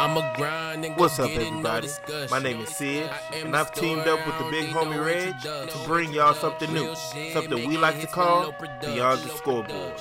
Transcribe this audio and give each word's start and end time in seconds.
What's 0.00 1.18
up, 1.18 1.28
everybody? 1.28 1.88
My 2.30 2.38
name 2.38 2.62
is 2.62 2.70
Sid, 2.70 3.10
and 3.34 3.54
I've 3.54 3.70
teamed 3.70 4.08
up 4.08 4.26
with 4.26 4.38
the 4.38 4.50
big 4.50 4.70
homie 4.70 5.04
Reg 5.04 5.38
to 5.42 5.78
bring 5.86 6.10
y'all 6.14 6.32
something 6.32 6.72
new, 6.72 6.94
something 7.34 7.68
we 7.68 7.76
like 7.76 8.00
to 8.00 8.06
call 8.06 8.54
Beyond 8.80 9.20
the 9.20 9.28
Scoreboard. 9.28 9.92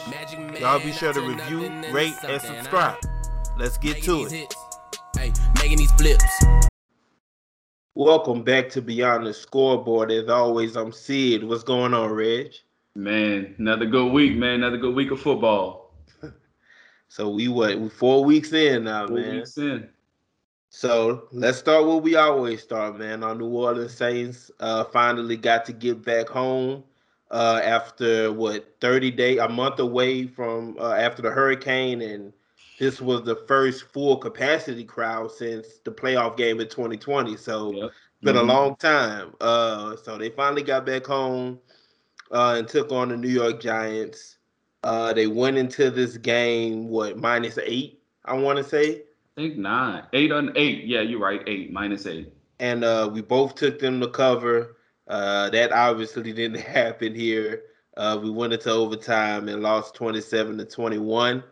Y'all 0.57 0.79
be 0.79 0.93
sure 0.93 1.11
to 1.11 1.19
review, 1.19 1.69
rate, 1.91 2.13
and 2.23 2.41
subscribe. 2.41 2.95
Let's 3.57 3.77
get 3.77 4.01
to 4.03 4.25
it. 4.31 4.55
Making 5.61 5.79
these 5.79 5.91
flips. 5.91 6.45
Welcome 7.93 8.43
back 8.43 8.69
to 8.69 8.81
Beyond 8.81 9.27
the 9.27 9.33
Scoreboard. 9.33 10.13
As 10.13 10.29
always, 10.29 10.77
I'm 10.77 10.93
Sid. 10.93 11.43
What's 11.43 11.65
going 11.65 11.93
on, 11.93 12.09
Reg? 12.13 12.53
Man, 12.95 13.53
another 13.59 13.85
good 13.85 14.13
week, 14.13 14.37
man. 14.37 14.63
Another 14.63 14.77
good 14.77 14.95
week 14.95 15.11
of 15.11 15.19
football. 15.19 15.88
So 17.09 17.27
we 17.29 17.47
what? 17.47 17.91
Four 17.91 18.23
weeks 18.23 18.53
in 18.53 18.85
now, 18.85 19.07
four 19.07 19.17
man. 19.17 19.35
Weeks 19.37 19.57
in. 19.57 19.89
So 20.69 21.27
let's 21.31 21.57
start 21.57 21.87
where 21.87 21.97
we 21.97 22.15
always 22.15 22.61
start, 22.61 22.99
man. 22.99 23.23
Our 23.23 23.33
New 23.33 23.47
Orleans 23.47 23.95
Saints 23.95 24.51
uh, 24.59 24.83
finally 24.85 25.35
got 25.35 25.65
to 25.65 25.73
get 25.73 26.05
back 26.05 26.29
home 26.29 26.83
uh, 27.31 27.59
after 27.63 28.31
what 28.31 28.75
30 28.79 29.09
day, 29.11 29.39
a 29.39 29.49
month 29.49 29.79
away 29.79 30.27
from 30.27 30.77
uh, 30.79 30.93
after 30.93 31.23
the 31.23 31.31
hurricane, 31.31 32.03
and 32.03 32.31
this 32.77 33.01
was 33.01 33.23
the 33.23 33.35
first 33.47 33.85
full 33.91 34.17
capacity 34.17 34.83
crowd 34.83 35.31
since 35.31 35.79
the 35.83 35.91
playoff 35.91 36.37
game 36.37 36.59
in 36.59 36.69
2020. 36.69 37.35
So 37.37 37.73
yep. 37.73 37.91
been 38.21 38.35
mm-hmm. 38.35 38.49
a 38.49 38.53
long 38.53 38.75
time. 38.75 39.33
Uh, 39.41 39.95
so 39.95 40.19
they 40.19 40.29
finally 40.29 40.63
got 40.63 40.85
back 40.85 41.07
home 41.07 41.59
uh, 42.31 42.55
and 42.59 42.67
took 42.67 42.91
on 42.91 43.09
the 43.09 43.17
New 43.17 43.29
York 43.29 43.59
Giants. 43.59 44.37
Uh, 44.83 45.13
they 45.13 45.27
went 45.27 45.57
into 45.57 45.89
this 45.89 46.17
game 46.17 46.87
what 46.87 47.17
minus 47.17 47.57
eight, 47.63 48.01
I 48.25 48.33
want 48.33 48.57
to 48.57 48.63
say. 48.63 49.03
I 49.37 49.41
think 49.41 49.57
nine, 49.57 50.03
eight 50.13 50.31
on 50.31 50.51
eight. 50.55 50.85
Yeah, 50.85 51.01
you're 51.01 51.19
right, 51.19 51.41
eight 51.47 51.71
minus 51.71 52.05
eight. 52.05 52.31
And 52.59 52.83
uh, 52.83 53.09
we 53.11 53.21
both 53.21 53.55
took 53.55 53.79
them 53.79 53.99
to 54.01 54.07
cover. 54.07 54.77
Uh, 55.07 55.49
that 55.49 55.71
obviously 55.71 56.31
didn't 56.33 56.61
happen 56.61 57.15
here. 57.15 57.63
Uh, 57.97 58.17
we 58.21 58.29
went 58.29 58.53
into 58.53 58.71
overtime 58.71 59.49
and 59.49 59.61
lost 59.61 59.93
27 59.95 60.57
to 60.57 60.65
21. 60.65 61.43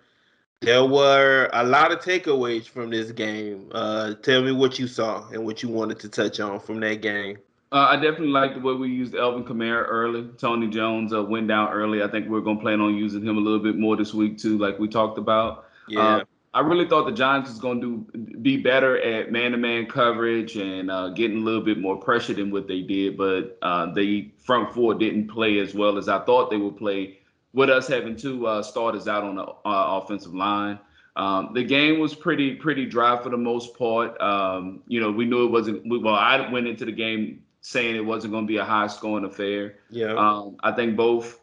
There 0.62 0.86
were 0.86 1.50
a 1.54 1.64
lot 1.64 1.92
of 1.92 2.00
takeaways 2.00 2.68
from 2.68 2.90
this 2.90 3.12
game. 3.12 3.70
Uh, 3.74 4.14
tell 4.16 4.42
me 4.42 4.52
what 4.52 4.80
you 4.80 4.88
saw 4.88 5.28
and 5.30 5.46
what 5.46 5.62
you 5.62 5.70
wanted 5.70 6.00
to 6.00 6.10
touch 6.10 6.40
on 6.40 6.60
from 6.60 6.80
that 6.80 7.02
game. 7.02 7.38
Uh, 7.70 7.88
I 7.90 7.96
definitely 7.96 8.30
like 8.30 8.54
the 8.54 8.62
way 8.62 8.74
we 8.74 8.88
used 8.88 9.14
Alvin 9.14 9.44
Kamara 9.44 9.86
early. 9.88 10.30
Tony 10.38 10.68
Jones 10.68 11.14
uh, 11.14 11.22
went 11.22 11.50
down 11.50 11.74
early. 11.74 12.02
I 12.02 12.08
think 12.08 12.30
we're 12.30 12.42
going 12.42 12.58
to 12.58 12.62
plan 12.62 12.80
on 12.80 12.96
using 12.96 13.22
him 13.22 13.38
a 13.38 13.42
little 13.42 13.60
bit 13.60 13.78
more 13.78 13.98
this 13.98 14.14
week 14.14 14.38
too, 14.38 14.58
like 14.58 14.80
we 14.80 14.88
talked 14.88 15.18
about. 15.18 15.66
Yeah. 15.90 16.00
Uh, 16.00 16.24
I 16.54 16.62
really 16.62 16.88
thought 16.88 17.06
the 17.06 17.12
Giants 17.12 17.50
was 17.50 17.60
going 17.60 17.82
to 17.82 18.08
do 18.14 18.38
be 18.38 18.58
better 18.58 18.98
at 19.00 19.32
man-to-man 19.32 19.88
coverage 19.88 20.56
and 20.56 20.90
uh, 20.90 21.10
getting 21.10 21.38
a 21.38 21.42
little 21.42 21.62
bit 21.62 21.78
more 21.78 21.98
pressure 21.98 22.34
than 22.34 22.52
what 22.52 22.68
they 22.68 22.82
did, 22.82 23.18
but 23.18 23.58
uh, 23.62 23.94
the 23.94 24.32
front 24.40 24.74
four 24.74 24.96
didn't 24.96 25.28
play 25.28 25.60
as 25.60 25.76
well 25.76 25.98
as 25.98 26.08
I 26.08 26.20
thought 26.20 26.50
they 26.50 26.58
would 26.58 26.78
play. 26.78 27.20
With 27.54 27.70
us 27.70 27.88
having 27.88 28.16
two 28.16 28.48
uh, 28.48 28.64
starters 28.64 29.08
out 29.08 29.24
on 29.24 29.36
the 29.36 29.46
offensive 29.66 30.34
line, 30.34 30.80
um, 31.16 31.52
the 31.54 31.64
game 31.64 32.00
was 32.00 32.16
pretty 32.16 32.56
pretty 32.56 32.86
dry 32.86 33.22
for 33.22 33.30
the 33.30 33.38
most 33.38 33.78
part. 33.78 34.20
Um, 34.22 34.82
you 34.88 35.00
know, 35.00 35.12
we 35.12 35.26
knew 35.26 35.46
it 35.46 35.52
wasn't. 35.52 35.84
Well, 35.86 36.16
I 36.16 36.50
went 36.52 36.68
into 36.68 36.86
the 36.86 36.92
game 36.92 37.44
saying 37.62 37.96
it 37.96 38.06
wasn't 38.06 38.32
going 38.32 38.46
to 38.46 38.48
be 38.48 38.58
a 38.58 38.66
high 38.66 38.88
scoring 38.88 39.26
affair. 39.26 39.80
Yeah. 39.90 40.14
Um, 40.14 40.58
I 40.64 40.72
think 40.72 40.96
both 40.96 41.40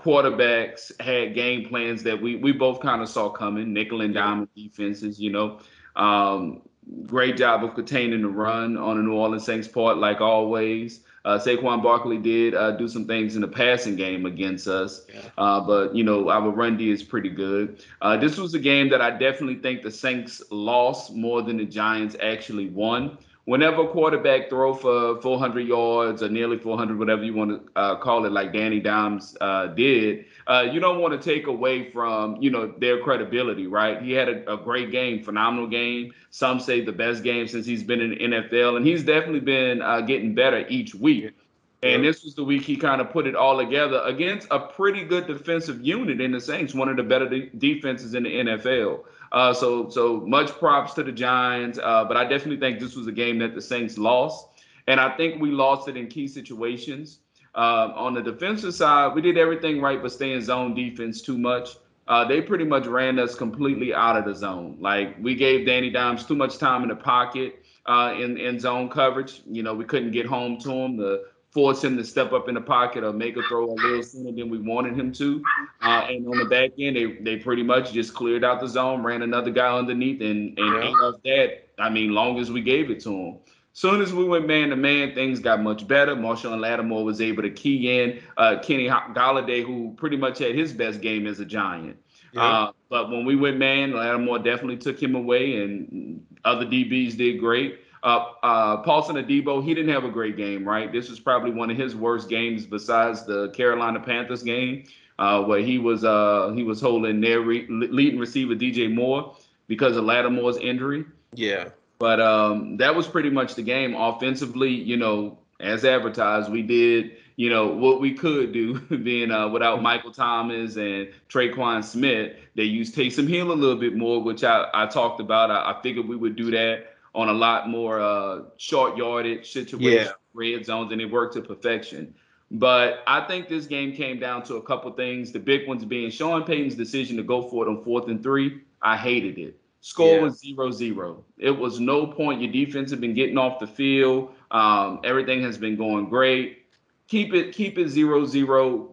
quarterbacks 0.00 0.92
had 1.00 1.34
game 1.34 1.68
plans 1.68 2.02
that 2.02 2.20
we 2.20 2.36
we 2.36 2.52
both 2.52 2.80
kind 2.80 3.02
of 3.02 3.08
saw 3.08 3.28
coming, 3.28 3.72
nickel 3.72 4.00
and 4.00 4.14
diamond 4.14 4.48
defenses, 4.54 5.20
you 5.20 5.30
know. 5.30 5.60
Um, 5.96 6.62
great 7.06 7.36
job 7.36 7.64
of 7.64 7.74
containing 7.74 8.22
the 8.22 8.28
run 8.28 8.76
on 8.76 8.96
the 8.96 9.02
New 9.02 9.14
Orleans 9.14 9.44
Saints 9.44 9.68
part, 9.68 9.98
like 9.98 10.20
always. 10.20 11.00
Uh, 11.22 11.38
Saquon 11.38 11.82
Barkley 11.82 12.16
did 12.16 12.54
uh, 12.54 12.70
do 12.72 12.88
some 12.88 13.06
things 13.06 13.34
in 13.34 13.42
the 13.42 13.48
passing 13.48 13.94
game 13.94 14.24
against 14.24 14.66
us, 14.66 15.04
yeah. 15.12 15.20
uh, 15.36 15.60
but 15.60 15.94
you 15.94 16.02
know 16.02 16.30
our 16.30 16.48
run 16.48 16.78
D 16.78 16.90
is 16.90 17.02
pretty 17.02 17.28
good. 17.28 17.84
Uh, 18.00 18.16
this 18.16 18.38
was 18.38 18.54
a 18.54 18.58
game 18.58 18.88
that 18.88 19.02
I 19.02 19.10
definitely 19.10 19.56
think 19.56 19.82
the 19.82 19.90
Saints 19.90 20.42
lost 20.50 21.14
more 21.14 21.42
than 21.42 21.58
the 21.58 21.66
Giants 21.66 22.16
actually 22.22 22.70
won 22.70 23.18
whenever 23.50 23.82
a 23.82 23.88
quarterback 23.88 24.48
throw 24.48 24.72
for 24.72 25.20
400 25.20 25.66
yards 25.66 26.22
or 26.22 26.28
nearly 26.28 26.56
400, 26.56 26.96
whatever 26.96 27.24
you 27.24 27.34
want 27.34 27.50
to 27.50 27.80
uh, 27.80 27.96
call 27.96 28.24
it, 28.24 28.30
like 28.30 28.52
Danny 28.52 28.78
Dimes 28.78 29.36
uh, 29.40 29.66
did, 29.66 30.26
uh, 30.46 30.68
you 30.70 30.78
don't 30.78 31.00
want 31.00 31.20
to 31.20 31.34
take 31.34 31.48
away 31.48 31.90
from 31.90 32.40
you 32.40 32.48
know 32.48 32.72
their 32.78 33.00
credibility, 33.00 33.66
right? 33.66 34.00
He 34.00 34.12
had 34.12 34.28
a, 34.28 34.52
a, 34.52 34.56
great 34.56 34.92
game, 34.92 35.24
phenomenal 35.24 35.66
game. 35.66 36.14
Some 36.30 36.60
say 36.60 36.80
the 36.80 36.92
best 36.92 37.24
game 37.24 37.48
since 37.48 37.66
he's 37.66 37.82
been 37.82 38.00
in 38.00 38.10
the 38.10 38.18
NFL, 38.18 38.76
and 38.76 38.86
he's 38.86 39.02
definitely 39.02 39.40
been 39.40 39.82
uh, 39.82 40.02
getting 40.02 40.32
better 40.32 40.64
each 40.68 40.94
week. 40.94 41.34
And 41.82 42.04
this 42.04 42.22
was 42.22 42.34
the 42.34 42.44
week 42.44 42.62
he 42.62 42.76
kind 42.76 43.00
of 43.00 43.10
put 43.10 43.26
it 43.26 43.34
all 43.34 43.56
together 43.56 44.02
against 44.04 44.46
a 44.50 44.60
pretty 44.60 45.02
good 45.02 45.26
defensive 45.26 45.80
unit 45.80 46.20
in 46.20 46.30
the 46.30 46.40
Saints, 46.40 46.74
one 46.74 46.90
of 46.90 46.96
the 46.98 47.02
better 47.02 47.26
de- 47.26 47.48
defenses 47.56 48.14
in 48.14 48.24
the 48.24 48.30
NFL. 48.30 49.00
Uh, 49.32 49.54
so 49.54 49.88
so 49.88 50.20
much 50.20 50.50
props 50.58 50.94
to 50.94 51.02
the 51.02 51.12
Giants, 51.12 51.78
uh, 51.82 52.04
but 52.04 52.16
I 52.16 52.24
definitely 52.24 52.58
think 52.58 52.80
this 52.80 52.96
was 52.96 53.06
a 53.06 53.12
game 53.12 53.38
that 53.38 53.54
the 53.54 53.62
Saints 53.62 53.96
lost, 53.96 54.48
and 54.88 55.00
I 55.00 55.16
think 55.16 55.40
we 55.40 55.50
lost 55.50 55.88
it 55.88 55.96
in 55.96 56.08
key 56.08 56.26
situations. 56.26 57.20
Uh, 57.54 57.92
on 57.96 58.14
the 58.14 58.22
defensive 58.22 58.74
side, 58.74 59.14
we 59.14 59.22
did 59.22 59.36
everything 59.36 59.80
right, 59.80 60.00
but 60.02 60.12
staying 60.12 60.40
zone 60.40 60.74
defense 60.74 61.20
too 61.20 61.38
much. 61.38 61.76
Uh, 62.08 62.24
they 62.24 62.40
pretty 62.40 62.64
much 62.64 62.86
ran 62.86 63.18
us 63.20 63.36
completely 63.36 63.94
out 63.94 64.16
of 64.16 64.24
the 64.24 64.34
zone. 64.34 64.76
Like 64.80 65.16
we 65.20 65.36
gave 65.36 65.66
Danny 65.66 65.90
Dimes 65.90 66.24
too 66.24 66.34
much 66.34 66.58
time 66.58 66.82
in 66.82 66.88
the 66.88 66.96
pocket 66.96 67.62
uh, 67.86 68.14
in 68.18 68.36
in 68.36 68.58
zone 68.58 68.88
coverage. 68.88 69.42
You 69.46 69.62
know, 69.62 69.74
we 69.74 69.84
couldn't 69.84 70.10
get 70.10 70.26
home 70.26 70.58
to 70.60 70.70
him. 70.72 70.96
The 70.96 71.26
force 71.50 71.82
him 71.82 71.96
to 71.96 72.04
step 72.04 72.32
up 72.32 72.48
in 72.48 72.54
the 72.54 72.60
pocket 72.60 73.02
or 73.02 73.12
make 73.12 73.36
a 73.36 73.42
throw 73.42 73.70
a 73.70 73.72
little 73.72 74.02
sooner 74.02 74.32
than 74.32 74.48
we 74.48 74.58
wanted 74.58 74.94
him 74.98 75.12
to. 75.12 75.42
Uh, 75.82 76.06
and 76.08 76.26
on 76.26 76.38
the 76.38 76.44
back 76.44 76.70
end, 76.78 76.96
they 76.96 77.12
they 77.20 77.36
pretty 77.36 77.62
much 77.62 77.92
just 77.92 78.14
cleared 78.14 78.44
out 78.44 78.60
the 78.60 78.68
zone, 78.68 79.02
ran 79.02 79.22
another 79.22 79.50
guy 79.50 79.76
underneath, 79.76 80.20
and 80.20 80.58
and 80.58 80.74
yeah. 80.74 80.90
off 80.90 81.16
that. 81.24 81.68
I 81.78 81.88
mean, 81.90 82.12
long 82.12 82.38
as 82.38 82.50
we 82.50 82.60
gave 82.60 82.90
it 82.90 83.00
to 83.00 83.10
him. 83.10 83.38
Soon 83.72 84.02
as 84.02 84.12
we 84.12 84.24
went 84.24 84.46
man 84.46 84.70
to 84.70 84.76
man, 84.76 85.14
things 85.14 85.38
got 85.38 85.62
much 85.62 85.86
better. 85.86 86.14
Marshon 86.16 86.58
Lattimore 86.60 87.04
was 87.04 87.20
able 87.20 87.42
to 87.42 87.50
key 87.50 88.00
in. 88.00 88.20
Uh, 88.36 88.58
Kenny 88.60 88.88
Golladay, 88.88 89.64
who 89.64 89.94
pretty 89.96 90.16
much 90.16 90.38
had 90.38 90.54
his 90.54 90.72
best 90.72 91.00
game 91.00 91.26
as 91.26 91.40
a 91.40 91.44
Giant. 91.44 91.96
Yeah. 92.32 92.42
Uh, 92.42 92.72
but 92.88 93.10
when 93.10 93.24
we 93.24 93.36
went 93.36 93.58
man, 93.58 93.92
Lattimore 93.92 94.40
definitely 94.40 94.76
took 94.76 95.00
him 95.00 95.14
away, 95.14 95.62
and 95.62 96.26
other 96.44 96.66
DBs 96.66 97.16
did 97.16 97.38
great. 97.38 97.80
Uh, 98.02 98.32
uh, 98.42 98.76
Paulson 98.78 99.16
Adebo, 99.16 99.62
he 99.62 99.74
didn't 99.74 99.92
have 99.92 100.04
a 100.04 100.10
great 100.10 100.36
game, 100.36 100.66
right? 100.66 100.90
This 100.90 101.10
was 101.10 101.20
probably 101.20 101.50
one 101.50 101.70
of 101.70 101.76
his 101.76 101.94
worst 101.94 102.28
games 102.28 102.64
besides 102.64 103.24
the 103.24 103.50
Carolina 103.50 104.00
Panthers 104.00 104.42
game, 104.42 104.84
uh, 105.18 105.42
where 105.44 105.60
he 105.60 105.78
was 105.78 106.04
uh, 106.04 106.52
he 106.54 106.62
was 106.62 106.80
holding 106.80 107.20
their 107.20 107.40
re- 107.40 107.66
leading 107.68 108.18
receiver 108.18 108.54
DJ 108.54 108.92
Moore 108.92 109.36
because 109.66 109.96
of 109.96 110.04
Lattimore's 110.04 110.56
injury. 110.56 111.04
Yeah. 111.34 111.68
But 111.98 112.20
um, 112.20 112.78
that 112.78 112.94
was 112.94 113.06
pretty 113.06 113.28
much 113.28 113.54
the 113.54 113.62
game. 113.62 113.94
Offensively, 113.94 114.70
you 114.70 114.96
know, 114.96 115.38
as 115.60 115.84
advertised, 115.84 116.50
we 116.50 116.62
did, 116.62 117.12
you 117.36 117.50
know, 117.50 117.68
what 117.68 118.00
we 118.00 118.14
could 118.14 118.52
do, 118.52 118.80
being 118.96 119.30
uh, 119.30 119.48
without 119.48 119.82
Michael 119.82 120.10
Thomas 120.10 120.76
and 120.76 121.10
Tre'Quan 121.28 121.84
Smith. 121.84 122.36
They 122.54 122.64
used 122.64 122.94
Taysom 122.94 123.28
Hill 123.28 123.52
a 123.52 123.54
little 123.54 123.76
bit 123.76 123.94
more, 123.94 124.22
which 124.22 124.42
I, 124.42 124.68
I 124.72 124.86
talked 124.86 125.20
about. 125.20 125.50
I, 125.50 125.72
I 125.72 125.82
figured 125.82 126.08
we 126.08 126.16
would 126.16 126.36
do 126.36 126.50
that 126.52 126.96
on 127.14 127.28
a 127.28 127.32
lot 127.32 127.68
more 127.68 128.00
uh, 128.00 128.42
short 128.56 128.96
yardage 128.96 129.52
situations, 129.52 130.08
yeah. 130.08 130.12
red 130.34 130.64
zones, 130.64 130.92
and 130.92 131.00
it 131.00 131.10
worked 131.10 131.34
to 131.34 131.42
perfection. 131.42 132.14
But 132.52 133.02
I 133.06 133.20
think 133.26 133.48
this 133.48 133.66
game 133.66 133.92
came 133.92 134.18
down 134.18 134.42
to 134.44 134.56
a 134.56 134.62
couple 134.62 134.90
things. 134.92 135.30
The 135.30 135.38
big 135.38 135.68
ones 135.68 135.84
being 135.84 136.10
Sean 136.10 136.42
Payton's 136.42 136.74
decision 136.74 137.16
to 137.16 137.22
go 137.22 137.42
for 137.42 137.66
it 137.66 137.70
on 137.70 137.84
fourth 137.84 138.08
and 138.08 138.22
three. 138.22 138.62
I 138.82 138.96
hated 138.96 139.38
it. 139.38 139.60
Score 139.82 140.16
yeah. 140.16 140.22
was 140.22 140.38
zero 140.38 140.70
zero. 140.70 141.24
It 141.38 141.56
was 141.56 141.80
no 141.80 142.06
point. 142.06 142.42
Your 142.42 142.52
defense 142.52 142.90
had 142.90 143.00
been 143.00 143.14
getting 143.14 143.38
off 143.38 143.60
the 143.60 143.66
field. 143.66 144.34
Um, 144.50 145.00
everything 145.04 145.42
has 145.42 145.58
been 145.58 145.76
going 145.76 146.08
great. 146.08 146.66
Keep 147.08 147.34
it, 147.34 147.52
keep 147.52 147.78
it 147.78 147.88
zero 147.88 148.26
zero. 148.26 148.90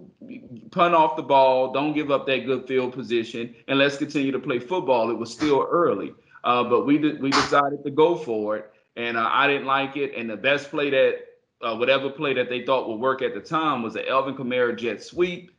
Punt 0.72 0.96
off 0.96 1.16
the 1.16 1.24
ball. 1.24 1.74
Don't 1.74 1.94
give 1.94 2.10
up 2.10 2.26
that 2.28 2.46
good 2.46 2.68
field 2.68 2.94
position, 2.94 3.54
and 3.68 3.78
let's 3.78 3.98
continue 3.98 4.32
to 4.32 4.40
play 4.40 4.60
football. 4.60 5.10
It 5.12 5.18
was 5.18 5.32
still 5.32 5.68
early. 5.70 6.14
Uh, 6.48 6.64
but 6.64 6.86
we 6.86 6.98
did, 6.98 7.22
we 7.22 7.30
decided 7.30 7.84
to 7.84 7.92
go 7.92 8.16
for 8.16 8.56
it, 8.56 8.72
and 8.96 9.18
uh, 9.18 9.30
I 9.30 9.48
didn't 9.48 9.68
like 9.68 9.98
it. 9.98 10.16
And 10.16 10.30
the 10.30 10.38
best 10.38 10.72
play 10.72 10.90
that 10.90 11.16
uh, 11.62 11.76
whatever 11.76 12.10
play 12.10 12.34
that 12.36 12.48
they 12.48 12.66
thought 12.66 12.88
would 12.88 13.02
work 13.02 13.22
at 13.22 13.34
the 13.34 13.42
time 13.42 13.84
was 13.84 13.96
the 13.96 14.08
Alvin 14.08 14.34
Kamara 14.34 14.74
jet 14.78 15.04
sweep. 15.04 15.52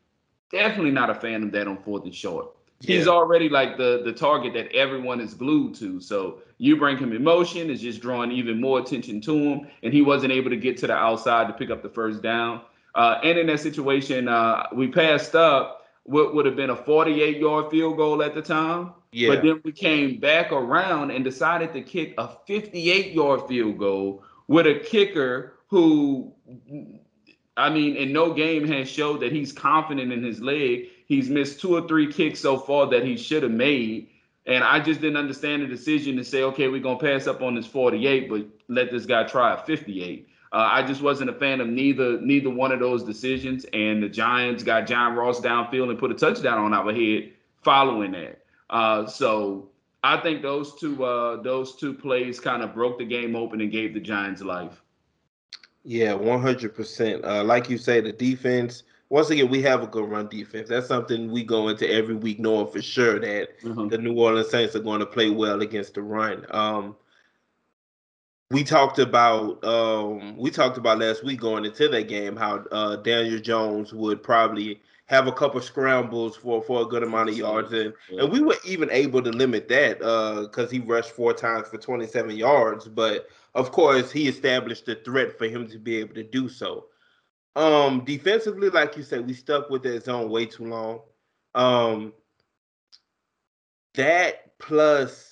Definitely 0.51 0.93
not 0.93 1.11
a 1.11 1.15
fan 1.15 1.43
of 1.43 1.53
that 1.53 1.69
on 1.69 1.77
fourth 1.83 2.05
and 2.05 2.15
short. 2.15 2.57
Yeah. 2.81 2.97
He's 2.97 3.07
already 3.07 3.51
like 3.51 3.77
the 3.77 4.01
the 4.03 4.15
target 4.15 4.55
that 4.55 4.73
everyone 4.73 5.21
is 5.21 5.35
glued 5.35 5.75
to. 5.75 6.01
So 6.01 6.39
you 6.57 6.79
bring 6.79 6.97
him 6.97 7.13
in 7.13 7.23
motion, 7.23 7.69
is 7.69 7.83
just 7.83 8.01
drawing 8.01 8.33
even 8.33 8.59
more 8.59 8.79
attention 8.79 9.21
to 9.21 9.37
him, 9.37 9.67
and 9.83 9.93
he 9.93 10.01
wasn't 10.01 10.33
able 10.33 10.49
to 10.49 10.57
get 10.57 10.79
to 10.79 10.87
the 10.87 10.95
outside 10.95 11.49
to 11.49 11.53
pick 11.53 11.69
up 11.69 11.83
the 11.83 11.91
first 11.91 12.23
down. 12.23 12.63
Uh, 12.95 13.21
and 13.23 13.39
in 13.39 13.47
that 13.49 13.61
situation, 13.61 14.27
uh, 14.27 14.69
we 14.73 14.89
passed 14.89 15.35
up 15.35 15.78
what 16.09 16.35
would 16.35 16.47
have 16.47 16.57
been 16.57 16.71
a 16.71 16.77
48 16.77 17.37
yard 17.37 17.71
field 17.71 17.99
goal 17.99 18.23
at 18.23 18.35
the 18.35 18.41
time. 18.41 18.93
Yeah. 19.13 19.29
But 19.29 19.43
then 19.43 19.61
we 19.63 19.73
came 19.73 20.19
back 20.19 20.53
around 20.53 21.11
and 21.11 21.23
decided 21.23 21.75
to 21.75 21.83
kick 21.83 22.15
a 22.17 22.29
58 22.47 23.13
yard 23.13 23.47
field 23.47 23.79
goal 23.79 24.25
with 24.47 24.67
a 24.67 24.81
kicker 24.81 25.55
who, 25.69 26.33
I 27.59 27.69
mean, 27.69 27.97
in 27.97 28.13
no 28.13 28.33
game 28.33 28.67
has 28.69 28.91
showed 28.91 29.21
that 29.21 29.33
he's 29.33 29.53
confident 29.53 30.11
in 30.11 30.25
his 30.25 30.41
leg. 30.41 30.89
He's 31.07 31.29
missed 31.29 31.61
two 31.61 31.77
or 31.77 31.87
three 31.87 32.11
kicks 32.11 32.41
so 32.41 32.57
far 32.57 32.87
that 32.87 33.05
he 33.05 33.19
should 33.19 33.43
have 33.43 33.53
made. 33.53 34.09
And 34.47 34.65
I 34.65 34.81
just 34.81 35.03
didn't 35.03 35.19
understand 35.19 35.61
the 35.61 35.67
decision 35.67 36.17
to 36.17 36.25
say, 36.25 36.43
okay, 36.43 36.69
we're 36.69 36.81
gonna 36.81 36.99
pass 36.99 37.27
up 37.27 37.43
on 37.43 37.55
this 37.55 37.67
48, 37.67 38.31
but 38.31 38.47
let 38.69 38.91
this 38.91 39.05
guy 39.05 39.25
try 39.25 39.53
a 39.53 39.59
58. 39.59 40.27
Uh, 40.53 40.69
I 40.73 40.83
just 40.83 41.03
wasn't 41.03 41.31
a 41.31 41.35
fan 41.35 41.61
of 41.61 41.69
neither 41.69 42.21
neither 42.21 42.51
one 42.51 42.73
of 42.73 42.81
those 42.81 43.05
decisions. 43.05 43.67
And 43.73 44.03
the 44.03 44.09
Giants 44.09 44.63
got 44.63 44.87
John 44.87 45.15
Ross 45.15 45.41
downfield 45.41 45.91
and 45.91 45.99
put 45.99 46.11
a 46.11 46.15
touchdown 46.15 46.59
on 46.59 46.73
our 46.73 46.93
head 46.93 47.33
following 47.63 48.13
that. 48.13 48.43
Uh, 48.71 49.07
so 49.07 49.69
I 50.05 50.17
think 50.19 50.43
those 50.43 50.75
two 50.75 51.05
uh, 51.05 51.43
those 51.43 51.77
two 51.77 51.93
plays 51.93 52.41
kind 52.41 52.63
of 52.63 52.75
broke 52.75 52.99
the 52.99 53.05
game 53.05 53.37
open 53.37 53.61
and 53.61 53.71
gave 53.71 53.95
the 53.95 54.01
Giants 54.01 54.43
life. 54.43 54.83
Yeah, 55.85 56.15
one 56.15 56.41
hundred 56.41 56.75
percent. 56.75 57.25
Uh, 57.25 57.45
like 57.45 57.69
you 57.69 57.79
say, 57.79 58.01
the 58.01 58.13
defense. 58.13 58.85
Once 59.11 59.31
again, 59.31 59.49
we 59.49 59.63
have 59.63 59.83
a 59.83 59.87
good 59.87 60.07
run 60.07 60.29
defense. 60.29 60.69
That's 60.69 60.87
something 60.87 61.31
we 61.31 61.43
go 61.43 61.69
into 61.69 61.91
every 61.91 62.15
week 62.15 62.39
knowing 62.39 62.71
for 62.71 62.83
sure 62.83 63.19
that 63.19 63.59
mm-hmm. 63.63 63.89
the 63.89 63.97
New 63.97 64.13
Orleans 64.19 64.51
Saints 64.51 64.77
are 64.77 64.81
going 64.81 65.01
to 65.01 65.07
play 65.07 65.31
well 65.31 65.63
against 65.63 65.95
the 65.95 66.03
run. 66.03 66.45
Um, 66.51 66.95
we 68.51 68.65
talked 68.65 68.99
about 68.99 69.63
um, 69.65 70.37
we 70.37 70.51
talked 70.51 70.79
about 70.79 70.99
last 70.99 71.23
week 71.25 71.41
going 71.41 71.65
into 71.65 71.89
that 71.89 72.09
game 72.09 72.37
how 72.37 72.65
uh, 72.73 72.97
Daniel 72.97 73.39
Jones 73.39 73.93
would 73.93 74.23
probably 74.23 74.81
have 75.07 75.27
a 75.27 75.33
couple 75.33 75.61
scrambles 75.61 76.37
for 76.37 76.63
for 76.63 76.83
a 76.83 76.87
good 76.87 77.03
amount 77.03 77.29
of 77.29 77.37
yards 77.37 77.73
and 77.73 77.93
yeah. 78.11 78.23
and 78.23 78.33
we 78.33 78.41
were 78.41 78.57
even 78.65 78.91
able 78.91 79.23
to 79.23 79.31
limit 79.31 79.69
that 79.69 79.99
because 79.99 80.69
uh, 80.69 80.71
he 80.71 80.79
rushed 80.81 81.11
four 81.11 81.33
times 81.33 81.69
for 81.69 81.79
27 81.79 82.37
yards 82.37 82.89
but 82.89 83.29
of 83.55 83.73
course 83.73 84.11
he 84.11 84.29
established 84.29 84.87
the 84.87 84.95
threat 84.97 85.37
for 85.37 85.47
him 85.47 85.67
to 85.67 85.79
be 85.79 85.97
able 85.97 86.15
to 86.15 86.25
do 86.25 86.49
so. 86.49 86.87
Um 87.57 88.05
defensively 88.05 88.71
like 88.71 88.97
you 88.97 89.03
said 89.03 89.27
we 89.27 89.35
stuck 89.35 89.69
with 89.69 89.83
that 89.83 90.05
zone 90.05 90.31
way 90.31 90.47
too 90.47 90.67
long. 90.67 91.01
Um 91.55 92.15
that 93.95 94.59
plus 94.59 95.28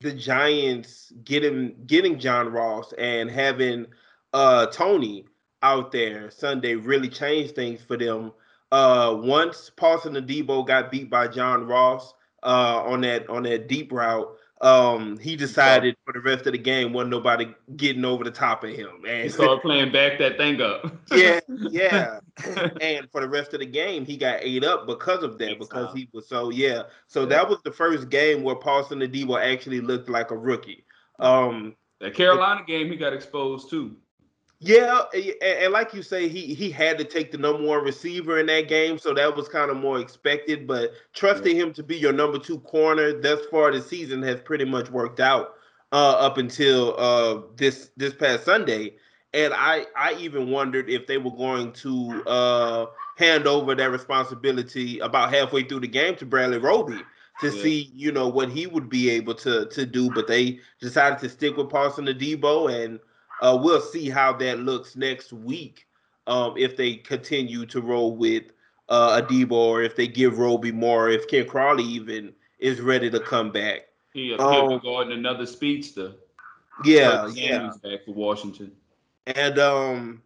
the 0.00 0.12
Giants 0.12 1.12
getting 1.24 1.74
getting 1.86 2.18
John 2.18 2.52
Ross 2.52 2.92
and 2.98 3.30
having 3.30 3.86
uh 4.32 4.66
Toney 4.66 5.26
out 5.62 5.90
there 5.90 6.30
Sunday 6.30 6.76
really 6.76 7.08
changed 7.08 7.54
things 7.54 7.82
for 7.82 7.96
them. 7.96 8.32
Uh 8.70 9.16
once 9.18 9.70
Paulson 9.74 10.14
Adebo 10.14 10.66
got 10.66 10.90
beat 10.92 11.10
by 11.10 11.26
John 11.26 11.66
Ross 11.66 12.14
uh 12.44 12.82
on 12.84 13.00
that 13.00 13.28
on 13.28 13.42
that 13.44 13.68
deep 13.68 13.90
route, 13.90 14.37
um, 14.60 15.18
he 15.18 15.36
decided 15.36 15.96
for 16.04 16.12
the 16.12 16.20
rest 16.20 16.46
of 16.46 16.52
the 16.52 16.58
game 16.58 16.92
wasn't 16.92 17.10
nobody 17.10 17.54
getting 17.76 18.04
over 18.04 18.24
the 18.24 18.30
top 18.30 18.64
of 18.64 18.70
him. 18.70 19.04
And 19.06 19.24
he 19.24 19.28
started 19.28 19.62
playing 19.62 19.92
back 19.92 20.18
that 20.18 20.36
thing 20.36 20.60
up. 20.60 20.92
yeah, 21.12 21.40
yeah. 21.48 22.20
and 22.80 23.08
for 23.12 23.20
the 23.20 23.28
rest 23.28 23.54
of 23.54 23.60
the 23.60 23.66
game, 23.66 24.04
he 24.04 24.16
got 24.16 24.40
ate 24.42 24.64
up 24.64 24.86
because 24.86 25.22
of 25.22 25.38
that, 25.38 25.58
because 25.58 25.94
he 25.94 26.08
was 26.12 26.28
so 26.28 26.50
yeah. 26.50 26.84
So 27.06 27.20
yeah. 27.20 27.26
that 27.26 27.48
was 27.48 27.58
the 27.64 27.70
first 27.70 28.08
game 28.08 28.42
where 28.42 28.56
Paulson 28.56 28.98
the 28.98 29.08
Adebo 29.08 29.40
actually 29.40 29.80
looked 29.80 30.08
like 30.08 30.32
a 30.32 30.36
rookie. 30.36 30.84
Um, 31.20 31.76
that 32.00 32.14
Carolina 32.14 32.62
game, 32.66 32.88
he 32.88 32.96
got 32.96 33.12
exposed 33.12 33.70
too. 33.70 33.96
Yeah, 34.60 35.02
and, 35.40 35.72
like 35.72 35.94
you 35.94 36.02
say, 36.02 36.26
he 36.26 36.52
he 36.52 36.68
had 36.68 36.98
to 36.98 37.04
take 37.04 37.30
the 37.30 37.38
number 37.38 37.62
one 37.62 37.84
receiver 37.84 38.40
in 38.40 38.46
that 38.46 38.66
game, 38.66 38.98
so 38.98 39.14
that 39.14 39.36
was 39.36 39.48
kind 39.48 39.70
of 39.70 39.76
more 39.76 40.00
expected. 40.00 40.66
But 40.66 40.90
trusting 41.12 41.54
him 41.54 41.72
to 41.74 41.82
be 41.84 41.96
your 41.96 42.12
number 42.12 42.40
two 42.40 42.58
corner 42.60 43.12
thus 43.12 43.40
far 43.52 43.70
this 43.70 43.86
season 43.88 44.20
has 44.22 44.40
pretty 44.40 44.64
much 44.64 44.90
worked 44.90 45.20
out 45.20 45.54
uh, 45.92 46.16
up 46.18 46.38
until 46.38 46.98
uh, 46.98 47.42
this 47.54 47.90
this 47.96 48.14
past 48.14 48.44
Sunday. 48.44 48.94
And 49.32 49.54
I 49.54 49.86
I 49.96 50.14
even 50.14 50.50
wondered 50.50 50.90
if 50.90 51.06
they 51.06 51.18
were 51.18 51.30
going 51.30 51.72
to 51.74 52.24
uh, 52.26 52.86
hand 53.16 53.46
over 53.46 53.76
that 53.76 53.90
responsibility 53.92 54.98
about 54.98 55.32
halfway 55.32 55.62
through 55.62 55.80
the 55.80 55.88
game 55.88 56.16
to 56.16 56.26
Bradley 56.26 56.58
Roby 56.58 57.00
to 57.40 57.54
yeah. 57.54 57.62
see 57.62 57.92
you 57.94 58.10
know 58.10 58.26
what 58.26 58.48
he 58.48 58.66
would 58.66 58.88
be 58.88 59.08
able 59.10 59.34
to 59.34 59.66
to 59.66 59.86
do. 59.86 60.10
But 60.10 60.26
they 60.26 60.58
decided 60.80 61.20
to 61.20 61.28
stick 61.28 61.56
with 61.56 61.70
Paulson 61.70 62.06
Debo 62.06 62.84
and 62.84 62.98
uh, 63.40 63.58
we'll 63.60 63.80
see 63.80 64.08
how 64.08 64.32
that 64.34 64.58
looks 64.58 64.96
next 64.96 65.32
week 65.32 65.86
um, 66.26 66.54
if 66.56 66.76
they 66.76 66.94
continue 66.94 67.66
to 67.66 67.80
roll 67.80 68.16
with 68.16 68.44
uh, 68.88 69.20
Adebo 69.20 69.52
or 69.52 69.82
if 69.82 69.96
they 69.96 70.08
give 70.08 70.38
Roby 70.38 70.72
more, 70.72 71.08
if 71.10 71.28
Ken 71.28 71.46
Crawley 71.46 71.84
even 71.84 72.32
is 72.58 72.80
ready 72.80 73.10
to 73.10 73.20
come 73.20 73.52
back. 73.52 73.82
He 74.12 74.34
um, 74.34 74.80
guarding 74.82 75.12
another 75.12 75.46
speedster. 75.46 76.12
Yeah, 76.84 77.28
yeah. 77.28 77.70
Back 77.82 78.04
for 78.04 78.14
Washington. 78.14 78.72
And 79.26 79.58
um, 79.58 80.22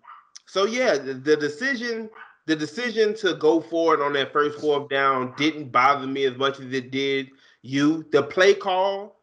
so 0.47 0.65
yeah, 0.65 0.97
the, 0.97 1.15
the 1.15 1.37
decision 1.37 2.09
the 2.47 2.57
decision 2.57 3.15
to 3.17 3.35
go 3.35 3.61
forward 3.61 4.01
on 4.01 4.13
that 4.15 4.33
first 4.33 4.61
fourth 4.61 4.89
down 4.89 5.33
didn't 5.37 5.71
bother 5.71 6.07
me 6.07 6.25
as 6.25 6.37
much 6.37 6.59
as 6.61 6.73
it 6.73 6.91
did 6.91 7.31
you. 7.63 8.05
The 8.13 8.23
play 8.23 8.55
call 8.55 9.17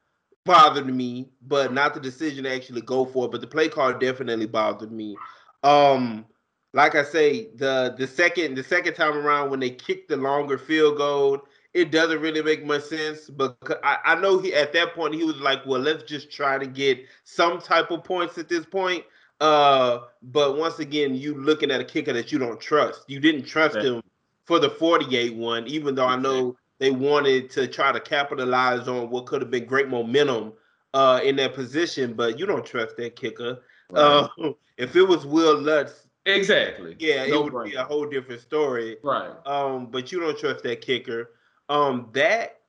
bothered 0.50 0.88
me, 0.88 1.30
but 1.44 1.72
not 1.72 1.94
the 1.94 2.00
decision 2.00 2.44
to 2.44 2.52
actually 2.52 2.82
go 2.82 3.06
for 3.06 3.26
it. 3.26 3.32
But 3.32 3.42
the 3.42 3.46
play 3.46 3.70
call 3.70 3.94
definitely 3.94 4.48
bothered 4.48 4.92
me. 4.92 5.16
Um, 5.62 6.26
like 6.74 6.96
I 6.96 7.04
say, 7.04 7.50
the 7.56 7.94
the 7.96 8.08
second 8.08 8.56
the 8.56 8.64
second 8.64 8.96
time 8.96 9.16
around 9.16 9.52
when 9.52 9.60
they 9.60 9.70
kicked 9.70 10.10
the 10.10 10.18
longer 10.18 10.58
field 10.58 10.98
goal, 10.98 11.42
it 11.76 11.92
doesn't 11.92 12.20
really 12.20 12.42
make 12.42 12.66
much 12.66 12.86
sense. 12.86 13.30
But 13.30 13.58
I, 13.84 13.98
I 14.04 14.16
know 14.16 14.40
he 14.40 14.52
at 14.56 14.74
that 14.74 14.96
point 14.96 15.14
he 15.14 15.24
was 15.24 15.38
like, 15.38 15.64
well, 15.68 15.82
let's 15.82 16.02
just 16.02 16.32
try 16.32 16.58
to 16.58 16.66
get 16.66 17.06
some 17.26 17.62
type 17.62 17.92
of 17.92 18.04
points 18.04 18.40
at 18.40 18.50
this 18.50 18.66
point. 18.66 19.04
Uh, 19.40 20.00
but 20.24 20.58
once 20.58 20.80
again, 20.80 21.14
you 21.14 21.36
looking 21.36 21.70
at 21.70 21.80
a 21.80 21.86
kicker 21.86 22.12
that 22.14 22.32
you 22.32 22.40
don't 22.40 22.60
trust. 22.60 23.04
You 23.08 23.20
didn't 23.20 23.44
trust 23.44 23.76
right. 23.76 23.86
him 23.86 24.02
for 24.46 24.58
the 24.58 24.72
48 24.72 25.36
one, 25.36 25.68
even 25.68 25.94
though 25.94 26.08
I 26.08 26.16
know 26.16 26.58
they 26.80 26.92
wanted 26.92 27.50
to 27.52 27.68
try 27.68 27.92
to 27.92 28.00
capitalize 28.00 28.88
on 28.88 29.10
what 29.10 29.26
could 29.26 29.42
have 29.42 29.52
been 29.52 29.66
great 29.66 29.90
momentum 29.90 30.54
uh, 30.94 31.20
in 31.24 31.36
that 31.36 31.54
position, 31.54 32.14
but 32.14 32.40
you 32.40 32.46
don't 32.46 32.66
trust 32.66 32.98
that 32.98 33.16
kicker. 33.16 33.62
Right. 33.90 34.02
Uh, 34.02 34.54
if 34.78 34.96
it 34.96 35.04
was 35.04 35.26
Will 35.26 35.60
Lutz, 35.60 36.08
exactly, 36.26 36.96
yeah, 37.00 37.26
no 37.28 37.46
it 37.46 37.54
would 37.54 37.66
be 37.66 37.76
a 37.76 37.84
whole 37.84 38.06
different 38.06 38.42
story, 38.42 38.98
right? 39.04 39.32
Um, 39.46 39.88
but 39.88 40.12
you 40.12 40.20
don't 40.20 40.38
trust 40.38 40.64
that 40.64 40.82
kicker. 40.82 41.32
Um, 41.68 42.10
that 42.14 42.60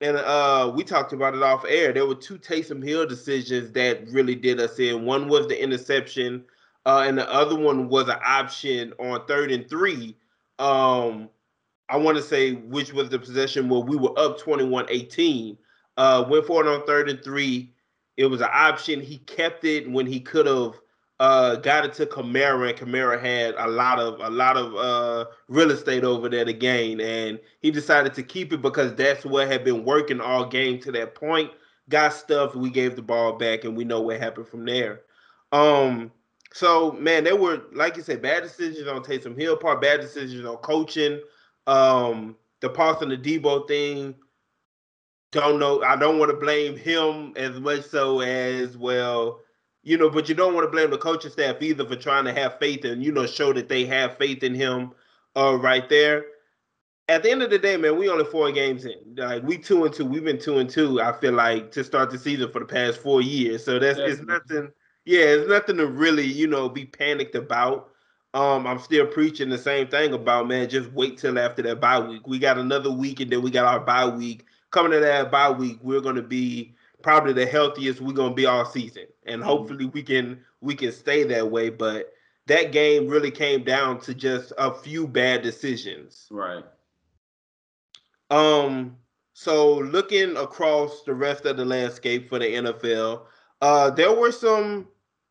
and 0.00 0.16
uh, 0.16 0.72
we 0.74 0.82
talked 0.82 1.12
about 1.12 1.34
it 1.34 1.42
off 1.42 1.64
air. 1.68 1.92
There 1.92 2.06
were 2.06 2.14
two 2.14 2.38
Taysom 2.38 2.82
Hill 2.82 3.06
decisions 3.06 3.70
that 3.72 4.08
really 4.10 4.34
did 4.34 4.58
us 4.58 4.78
in. 4.78 5.04
One 5.04 5.28
was 5.28 5.46
the 5.46 5.62
interception, 5.62 6.44
uh, 6.86 7.04
and 7.06 7.18
the 7.18 7.30
other 7.30 7.56
one 7.56 7.88
was 7.88 8.08
an 8.08 8.18
option 8.24 8.94
on 8.98 9.26
third 9.26 9.52
and 9.52 9.68
three. 9.68 10.16
Um, 10.58 11.28
I 11.90 11.96
want 11.96 12.16
to 12.16 12.22
say 12.22 12.52
which 12.52 12.92
was 12.92 13.08
the 13.08 13.18
possession 13.18 13.68
where 13.68 13.80
we 13.80 13.96
were 13.96 14.18
up 14.18 14.38
21-18. 14.38 15.56
Uh, 15.96 16.24
went 16.28 16.46
for 16.46 16.64
it 16.64 16.68
on 16.68 16.86
third 16.86 17.10
and 17.10 17.22
three. 17.22 17.74
It 18.16 18.26
was 18.26 18.40
an 18.40 18.48
option. 18.52 19.00
He 19.00 19.18
kept 19.18 19.64
it 19.64 19.90
when 19.90 20.06
he 20.06 20.20
could 20.20 20.46
have 20.46 20.74
uh, 21.20 21.56
got 21.56 21.84
it 21.84 21.92
to 21.94 22.06
Kamara, 22.06 22.70
and 22.70 22.78
Kamara 22.78 23.20
had 23.20 23.54
a 23.58 23.68
lot 23.68 24.00
of 24.00 24.20
a 24.20 24.30
lot 24.30 24.56
of 24.56 24.74
uh, 24.74 25.30
real 25.48 25.70
estate 25.70 26.02
over 26.02 26.30
there 26.30 26.46
to 26.46 26.52
gain, 26.54 27.00
and 27.00 27.38
he 27.60 27.70
decided 27.70 28.14
to 28.14 28.22
keep 28.22 28.54
it 28.54 28.62
because 28.62 28.94
that's 28.94 29.26
what 29.26 29.46
had 29.46 29.62
been 29.62 29.84
working 29.84 30.20
all 30.20 30.46
game 30.46 30.80
to 30.80 30.92
that 30.92 31.14
point. 31.14 31.50
Got 31.90 32.14
stuff. 32.14 32.54
We 32.54 32.70
gave 32.70 32.96
the 32.96 33.02
ball 33.02 33.34
back, 33.34 33.64
and 33.64 33.76
we 33.76 33.84
know 33.84 34.00
what 34.00 34.18
happened 34.18 34.48
from 34.48 34.64
there. 34.64 35.02
Um, 35.52 36.10
so 36.54 36.92
man, 36.92 37.24
there 37.24 37.36
were 37.36 37.64
like 37.74 37.98
you 37.98 38.02
said, 38.02 38.22
bad 38.22 38.42
decisions 38.42 38.88
on 38.88 39.02
Taysom 39.02 39.38
Hill 39.38 39.58
part, 39.58 39.82
bad 39.82 40.00
decisions 40.00 40.46
on 40.46 40.56
coaching. 40.58 41.20
Um, 41.70 42.36
the 42.60 42.68
Paulson 42.68 43.10
Adebo 43.10 43.68
thing, 43.68 44.16
don't 45.30 45.60
know. 45.60 45.82
I 45.82 45.94
don't 45.94 46.18
want 46.18 46.32
to 46.32 46.36
blame 46.36 46.76
him 46.76 47.32
as 47.36 47.60
much 47.60 47.84
so 47.84 48.20
as 48.20 48.76
well, 48.76 49.40
you 49.84 49.96
know, 49.96 50.10
but 50.10 50.28
you 50.28 50.34
don't 50.34 50.52
want 50.52 50.66
to 50.66 50.70
blame 50.70 50.90
the 50.90 50.98
coaching 50.98 51.30
staff 51.30 51.62
either 51.62 51.86
for 51.86 51.94
trying 51.94 52.24
to 52.24 52.32
have 52.32 52.58
faith 52.58 52.84
and, 52.84 53.04
you 53.04 53.12
know, 53.12 53.24
show 53.24 53.52
that 53.52 53.68
they 53.68 53.86
have 53.86 54.18
faith 54.18 54.42
in 54.42 54.52
him 54.52 54.90
uh, 55.36 55.56
right 55.60 55.88
there. 55.88 56.24
At 57.08 57.22
the 57.22 57.30
end 57.30 57.42
of 57.42 57.50
the 57.50 57.58
day, 57.58 57.76
man, 57.76 57.96
we 57.96 58.08
only 58.08 58.24
four 58.24 58.50
games 58.50 58.84
in. 58.84 59.14
Like 59.16 59.44
we 59.44 59.56
two 59.56 59.84
and 59.84 59.94
two. 59.94 60.04
We've 60.04 60.24
been 60.24 60.40
two 60.40 60.58
and 60.58 60.68
two. 60.68 61.00
I 61.00 61.12
feel 61.12 61.34
like 61.34 61.70
to 61.72 61.84
start 61.84 62.10
the 62.10 62.18
season 62.18 62.50
for 62.50 62.58
the 62.58 62.66
past 62.66 63.00
four 63.00 63.22
years. 63.22 63.64
So 63.64 63.78
that's 63.78 63.98
it's 63.98 64.20
nothing. 64.22 64.70
Yeah, 65.04 65.20
it's 65.20 65.48
nothing 65.48 65.76
to 65.76 65.86
really, 65.86 66.26
you 66.26 66.48
know, 66.48 66.68
be 66.68 66.84
panicked 66.84 67.36
about 67.36 67.90
um, 68.32 68.66
I'm 68.66 68.78
still 68.78 69.06
preaching 69.06 69.48
the 69.48 69.58
same 69.58 69.88
thing 69.88 70.12
about 70.12 70.46
man. 70.46 70.68
Just 70.68 70.92
wait 70.92 71.18
till 71.18 71.38
after 71.38 71.62
that 71.62 71.80
bye 71.80 71.98
week. 71.98 72.26
We 72.26 72.38
got 72.38 72.58
another 72.58 72.90
week, 72.90 73.20
and 73.20 73.30
then 73.30 73.42
we 73.42 73.50
got 73.50 73.64
our 73.64 73.80
bye 73.80 74.06
week 74.06 74.44
coming 74.70 74.92
to 74.92 75.00
that 75.00 75.30
bye 75.30 75.50
week. 75.50 75.78
We're 75.82 76.00
going 76.00 76.16
to 76.16 76.22
be 76.22 76.74
probably 77.02 77.32
the 77.32 77.46
healthiest 77.46 78.00
we're 78.00 78.12
going 78.12 78.30
to 78.30 78.36
be 78.36 78.46
all 78.46 78.64
season, 78.64 79.06
and 79.26 79.40
mm-hmm. 79.40 79.48
hopefully 79.48 79.86
we 79.86 80.02
can 80.02 80.40
we 80.60 80.74
can 80.74 80.92
stay 80.92 81.24
that 81.24 81.50
way. 81.50 81.70
But 81.70 82.12
that 82.46 82.72
game 82.72 83.08
really 83.08 83.30
came 83.30 83.64
down 83.64 84.00
to 84.02 84.14
just 84.14 84.52
a 84.58 84.72
few 84.72 85.08
bad 85.08 85.42
decisions. 85.42 86.26
Right. 86.30 86.64
Um, 88.30 88.96
so 89.32 89.78
looking 89.78 90.36
across 90.36 91.02
the 91.02 91.14
rest 91.14 91.46
of 91.46 91.56
the 91.56 91.64
landscape 91.64 92.28
for 92.28 92.38
the 92.38 92.46
NFL, 92.46 93.22
uh, 93.60 93.90
there 93.90 94.14
were 94.14 94.30
some 94.30 94.86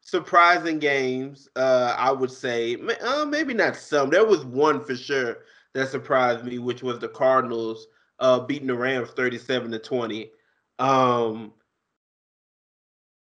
surprising 0.09 0.79
games. 0.79 1.47
Uh, 1.55 1.95
I 1.97 2.11
would 2.11 2.31
say, 2.31 2.77
uh, 3.01 3.25
maybe 3.25 3.53
not 3.53 3.75
some. 3.75 4.09
There 4.09 4.25
was 4.25 4.45
one 4.45 4.83
for 4.83 4.95
sure 4.95 5.39
that 5.73 5.89
surprised 5.89 6.43
me, 6.43 6.59
which 6.59 6.83
was 6.83 6.99
the 6.99 7.09
Cardinals 7.09 7.87
uh, 8.19 8.39
beating 8.39 8.67
the 8.67 8.75
Rams 8.75 9.09
thirty-seven 9.11 9.71
to 9.71 9.79
twenty. 9.79 10.31
Um, 10.79 11.53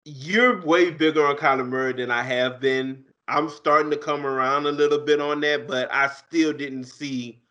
you're 0.05 0.61
way 0.65 0.91
bigger 0.91 1.25
on 1.25 1.35
Kyler 1.35 1.67
Murray 1.67 1.93
than 1.93 2.11
I 2.11 2.23
have 2.23 2.59
been. 2.59 3.03
I'm 3.27 3.49
starting 3.49 3.91
to 3.91 3.97
come 3.97 4.25
around 4.25 4.65
a 4.65 4.71
little 4.71 4.99
bit 4.99 5.19
on 5.19 5.41
that, 5.41 5.67
but 5.67 5.91
I 5.91 6.07
still 6.07 6.53
didn't 6.53 6.85
see 6.85 7.41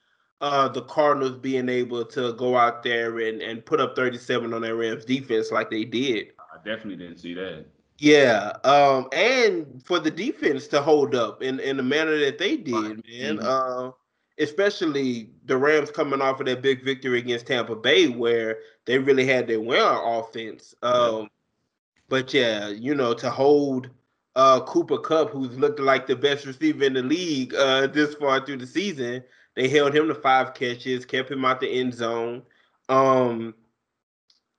uh, 0.40 0.68
the 0.68 0.82
Cardinals 0.82 1.36
being 1.36 1.68
able 1.68 2.04
to 2.06 2.32
go 2.34 2.56
out 2.56 2.82
there 2.82 3.18
and, 3.18 3.42
and 3.42 3.64
put 3.64 3.80
up 3.80 3.94
37 3.94 4.54
on 4.54 4.62
their 4.62 4.76
Rams 4.76 5.04
defense 5.04 5.50
like 5.52 5.70
they 5.70 5.84
did. 5.84 6.28
I 6.38 6.56
definitely 6.58 6.96
didn't 6.96 7.18
see 7.18 7.34
that. 7.34 7.66
Yeah, 7.98 8.52
um, 8.64 9.08
and 9.12 9.82
for 9.84 9.98
the 9.98 10.10
defense 10.10 10.66
to 10.68 10.82
hold 10.82 11.14
up 11.14 11.42
in, 11.42 11.60
in 11.60 11.78
the 11.78 11.82
manner 11.82 12.18
that 12.18 12.38
they 12.38 12.56
did, 12.56 12.74
man. 12.74 13.02
Mm-hmm. 13.38 13.46
Uh, 13.46 13.90
especially 14.38 15.30
the 15.46 15.56
Rams 15.56 15.90
coming 15.90 16.20
off 16.20 16.40
of 16.40 16.46
that 16.46 16.62
big 16.62 16.84
victory 16.84 17.18
against 17.18 17.46
Tampa 17.46 17.74
Bay, 17.74 18.08
where 18.08 18.58
they 18.84 18.98
really 18.98 19.26
had 19.26 19.46
their 19.46 19.60
way 19.60 19.80
on 19.80 20.20
offense. 20.20 20.74
Um, 20.82 21.30
but 22.08 22.32
yeah, 22.34 22.68
you 22.68 22.94
know, 22.94 23.14
to 23.14 23.30
hold 23.30 23.88
uh, 24.34 24.60
Cooper 24.60 24.98
Kupp, 24.98 25.30
who's 25.30 25.58
looked 25.58 25.80
like 25.80 26.06
the 26.06 26.16
best 26.16 26.44
receiver 26.44 26.84
in 26.84 26.92
the 26.92 27.02
league 27.02 27.54
uh, 27.54 27.86
this 27.86 28.14
far 28.14 28.44
through 28.44 28.58
the 28.58 28.66
season, 28.66 29.24
they 29.54 29.68
held 29.68 29.94
him 29.94 30.08
to 30.08 30.14
five 30.14 30.54
catches, 30.54 31.06
kept 31.06 31.30
him 31.30 31.44
out 31.44 31.60
the 31.60 31.68
end 31.68 31.94
zone. 31.94 32.42
Um, 32.88 33.54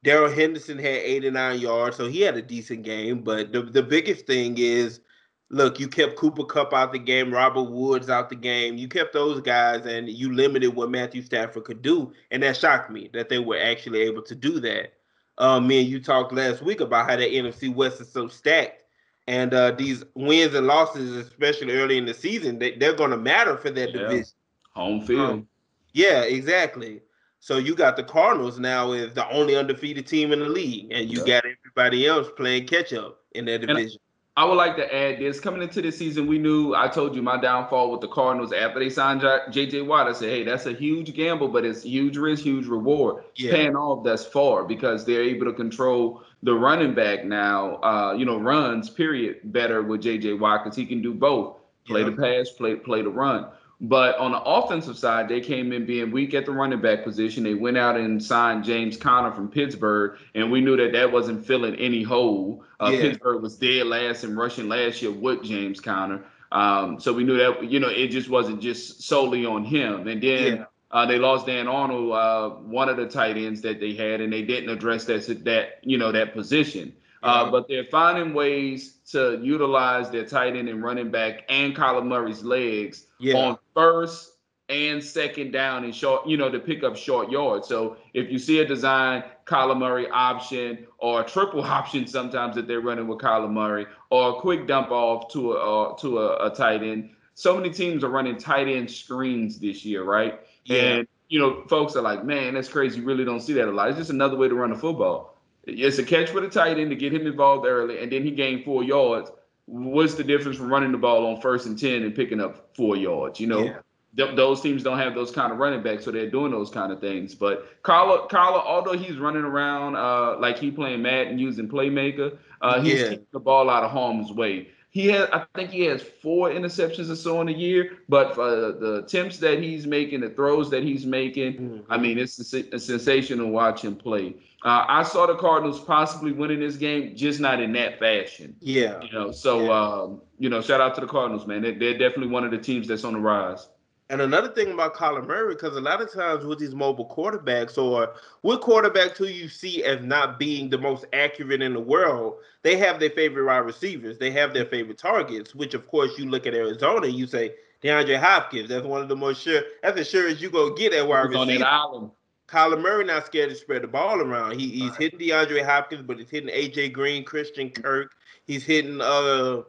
Darrell 0.03 0.31
Henderson 0.31 0.77
had 0.77 0.85
89 0.85 1.59
yards, 1.59 1.97
so 1.97 2.07
he 2.07 2.21
had 2.21 2.37
a 2.37 2.41
decent 2.41 2.83
game. 2.83 3.21
But 3.21 3.51
the, 3.51 3.61
the 3.63 3.83
biggest 3.83 4.25
thing 4.27 4.55
is, 4.57 5.01
look, 5.49 5.79
you 5.79 5.87
kept 5.87 6.15
Cooper 6.15 6.45
Kupp 6.45 6.73
out 6.73 6.91
the 6.91 6.99
game, 6.99 7.33
Robert 7.33 7.63
Woods 7.63 8.09
out 8.09 8.29
the 8.29 8.35
game. 8.35 8.77
You 8.77 8.87
kept 8.87 9.13
those 9.13 9.41
guys, 9.41 9.85
and 9.85 10.07
you 10.07 10.33
limited 10.33 10.75
what 10.75 10.91
Matthew 10.91 11.21
Stafford 11.21 11.65
could 11.65 11.81
do, 11.81 12.13
and 12.31 12.43
that 12.43 12.57
shocked 12.57 12.91
me 12.91 13.09
that 13.13 13.29
they 13.29 13.39
were 13.39 13.59
actually 13.59 14.01
able 14.01 14.21
to 14.23 14.35
do 14.35 14.59
that. 14.59 14.93
Um, 15.39 15.67
me 15.67 15.81
and 15.81 15.89
you 15.89 15.99
talked 16.01 16.33
last 16.33 16.61
week 16.61 16.79
about 16.79 17.09
how 17.09 17.15
the 17.15 17.25
NFC 17.25 17.73
West 17.73 18.01
is 18.01 18.11
so 18.11 18.27
stacked, 18.27 18.83
and 19.27 19.53
uh, 19.53 19.71
these 19.71 20.03
wins 20.15 20.55
and 20.55 20.67
losses, 20.67 21.15
especially 21.15 21.73
early 21.73 21.97
in 21.97 22.05
the 22.05 22.13
season, 22.13 22.59
they, 22.59 22.75
they're 22.75 22.95
going 22.95 23.11
to 23.11 23.17
matter 23.17 23.57
for 23.57 23.69
that 23.71 23.93
yeah. 23.93 24.01
division. 24.01 24.33
Home 24.73 25.01
field. 25.01 25.29
Um, 25.29 25.47
yeah, 25.93 26.21
exactly. 26.21 27.01
So 27.47 27.59
you 27.59 27.75
got 27.75 27.95
the 27.95 28.03
Cardinals 28.03 28.59
now 28.59 28.91
is 28.91 29.13
the 29.13 29.25
only 29.29 29.55
undefeated 29.55 30.05
team 30.05 30.33
in 30.33 30.39
the 30.39 30.49
league, 30.49 30.91
and 30.91 31.09
you 31.09 31.25
got 31.25 31.45
everybody 31.45 32.05
else 32.05 32.27
playing 32.35 32.67
catch 32.67 32.91
up 32.91 33.21
in 33.35 33.45
that 33.45 33.61
division. 33.61 34.01
I 34.35 34.43
would 34.43 34.55
like 34.55 34.75
to 34.75 34.93
add 34.93 35.19
this. 35.19 35.39
Coming 35.39 35.61
into 35.61 35.81
this 35.81 35.97
season, 35.97 36.27
we 36.27 36.39
knew 36.39 36.75
I 36.75 36.89
told 36.89 37.15
you 37.15 37.21
my 37.21 37.39
downfall 37.39 37.89
with 37.89 38.01
the 38.01 38.09
Cardinals 38.09 38.51
after 38.51 38.79
they 38.79 38.89
signed 38.89 39.21
J.J. 39.49 39.83
Watt. 39.83 40.07
I 40.07 40.11
said, 40.11 40.27
hey, 40.27 40.43
that's 40.43 40.65
a 40.65 40.73
huge 40.73 41.13
gamble, 41.13 41.47
but 41.47 41.63
it's 41.63 41.83
huge 41.83 42.17
risk, 42.17 42.43
huge 42.43 42.65
reward. 42.65 43.23
Yeah. 43.37 43.51
Paying 43.51 43.77
off 43.77 44.03
thus 44.03 44.27
far 44.27 44.65
because 44.65 45.05
they're 45.05 45.23
able 45.23 45.45
to 45.45 45.53
control 45.53 46.23
the 46.43 46.53
running 46.53 46.93
back 46.95 47.23
now. 47.23 47.77
Uh, 47.77 48.11
you 48.11 48.25
know, 48.25 48.37
runs 48.37 48.89
period 48.89 49.39
better 49.45 49.83
with 49.83 50.01
J.J. 50.01 50.33
Watt 50.33 50.65
because 50.65 50.75
he 50.75 50.85
can 50.85 51.01
do 51.01 51.13
both. 51.13 51.55
Play 51.85 52.01
yeah. 52.01 52.09
the 52.09 52.17
pass, 52.17 52.49
play 52.49 52.75
play 52.75 53.03
the 53.03 53.09
run. 53.09 53.47
But 53.79 54.17
on 54.17 54.31
the 54.31 54.41
offensive 54.41 54.97
side, 54.97 55.29
they 55.29 55.39
came 55.39 55.71
in 55.71 55.85
being 55.85 56.09
weak 56.09 56.33
at 56.33 56.47
the 56.47 56.51
running 56.51 56.81
back 56.81 57.03
position. 57.03 57.43
They 57.43 57.53
went 57.53 57.77
out 57.77 57.95
and 57.95 58.23
signed 58.23 58.63
James 58.63 58.97
Conner 58.97 59.31
from 59.31 59.49
Pittsburgh, 59.49 60.17
and 60.33 60.51
we 60.51 60.61
knew 60.61 60.75
that 60.77 60.93
that 60.93 61.11
wasn't 61.11 61.45
filling 61.45 61.75
any 61.75 62.01
hole. 62.01 62.63
Uh, 62.79 62.89
yeah. 62.91 63.01
Pittsburgh 63.01 63.43
was 63.43 63.55
dead 63.55 63.85
last 63.85 64.23
in 64.23 64.35
rushing 64.35 64.67
last 64.67 65.03
year 65.03 65.11
with 65.11 65.43
James 65.43 65.79
Conner. 65.79 66.23
Um, 66.51 66.99
so 66.99 67.13
we 67.13 67.23
knew 67.23 67.37
that 67.37 67.69
you 67.69 67.79
know 67.79 67.89
it 67.89 68.07
just 68.07 68.29
wasn't 68.29 68.61
just 68.61 69.03
solely 69.03 69.45
on 69.45 69.63
him. 69.63 70.07
And 70.07 70.23
then 70.23 70.57
yeah. 70.57 70.65
uh, 70.89 71.05
they 71.05 71.19
lost 71.19 71.45
Dan 71.45 71.67
Arnold, 71.67 72.13
uh, 72.13 72.49
one 72.61 72.89
of 72.89 72.97
the 72.97 73.07
tight 73.07 73.37
ends 73.37 73.61
that 73.61 73.79
they 73.79 73.93
had, 73.93 74.21
and 74.21 74.33
they 74.33 74.41
didn't 74.41 74.69
address 74.69 75.05
that 75.05 75.43
that 75.45 75.81
you 75.83 75.99
know 75.99 76.11
that 76.11 76.33
position. 76.33 76.93
Uh, 77.23 77.49
but 77.49 77.67
they're 77.67 77.85
finding 77.85 78.33
ways 78.33 78.97
to 79.11 79.39
utilize 79.41 80.09
their 80.09 80.25
tight 80.25 80.55
end 80.55 80.69
and 80.69 80.83
running 80.83 81.09
back 81.09 81.43
and 81.49 81.75
Kyler 81.75 82.05
Murray's 82.05 82.43
legs 82.43 83.07
yeah. 83.19 83.35
on 83.35 83.57
first 83.73 84.33
and 84.69 85.01
second 85.01 85.51
down 85.51 85.85
and 85.85 85.95
short, 85.95 86.27
you 86.27 86.35
know, 86.35 86.49
to 86.49 86.59
pick 86.59 86.83
up 86.83 86.95
short 86.95 87.31
yards. 87.31 87.67
So 87.67 87.97
if 88.13 88.29
you 88.31 88.37
see 88.37 88.59
a 88.59 88.65
design 88.65 89.23
Kyler 89.45 89.77
Murray 89.77 90.09
option 90.09 90.85
or 90.97 91.21
a 91.21 91.23
triple 91.23 91.61
option 91.63 92.05
sometimes 92.05 92.55
that 92.55 92.67
they're 92.67 92.81
running 92.81 93.07
with 93.07 93.19
Kyler 93.19 93.51
Murray 93.51 93.87
or 94.09 94.31
a 94.31 94.33
quick 94.41 94.67
dump 94.67 94.91
off 94.91 95.31
to 95.33 95.53
a 95.53 95.91
uh, 95.91 95.95
to 95.97 96.19
a, 96.19 96.47
a, 96.47 96.49
tight 96.53 96.83
end. 96.83 97.11
So 97.33 97.55
many 97.55 97.69
teams 97.69 98.03
are 98.03 98.09
running 98.09 98.37
tight 98.37 98.67
end 98.67 98.91
screens 98.91 99.59
this 99.59 99.85
year, 99.85 100.03
right? 100.03 100.39
Yeah. 100.65 100.81
And 100.81 101.07
you 101.29 101.39
know, 101.39 101.63
folks 101.67 101.95
are 101.95 102.01
like, 102.01 102.25
man, 102.25 102.53
that's 102.53 102.69
crazy. 102.69 102.99
You 102.99 103.05
really 103.05 103.25
don't 103.25 103.41
see 103.41 103.53
that 103.53 103.67
a 103.67 103.71
lot. 103.71 103.89
It's 103.89 103.97
just 103.97 104.09
another 104.09 104.37
way 104.37 104.47
to 104.47 104.55
run 104.55 104.71
a 104.71 104.77
football. 104.77 105.36
It's 105.67 105.97
a 105.97 106.03
catch 106.03 106.29
for 106.29 106.39
the 106.39 106.49
tight 106.49 106.79
end 106.79 106.89
to 106.91 106.95
get 106.95 107.13
him 107.13 107.27
involved 107.27 107.65
early, 107.67 108.01
and 108.01 108.11
then 108.11 108.23
he 108.23 108.31
gained 108.31 108.63
four 108.63 108.83
yards. 108.83 109.29
What's 109.65 110.15
the 110.15 110.23
difference 110.23 110.57
from 110.57 110.69
running 110.69 110.93
the 110.93 110.97
ball 110.97 111.27
on 111.27 111.41
first 111.41 111.65
and 111.65 111.77
ten 111.77 112.03
and 112.03 112.15
picking 112.15 112.39
up 112.39 112.73
four 112.75 112.95
yards? 112.95 113.39
You 113.39 113.47
know, 113.47 113.63
yeah. 113.63 113.79
th- 114.15 114.35
those 114.37 114.61
teams 114.61 114.81
don't 114.81 114.97
have 114.97 115.13
those 115.13 115.29
kind 115.29 115.51
of 115.51 115.57
running 115.57 115.83
backs, 115.83 116.05
so 116.05 116.11
they're 116.11 116.31
doing 116.31 116.51
those 116.51 116.69
kind 116.69 116.91
of 116.91 117.01
things. 117.01 117.35
But 117.35 117.83
Kyler, 117.83 118.29
Kyler, 118.29 118.63
although 118.65 118.97
he's 118.97 119.17
running 119.17 119.43
around 119.43 119.97
uh, 119.97 120.39
like 120.39 120.57
he 120.57 120.71
playing 120.71 121.01
Madden 121.01 121.37
using 121.37 121.67
playmaker, 121.67 122.37
uh, 122.61 122.81
he's 122.81 123.01
yeah. 123.01 123.09
keeping 123.09 123.27
the 123.33 123.39
ball 123.39 123.69
out 123.69 123.83
of 123.83 123.91
harm's 123.91 124.31
way. 124.31 124.69
He 124.89 125.07
has, 125.09 125.29
I 125.31 125.45
think 125.53 125.69
he 125.69 125.81
has 125.81 126.01
four 126.01 126.49
interceptions 126.49 127.11
or 127.11 127.15
so 127.15 127.41
in 127.41 127.49
a 127.49 127.51
year, 127.51 127.97
but 128.09 128.33
for 128.33 128.71
the 128.71 129.03
attempts 129.05 129.37
that 129.39 129.61
he's 129.61 129.85
making, 129.85 130.21
the 130.21 130.29
throws 130.29 130.69
that 130.71 130.81
he's 130.81 131.05
making, 131.05 131.53
mm-hmm. 131.53 131.91
I 131.91 131.97
mean, 131.97 132.17
it's 132.17 132.53
a, 132.53 132.63
a 132.73 132.79
sensational 132.79 133.49
watch 133.51 133.83
him 133.83 133.95
play. 133.95 134.35
Uh, 134.63 134.85
I 134.87 135.03
saw 135.03 135.27
the 135.27 135.35
Cardinals 135.35 135.79
possibly 135.79 136.31
winning 136.31 136.59
this 136.59 136.77
game, 136.77 137.15
just 137.15 137.39
not 137.39 137.61
in 137.61 137.73
that 137.73 137.99
fashion. 137.99 138.55
Yeah. 138.59 139.01
You 139.03 139.11
know, 139.11 139.31
so 139.31 139.65
yeah. 139.65 139.71
um, 139.71 140.21
you 140.39 140.49
know, 140.49 140.61
shout 140.61 140.81
out 140.81 140.95
to 140.95 141.01
the 141.01 141.07
Cardinals, 141.07 141.45
man. 141.45 141.61
They're, 141.61 141.77
they're, 141.77 141.97
definitely 141.97 142.27
one 142.27 142.43
of 142.43 142.51
the 142.51 142.57
teams 142.57 142.87
that's 142.87 143.03
on 143.03 143.13
the 143.13 143.19
rise. 143.19 143.67
And 144.09 144.21
another 144.21 144.47
thing 144.49 144.71
about 144.71 144.95
Kyler 144.95 145.25
Murray, 145.25 145.53
because 145.53 145.75
a 145.75 145.81
lot 145.81 146.01
of 146.01 146.11
times 146.13 146.45
with 146.45 146.59
these 146.59 146.73
mobile 146.73 147.09
quarterbacks 147.09 147.77
or 147.77 148.13
with 148.41 148.61
quarterbacks 148.61 149.17
who 149.17 149.25
you 149.25 149.49
see 149.49 149.83
as 149.83 150.01
not 150.01 150.39
being 150.39 150.69
the 150.69 150.77
most 150.77 151.05
accurate 151.11 151.61
in 151.61 151.73
the 151.73 151.81
world, 151.81 152.35
they 152.61 152.77
have 152.77 153.01
their 153.01 153.09
favorite 153.09 153.45
wide 153.45 153.57
receivers. 153.57 154.17
They 154.17 154.31
have 154.31 154.53
their 154.53 154.65
favorite 154.65 154.97
targets, 154.97 155.53
which 155.53 155.73
of 155.73 155.87
course 155.87 156.17
you 156.17 156.29
look 156.29 156.47
at 156.47 156.53
Arizona 156.53 157.07
and 157.07 157.15
you 157.15 157.27
say 157.27 157.55
DeAndre 157.83 158.17
Hopkins. 158.17 158.69
That's 158.69 158.85
one 158.85 159.01
of 159.01 159.09
the 159.09 159.15
most 159.15 159.41
sure. 159.41 159.61
That's 159.83 159.99
as 159.99 160.09
sure 160.09 160.27
as 160.27 160.41
you 160.41 160.49
go 160.49 160.73
get 160.73 160.93
at 160.93 161.05
wide 161.05 161.29
receiver. 161.29 161.41
On 161.41 161.47
that 161.47 161.67
island. 161.67 162.11
Kyler 162.47 162.81
Murray 162.81 163.03
not 163.03 163.25
scared 163.25 163.49
to 163.49 163.55
spread 163.55 163.81
the 163.81 163.89
ball 163.89 164.21
around. 164.21 164.57
He, 164.57 164.69
he's 164.69 164.91
right. 164.91 164.99
hitting 164.99 165.19
DeAndre 165.19 165.65
Hopkins, 165.65 166.03
but 166.03 166.17
he's 166.17 166.29
hitting 166.29 166.49
AJ 166.49 166.93
Green, 166.93 167.25
Christian 167.25 167.69
Kirk. 167.69 168.13
He's 168.45 168.63
hitting 168.63 169.01
uh 169.01 169.63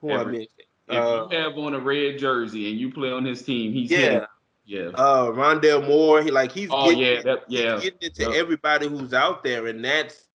who 0.00 0.10
Every, 0.10 0.20
I 0.20 0.24
mentioned. 0.24 0.59
If 0.90 0.96
uh, 0.96 1.28
you 1.30 1.38
have 1.38 1.58
on 1.58 1.74
a 1.74 1.80
red 1.80 2.18
jersey 2.18 2.70
and 2.70 2.78
you 2.78 2.92
play 2.92 3.10
on 3.10 3.24
his 3.24 3.42
team, 3.42 3.72
he's 3.72 3.90
yeah. 3.90 3.98
Hitting. 3.98 4.26
Yeah. 4.66 4.90
Uh 4.94 5.26
Rondale 5.32 5.86
Moore, 5.86 6.22
he 6.22 6.30
like 6.30 6.52
he's 6.52 6.68
oh, 6.70 6.90
getting, 6.90 7.02
yeah, 7.02 7.22
that, 7.22 7.44
yeah. 7.48 7.80
getting 7.80 7.98
it 8.02 8.14
to 8.16 8.22
yep. 8.22 8.34
everybody 8.34 8.86
who's 8.86 9.12
out 9.12 9.42
there, 9.42 9.66
and 9.66 9.84
that's 9.84 10.28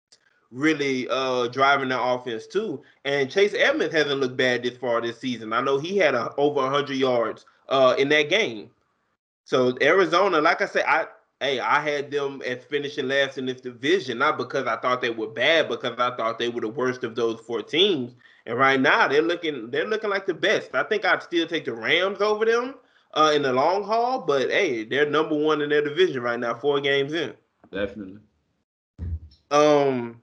really 0.50 1.06
uh 1.08 1.46
driving 1.48 1.90
the 1.90 2.02
offense 2.02 2.48
too. 2.48 2.82
And 3.04 3.30
Chase 3.30 3.54
Edmonds 3.56 3.94
hasn't 3.94 4.20
looked 4.20 4.36
bad 4.36 4.64
this 4.64 4.76
far 4.76 5.00
this 5.00 5.20
season. 5.20 5.52
I 5.52 5.60
know 5.60 5.78
he 5.78 5.96
had 5.98 6.16
a, 6.16 6.34
over 6.36 6.62
100 6.62 6.96
yards 6.96 7.44
uh 7.68 7.94
in 7.96 8.08
that 8.08 8.28
game. 8.28 8.70
So 9.44 9.76
Arizona, 9.80 10.40
like 10.40 10.62
I 10.62 10.66
said, 10.66 10.84
I 10.88 11.06
hey, 11.40 11.60
I 11.60 11.80
had 11.80 12.10
them 12.10 12.42
as 12.44 12.64
finishing 12.64 13.08
last 13.08 13.38
in 13.38 13.46
this 13.46 13.60
division, 13.60 14.18
not 14.18 14.38
because 14.38 14.66
I 14.66 14.76
thought 14.76 15.00
they 15.00 15.10
were 15.10 15.28
bad, 15.28 15.68
because 15.68 15.98
I 15.98 16.16
thought 16.16 16.38
they 16.38 16.48
were 16.48 16.62
the 16.62 16.68
worst 16.68 17.04
of 17.04 17.14
those 17.14 17.40
four 17.40 17.62
teams. 17.62 18.14
And 18.46 18.58
right 18.58 18.80
now 18.80 19.08
they're 19.08 19.22
looking 19.22 19.70
they're 19.70 19.86
looking 19.86 20.10
like 20.10 20.26
the 20.26 20.34
best. 20.34 20.74
I 20.74 20.82
think 20.84 21.04
I'd 21.04 21.22
still 21.22 21.46
take 21.46 21.64
the 21.64 21.72
Rams 21.72 22.20
over 22.20 22.44
them 22.44 22.74
uh, 23.14 23.32
in 23.34 23.42
the 23.42 23.52
long 23.52 23.84
haul, 23.84 24.20
but 24.20 24.50
hey, 24.50 24.84
they're 24.84 25.08
number 25.08 25.34
one 25.34 25.62
in 25.62 25.70
their 25.70 25.82
division 25.82 26.22
right 26.22 26.38
now, 26.38 26.54
four 26.54 26.80
games 26.80 27.12
in. 27.12 27.32
Definitely. 27.72 28.20
Um, 29.50 30.20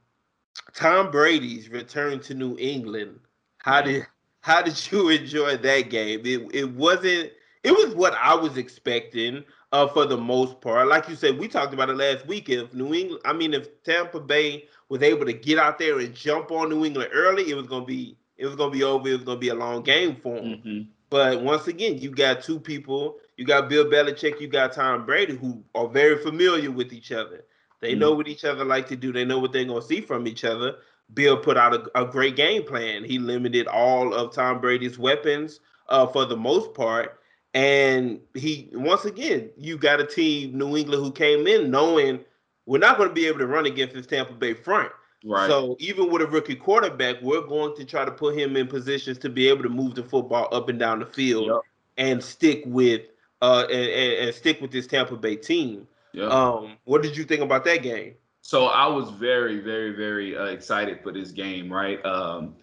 Tom 0.73 1.11
Brady's 1.11 1.69
return 1.69 2.19
to 2.21 2.33
New 2.33 2.57
England. 2.59 3.19
How 3.59 3.81
did 3.81 4.05
how 4.41 4.61
did 4.61 4.79
you 4.91 5.09
enjoy 5.09 5.57
that 5.57 5.89
game? 5.89 6.21
It 6.25 6.47
it 6.53 6.71
wasn't. 6.71 7.31
It 7.63 7.71
was 7.71 7.93
what 7.93 8.15
I 8.15 8.33
was 8.33 8.57
expecting 8.57 9.43
uh, 9.71 9.87
for 9.87 10.05
the 10.05 10.17
most 10.17 10.61
part. 10.61 10.87
Like 10.87 11.07
you 11.07 11.15
said, 11.15 11.37
we 11.37 11.47
talked 11.47 11.73
about 11.73 11.89
it 11.89 11.95
last 11.95 12.25
week. 12.25 12.49
If 12.49 12.73
New 12.73 12.93
England, 12.93 13.21
I 13.23 13.33
mean, 13.33 13.53
if 13.53 13.83
Tampa 13.83 14.19
Bay 14.19 14.65
was 14.91 15.01
able 15.01 15.25
to 15.25 15.31
get 15.31 15.57
out 15.57 15.79
there 15.79 15.97
and 15.99 16.13
jump 16.13 16.51
on 16.51 16.67
New 16.67 16.83
England 16.83 17.11
early, 17.13 17.49
it 17.49 17.55
was 17.55 17.65
gonna 17.65 17.85
be 17.85 18.17
it 18.35 18.45
was 18.45 18.55
gonna 18.55 18.73
be 18.73 18.83
over. 18.83 19.07
It 19.07 19.13
was 19.13 19.23
gonna 19.23 19.39
be 19.39 19.47
a 19.47 19.55
long 19.55 19.83
game 19.83 20.17
for 20.21 20.35
them. 20.35 20.45
Mm-hmm. 20.45 20.81
But 21.09 21.41
once 21.41 21.67
again, 21.67 21.97
you 21.97 22.11
got 22.11 22.43
two 22.43 22.59
people. 22.59 23.15
You 23.37 23.45
got 23.45 23.69
Bill 23.69 23.85
Belichick. 23.85 24.41
You 24.41 24.49
got 24.49 24.73
Tom 24.73 25.05
Brady, 25.05 25.37
who 25.37 25.63
are 25.75 25.87
very 25.87 26.21
familiar 26.21 26.71
with 26.71 26.91
each 26.91 27.13
other. 27.13 27.45
They 27.79 27.91
mm-hmm. 27.91 27.99
know 28.01 28.11
what 28.11 28.27
each 28.27 28.43
other 28.43 28.65
like 28.65 28.89
to 28.89 28.97
do. 28.97 29.13
They 29.13 29.23
know 29.23 29.39
what 29.39 29.53
they're 29.53 29.63
gonna 29.63 29.81
see 29.81 30.01
from 30.01 30.27
each 30.27 30.43
other. 30.43 30.75
Bill 31.13 31.37
put 31.37 31.55
out 31.55 31.73
a, 31.73 32.01
a 32.01 32.05
great 32.05 32.35
game 32.35 32.63
plan. 32.63 33.05
He 33.05 33.17
limited 33.17 33.67
all 33.67 34.13
of 34.13 34.33
Tom 34.33 34.59
Brady's 34.59 34.99
weapons 34.99 35.61
uh, 35.87 36.05
for 36.05 36.25
the 36.25 36.35
most 36.35 36.73
part. 36.73 37.17
And 37.53 38.19
he 38.33 38.67
once 38.73 39.05
again, 39.05 39.51
you 39.57 39.77
got 39.77 40.01
a 40.01 40.05
team, 40.05 40.57
New 40.57 40.75
England, 40.75 41.01
who 41.01 41.13
came 41.13 41.47
in 41.47 41.71
knowing 41.71 42.25
we're 42.65 42.79
not 42.79 42.97
going 42.97 43.09
to 43.09 43.15
be 43.15 43.27
able 43.27 43.39
to 43.39 43.47
run 43.47 43.65
against 43.65 43.93
this 43.93 44.07
Tampa 44.07 44.33
Bay 44.33 44.53
front. 44.53 44.91
Right. 45.23 45.47
So 45.47 45.75
even 45.79 46.09
with 46.11 46.21
a 46.21 46.27
rookie 46.27 46.55
quarterback, 46.55 47.21
we're 47.21 47.45
going 47.45 47.75
to 47.75 47.85
try 47.85 48.05
to 48.05 48.11
put 48.11 48.37
him 48.37 48.55
in 48.55 48.67
positions 48.67 49.17
to 49.19 49.29
be 49.29 49.47
able 49.47 49.63
to 49.63 49.69
move 49.69 49.95
the 49.95 50.03
football 50.03 50.47
up 50.51 50.69
and 50.69 50.79
down 50.79 50.99
the 50.99 51.05
field 51.05 51.47
yep. 51.47 51.61
and 51.97 52.23
stick 52.23 52.63
with 52.65 53.01
uh 53.41 53.65
and, 53.71 54.27
and, 54.27 54.35
stick 54.35 54.61
with 54.61 54.71
this 54.71 54.87
Tampa 54.87 55.15
Bay 55.15 55.35
team. 55.35 55.87
Yep. 56.13 56.31
Um, 56.31 56.77
what 56.85 57.01
did 57.03 57.15
you 57.15 57.23
think 57.23 57.41
about 57.41 57.63
that 57.65 57.83
game? 57.83 58.15
So 58.41 58.65
I 58.65 58.87
was 58.87 59.11
very, 59.11 59.59
very, 59.59 59.91
very 59.95 60.35
uh, 60.35 60.45
excited 60.45 61.01
for 61.03 61.11
this 61.11 61.31
game. 61.31 61.71
Right. 61.71 62.03
Um, 62.03 62.55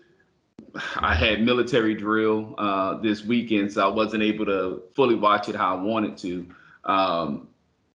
I 0.97 1.15
had 1.15 1.43
military 1.43 1.95
drill 1.95 2.55
uh, 2.59 2.99
this 2.99 3.25
weekend, 3.25 3.73
so 3.73 3.89
I 3.89 3.93
wasn't 3.93 4.23
able 4.23 4.47
to 4.47 4.83
fully 4.95 5.15
watch 5.15 5.49
it 5.49 5.55
how 5.55 5.77
I 5.77 5.81
wanted 5.81 6.17
to. 6.19 6.47
Um, 6.85 7.49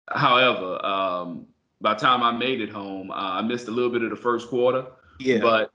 however, 0.08 0.84
um, 0.86 1.48
by 1.84 1.94
the 1.94 2.00
time 2.00 2.24
I 2.24 2.32
made 2.32 2.62
it 2.62 2.70
home, 2.70 3.12
uh, 3.12 3.14
I 3.14 3.42
missed 3.42 3.68
a 3.68 3.72
little 3.72 3.92
bit 3.92 4.02
of 4.02 4.10
the 4.10 4.16
first 4.16 4.48
quarter. 4.48 4.86
Yeah. 5.20 5.40
But 5.40 5.72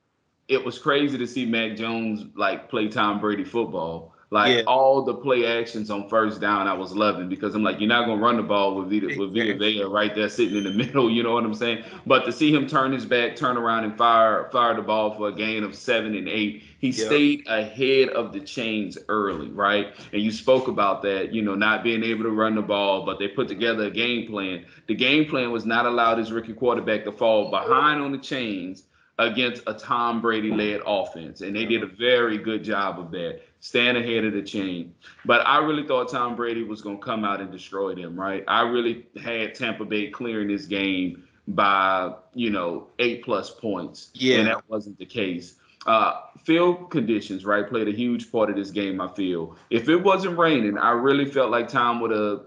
it 0.49 0.65
was 0.65 0.79
crazy 0.79 1.19
to 1.19 1.27
see 1.27 1.45
Mac 1.45 1.77
Jones 1.77 2.25
like 2.35 2.71
play 2.71 2.88
Tom 2.88 3.21
Brady 3.21 3.45
football. 3.45 4.15
Like 4.31 4.59
yeah. 4.59 4.63
all 4.67 5.03
the 5.03 5.15
play 5.15 5.47
actions 5.47 5.91
on 5.91 6.07
first 6.09 6.39
down, 6.39 6.67
I 6.67 6.75
was 6.75 6.93
loving 6.93 7.31
because 7.31 7.55
I'm 7.55 7.63
like, 7.63 7.81
you're 7.81 7.89
not 7.89 8.07
gonna 8.07 8.21
run 8.21 8.37
the 8.37 8.43
ball 8.43 8.75
with 8.75 8.91
Vita 8.91 9.19
with 9.19 9.35
Vita 9.35 9.57
Vea 9.57 9.85
right 9.85 10.15
there 10.15 10.29
sitting 10.29 10.59
in 10.59 10.65
the 10.65 10.71
middle. 10.85 11.11
You 11.11 11.23
know 11.23 11.33
what 11.33 11.45
I'm 11.45 11.55
saying? 11.55 11.85
But 12.05 12.27
to 12.27 12.33
see 12.33 12.53
him 12.53 12.67
turn 12.67 12.93
his 12.93 13.07
back, 13.07 13.37
turn 13.37 13.57
around, 13.57 13.85
and 13.85 13.97
fire 13.97 14.51
fire 14.53 14.75
the 14.75 14.83
ball 14.83 15.15
for 15.15 15.29
a 15.29 15.33
gain 15.33 15.65
of 15.65 15.75
seven 15.75 16.15
and 16.15 16.29
eight, 16.29 16.63
he 16.79 16.91
yep. 16.91 17.07
stayed 17.07 17.47
ahead 17.49 18.11
of 18.11 18.35
the 18.35 18.41
chains 18.41 18.99
early, 19.09 19.49
right? 19.49 19.95
And 20.13 20.21
you 20.21 20.31
spoke 20.31 20.69
about 20.69 21.01
that, 21.03 21.33
you 21.33 21.41
know, 21.41 21.55
not 21.55 21.83
being 21.83 22.05
able 22.05 22.25
to 22.25 22.31
run 22.31 22.55
the 22.55 22.63
ball, 22.63 23.07
but 23.07 23.19
they 23.19 23.29
put 23.29 23.49
together 23.49 23.85
a 23.85 23.91
game 23.91 24.29
plan. 24.29 24.67
The 24.89 24.95
game 24.95 25.25
plan 25.25 25.53
was 25.53 25.65
not 25.65 25.87
allow 25.87 26.15
this 26.15 26.31
rookie 26.31 26.53
quarterback 26.53 27.05
to 27.05 27.13
fall 27.13 27.51
behind 27.51 28.03
on 28.03 28.13
the 28.13 28.19
chains 28.19 28.85
against 29.19 29.63
a 29.67 29.75
Tom 29.75 30.21
Brady 30.21 30.51
led 30.53 30.81
offense. 30.87 31.41
And 31.41 31.55
they 31.55 31.65
did 31.65 31.83
a 31.83 31.87
very 31.87 32.39
good 32.39 32.63
job 32.63 33.01
of 33.01 33.11
that, 33.11 33.41
stand 33.61 33.97
ahead 33.97 34.25
of 34.25 34.33
the 34.33 34.43
chain. 34.43 34.95
But 35.25 35.47
I 35.47 35.59
really 35.59 35.87
thought 35.87 36.11
Tom 36.11 36.37
Brady 36.37 36.62
was 36.62 36.81
going 36.83 36.99
to 36.99 37.03
come 37.03 37.25
out 37.25 37.41
and 37.41 37.50
destroy 37.50 37.95
them, 37.95 38.19
right? 38.19 38.45
I 38.47 38.62
really 38.62 39.07
had 39.23 39.55
Tampa 39.55 39.85
Bay 39.85 40.11
clearing 40.11 40.49
this 40.49 40.67
game 40.67 41.25
by, 41.49 42.15
you 42.35 42.50
know, 42.50 42.88
eight 42.99 43.25
plus 43.25 43.50
points. 43.50 44.11
Yeah. 44.15 44.38
And 44.38 44.49
that 44.49 44.69
wasn't 44.69 44.99
the 44.99 45.07
case. 45.07 45.55
Uh, 45.87 46.21
field 46.45 46.91
conditions, 46.91 47.45
right, 47.45 47.67
played 47.69 47.88
a 47.88 47.93
huge 47.93 48.31
part 48.31 48.50
of 48.50 48.57
this 48.57 48.71
game, 48.71 49.00
I 49.00 49.09
feel. 49.09 49.57
If 49.71 49.88
it 49.88 49.97
wasn't 49.97 50.37
raining, 50.37 50.77
I 50.77 50.91
really 50.91 51.25
felt 51.25 51.50
like 51.50 51.69
Tom 51.69 52.00
would 52.00 52.11
have 52.11 52.41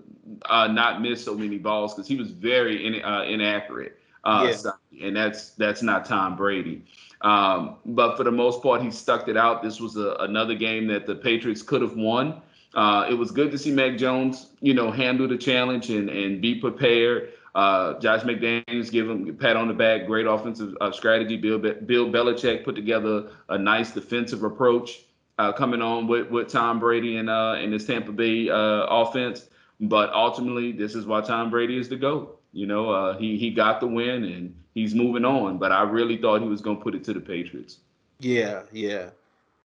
uh, 0.45 0.67
not 0.67 1.01
missed 1.01 1.25
so 1.25 1.35
many 1.35 1.57
balls 1.57 1.93
because 1.93 2.07
he 2.07 2.15
was 2.15 2.31
very 2.31 2.85
in, 2.85 3.03
uh, 3.03 3.23
inaccurate. 3.23 3.97
Uh, 4.23 4.53
yeah. 4.63 5.07
and 5.07 5.15
that's 5.15 5.51
that's 5.51 5.81
not 5.81 6.05
Tom 6.05 6.35
Brady. 6.35 6.83
Um, 7.21 7.75
but 7.85 8.17
for 8.17 8.23
the 8.23 8.31
most 8.31 8.63
part, 8.63 8.81
he 8.81 8.91
stuck 8.91 9.27
it 9.27 9.37
out. 9.37 9.61
This 9.61 9.79
was 9.79 9.95
a, 9.95 10.15
another 10.19 10.55
game 10.55 10.87
that 10.87 11.05
the 11.05 11.15
Patriots 11.15 11.61
could 11.61 11.81
have 11.81 11.95
won. 11.95 12.41
Uh, 12.73 13.05
it 13.09 13.13
was 13.13 13.31
good 13.31 13.51
to 13.51 13.57
see 13.57 13.71
Mac 13.71 13.97
Jones, 13.97 14.47
you 14.61 14.73
know, 14.73 14.91
handle 14.91 15.27
the 15.27 15.37
challenge 15.37 15.89
and, 15.89 16.09
and 16.09 16.41
be 16.41 16.55
prepared. 16.55 17.33
Uh, 17.53 17.99
Josh 17.99 18.21
McDaniels 18.21 18.89
give 18.91 19.09
him 19.09 19.27
a 19.27 19.33
pat 19.33 19.57
on 19.57 19.67
the 19.67 19.73
back. 19.73 20.05
Great 20.05 20.25
offensive 20.25 20.75
uh, 20.79 20.91
strategy. 20.91 21.35
Bill 21.35 21.59
Bill 21.59 22.07
Belichick 22.07 22.63
put 22.63 22.75
together 22.75 23.29
a 23.49 23.57
nice 23.57 23.91
defensive 23.91 24.43
approach 24.43 25.01
uh, 25.37 25.51
coming 25.51 25.81
on 25.81 26.07
with, 26.07 26.29
with 26.29 26.47
Tom 26.47 26.79
Brady 26.79 27.17
and 27.17 27.29
uh, 27.29 27.55
and 27.57 27.73
his 27.73 27.85
Tampa 27.85 28.13
Bay 28.13 28.49
uh, 28.49 28.85
offense. 28.85 29.47
But 29.81 30.13
ultimately, 30.13 30.71
this 30.71 30.95
is 30.95 31.05
why 31.05 31.21
Tom 31.21 31.49
Brady 31.49 31.77
is 31.77 31.89
the 31.89 31.97
GOAT. 31.97 32.40
You 32.53 32.67
know, 32.67 32.89
uh, 32.89 33.17
he 33.17 33.37
he 33.37 33.51
got 33.51 33.79
the 33.79 33.87
win 33.87 34.23
and 34.23 34.55
he's 34.73 34.93
moving 34.93 35.25
on. 35.25 35.57
But 35.57 35.71
I 35.71 35.83
really 35.83 36.17
thought 36.17 36.41
he 36.41 36.47
was 36.47 36.61
going 36.61 36.77
to 36.77 36.83
put 36.83 36.95
it 36.95 37.03
to 37.05 37.13
the 37.13 37.21
Patriots. 37.21 37.79
Yeah, 38.19 38.63
yeah. 38.71 39.09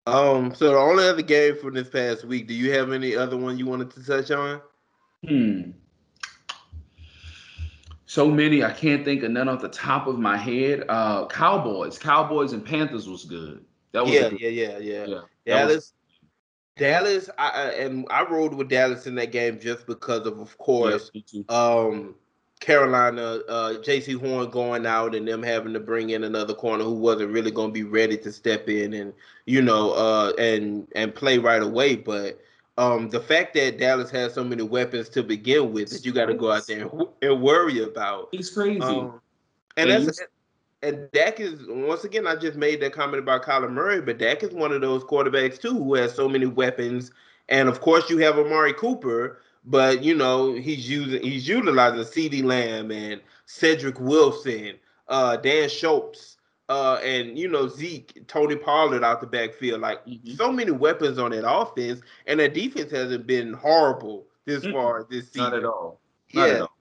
Um. 0.06 0.54
So 0.54 0.70
the 0.70 0.76
only 0.76 1.06
other 1.06 1.22
game 1.22 1.56
from 1.56 1.74
this 1.74 1.88
past 1.88 2.24
week. 2.24 2.48
Do 2.48 2.54
you 2.54 2.72
have 2.72 2.92
any 2.92 3.14
other 3.16 3.36
one 3.36 3.58
you 3.58 3.66
wanted 3.66 3.90
to 3.92 4.04
touch 4.04 4.30
on? 4.30 4.60
Hmm. 5.26 5.70
So 8.12 8.30
many, 8.30 8.62
I 8.62 8.72
can't 8.72 9.06
think 9.06 9.22
of 9.22 9.30
none 9.30 9.48
off 9.48 9.62
the 9.62 9.70
top 9.70 10.06
of 10.06 10.18
my 10.18 10.36
head. 10.36 10.84
Uh, 10.86 11.26
Cowboys, 11.28 11.98
Cowboys 11.98 12.52
and 12.52 12.62
Panthers 12.62 13.08
was 13.08 13.24
good. 13.24 13.64
That 13.92 14.04
was 14.04 14.12
yeah, 14.12 14.28
good, 14.28 14.38
yeah, 14.38 14.48
yeah, 14.50 14.78
yeah, 14.78 15.06
yeah. 15.06 15.20
Dallas, 15.46 15.74
was, 15.76 15.92
Dallas, 16.76 17.30
I, 17.38 17.70
and 17.70 18.06
I 18.10 18.24
rode 18.24 18.52
with 18.52 18.68
Dallas 18.68 19.06
in 19.06 19.14
that 19.14 19.32
game 19.32 19.58
just 19.58 19.86
because 19.86 20.26
of, 20.26 20.40
of 20.40 20.58
course, 20.58 21.10
um, 21.48 22.14
Carolina, 22.62 23.40
uh, 23.48 23.74
Jaycee 23.80 24.20
Horn 24.20 24.48
going 24.48 24.86
out 24.86 25.16
and 25.16 25.26
them 25.26 25.42
having 25.42 25.72
to 25.72 25.80
bring 25.80 26.10
in 26.10 26.22
another 26.22 26.54
corner 26.54 26.84
who 26.84 26.94
wasn't 26.94 27.32
really 27.32 27.50
going 27.50 27.70
to 27.70 27.72
be 27.74 27.82
ready 27.82 28.16
to 28.18 28.30
step 28.30 28.68
in 28.68 28.94
and 28.94 29.12
you 29.46 29.60
know 29.60 29.90
uh, 29.92 30.32
and 30.38 30.86
and 30.94 31.12
play 31.12 31.38
right 31.38 31.60
away. 31.60 31.96
But 31.96 32.40
um, 32.78 33.10
the 33.10 33.18
fact 33.18 33.54
that 33.54 33.78
Dallas 33.78 34.10
has 34.10 34.34
so 34.34 34.44
many 34.44 34.62
weapons 34.62 35.08
to 35.10 35.24
begin 35.24 35.72
with 35.72 35.90
that 35.90 36.06
you 36.06 36.12
got 36.12 36.26
to 36.26 36.34
go 36.34 36.52
out 36.52 36.68
there 36.68 36.86
and, 36.86 37.02
and, 37.20 37.42
worry 37.42 37.82
about. 37.82 38.28
It's 38.32 38.50
crazy. 38.50 38.80
Um, 38.80 39.20
and, 39.76 39.90
and 39.90 40.06
that's 40.06 40.22
and 40.84 41.10
Dak 41.10 41.40
is 41.40 41.60
once 41.66 42.04
again. 42.04 42.28
I 42.28 42.36
just 42.36 42.56
made 42.56 42.80
that 42.82 42.92
comment 42.92 43.18
about 43.18 43.44
Kyler 43.44 43.72
Murray, 43.72 44.00
but 44.00 44.18
Dak 44.18 44.44
is 44.44 44.52
one 44.52 44.70
of 44.70 44.80
those 44.80 45.02
quarterbacks 45.02 45.60
too 45.60 45.74
who 45.74 45.94
has 45.94 46.14
so 46.14 46.28
many 46.28 46.46
weapons. 46.46 47.10
And 47.48 47.68
of 47.68 47.80
course, 47.80 48.08
you 48.08 48.18
have 48.18 48.38
Amari 48.38 48.72
Cooper 48.72 49.40
but 49.64 50.02
you 50.02 50.14
know, 50.14 50.52
he's 50.52 50.88
using 50.88 51.22
he's 51.22 51.46
utilizing 51.46 52.04
CeeDee 52.04 52.44
Lamb 52.44 52.90
and 52.90 53.20
Cedric 53.46 54.00
Wilson, 54.00 54.74
uh, 55.08 55.36
Dalton 55.36 55.68
Schultz, 55.68 56.36
uh, 56.68 57.00
and 57.02 57.38
you 57.38 57.48
know, 57.48 57.68
Zeke, 57.68 58.26
Tony 58.26 58.56
Pollard 58.56 59.04
out 59.04 59.20
the 59.20 59.26
backfield. 59.26 59.80
Like 59.80 60.04
mm-hmm. 60.06 60.34
so 60.34 60.50
many 60.50 60.70
weapons 60.70 61.18
on 61.18 61.30
that 61.30 61.48
offense, 61.48 62.00
and 62.26 62.40
that 62.40 62.54
defense 62.54 62.90
hasn't 62.90 63.26
been 63.26 63.52
horrible 63.52 64.26
this 64.44 64.64
mm-hmm. 64.64 64.72
far 64.72 65.06
this 65.08 65.26
season. 65.28 65.50
Not 65.50 65.54
at 65.54 65.64
all. 65.64 66.00
Not 66.32 66.48
yeah. 66.48 66.54
At 66.54 66.60
all. 66.62 66.76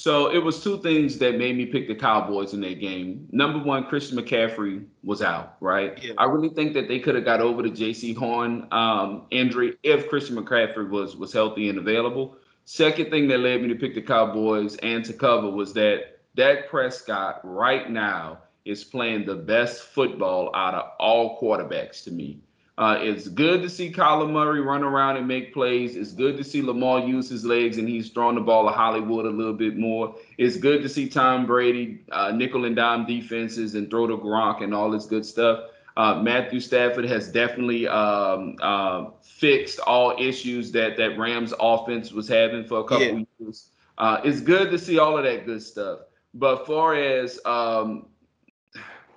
So 0.00 0.32
it 0.32 0.42
was 0.42 0.64
two 0.64 0.80
things 0.80 1.18
that 1.18 1.36
made 1.36 1.58
me 1.58 1.66
pick 1.66 1.86
the 1.86 1.94
Cowboys 1.94 2.54
in 2.54 2.62
that 2.62 2.80
game. 2.80 3.28
Number 3.32 3.58
one, 3.58 3.84
Christian 3.84 4.16
McCaffrey 4.16 4.86
was 5.04 5.20
out, 5.20 5.56
right? 5.60 6.02
Yeah. 6.02 6.14
I 6.16 6.24
really 6.24 6.48
think 6.48 6.72
that 6.72 6.88
they 6.88 7.00
could 7.00 7.14
have 7.16 7.26
got 7.26 7.42
over 7.42 7.62
the 7.62 7.68
Jaycee 7.68 8.16
Horn 8.16 8.66
um, 8.72 9.26
injury 9.30 9.74
if 9.82 10.08
Christian 10.08 10.42
McCaffrey 10.42 10.88
was 10.88 11.16
was 11.16 11.34
healthy 11.34 11.68
and 11.68 11.78
available. 11.78 12.38
Second 12.64 13.10
thing 13.10 13.28
that 13.28 13.40
led 13.40 13.60
me 13.60 13.68
to 13.68 13.74
pick 13.74 13.94
the 13.94 14.00
Cowboys 14.00 14.76
and 14.76 15.04
to 15.04 15.12
cover 15.12 15.50
was 15.50 15.74
that 15.74 16.20
Dak 16.34 16.70
Prescott 16.70 17.42
right 17.44 17.90
now 17.90 18.38
is 18.64 18.82
playing 18.82 19.26
the 19.26 19.36
best 19.36 19.82
football 19.82 20.50
out 20.56 20.72
of 20.72 20.92
all 20.98 21.38
quarterbacks 21.38 22.04
to 22.04 22.10
me. 22.10 22.40
Uh, 22.80 22.96
it's 22.98 23.28
good 23.28 23.60
to 23.60 23.68
see 23.68 23.92
Kyler 23.92 24.30
Murray 24.30 24.62
run 24.62 24.82
around 24.82 25.18
and 25.18 25.28
make 25.28 25.52
plays. 25.52 25.96
It's 25.96 26.12
good 26.12 26.38
to 26.38 26.42
see 26.42 26.62
Lamar 26.62 27.00
use 27.00 27.28
his 27.28 27.44
legs 27.44 27.76
and 27.76 27.86
he's 27.86 28.08
throwing 28.08 28.36
the 28.36 28.40
ball 28.40 28.64
to 28.66 28.72
Hollywood 28.72 29.26
a 29.26 29.28
little 29.30 29.52
bit 29.52 29.76
more. 29.76 30.16
It's 30.38 30.56
good 30.56 30.80
to 30.80 30.88
see 30.88 31.06
Tom 31.06 31.44
Brady 31.44 32.00
uh, 32.10 32.30
nickel 32.30 32.64
and 32.64 32.74
dime 32.74 33.04
defenses 33.04 33.74
and 33.74 33.90
throw 33.90 34.06
to 34.06 34.16
Gronk 34.16 34.64
and 34.64 34.72
all 34.72 34.90
this 34.90 35.04
good 35.04 35.26
stuff. 35.26 35.64
Uh, 35.98 36.22
Matthew 36.22 36.58
Stafford 36.58 37.04
has 37.04 37.30
definitely 37.30 37.86
um, 37.86 38.56
uh, 38.62 39.10
fixed 39.20 39.80
all 39.80 40.16
issues 40.18 40.72
that 40.72 40.96
that 40.96 41.18
Rams 41.18 41.52
offense 41.60 42.12
was 42.12 42.28
having 42.28 42.64
for 42.64 42.80
a 42.80 42.84
couple 42.84 43.04
yeah. 43.04 43.24
years. 43.40 43.72
Uh, 43.98 44.22
it's 44.24 44.40
good 44.40 44.70
to 44.70 44.78
see 44.78 44.98
all 44.98 45.18
of 45.18 45.24
that 45.24 45.44
good 45.44 45.62
stuff. 45.62 45.98
But 46.32 46.66
far 46.66 46.94
as 46.94 47.38
um, 47.44 48.06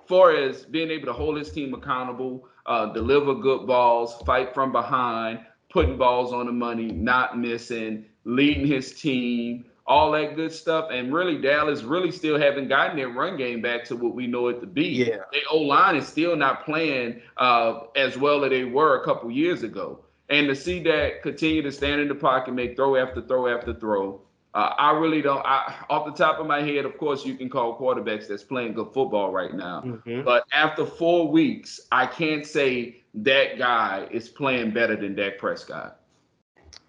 far 0.06 0.36
as 0.36 0.66
being 0.66 0.90
able 0.90 1.06
to 1.06 1.14
hold 1.14 1.38
his 1.38 1.50
team 1.50 1.72
accountable 1.72 2.46
uh, 2.66 2.86
deliver 2.92 3.34
good 3.34 3.66
balls, 3.66 4.14
fight 4.26 4.54
from 4.54 4.72
behind, 4.72 5.40
putting 5.70 5.96
balls 5.98 6.32
on 6.32 6.46
the 6.46 6.52
money, 6.52 6.86
not 6.86 7.38
missing, 7.38 8.06
leading 8.24 8.66
his 8.66 9.00
team, 9.00 9.64
all 9.86 10.12
that 10.12 10.36
good 10.36 10.52
stuff. 10.52 10.88
And 10.90 11.12
really, 11.12 11.40
Dallas 11.40 11.82
really 11.82 12.10
still 12.10 12.38
haven't 12.38 12.68
gotten 12.68 12.96
their 12.96 13.08
run 13.08 13.36
game 13.36 13.60
back 13.60 13.84
to 13.84 13.96
what 13.96 14.14
we 14.14 14.26
know 14.26 14.48
it 14.48 14.60
to 14.60 14.66
be. 14.66 14.84
Yeah. 14.84 15.18
The 15.32 15.40
O 15.50 15.58
line 15.58 15.96
is 15.96 16.06
still 16.06 16.36
not 16.36 16.64
playing 16.64 17.20
uh, 17.36 17.80
as 17.96 18.16
well 18.16 18.44
as 18.44 18.50
they 18.50 18.64
were 18.64 19.00
a 19.00 19.04
couple 19.04 19.30
years 19.30 19.62
ago. 19.62 20.00
And 20.30 20.48
to 20.48 20.56
see 20.56 20.82
that 20.84 21.22
continue 21.22 21.60
to 21.62 21.70
stand 21.70 22.00
in 22.00 22.08
the 22.08 22.14
pocket, 22.14 22.54
make 22.54 22.76
throw 22.76 22.96
after 22.96 23.20
throw 23.20 23.46
after 23.46 23.74
throw, 23.74 24.22
uh, 24.54 24.72
I 24.78 24.92
really 24.92 25.20
don't. 25.20 25.44
I, 25.44 25.84
off 25.90 26.06
the 26.06 26.12
top 26.12 26.38
of 26.38 26.46
my 26.46 26.62
head, 26.62 26.84
of 26.84 26.96
course, 26.96 27.26
you 27.26 27.34
can 27.34 27.50
call 27.50 27.78
quarterbacks 27.78 28.28
that's 28.28 28.44
playing 28.44 28.74
good 28.74 28.92
football 28.94 29.32
right 29.32 29.52
now. 29.52 29.82
Mm-hmm. 29.84 30.22
But 30.22 30.44
after 30.52 30.86
four 30.86 31.28
weeks, 31.28 31.80
I 31.90 32.06
can't 32.06 32.46
say 32.46 33.02
that 33.14 33.58
guy 33.58 34.06
is 34.12 34.28
playing 34.28 34.70
better 34.70 34.94
than 34.94 35.16
Dak 35.16 35.38
Prescott. 35.38 36.00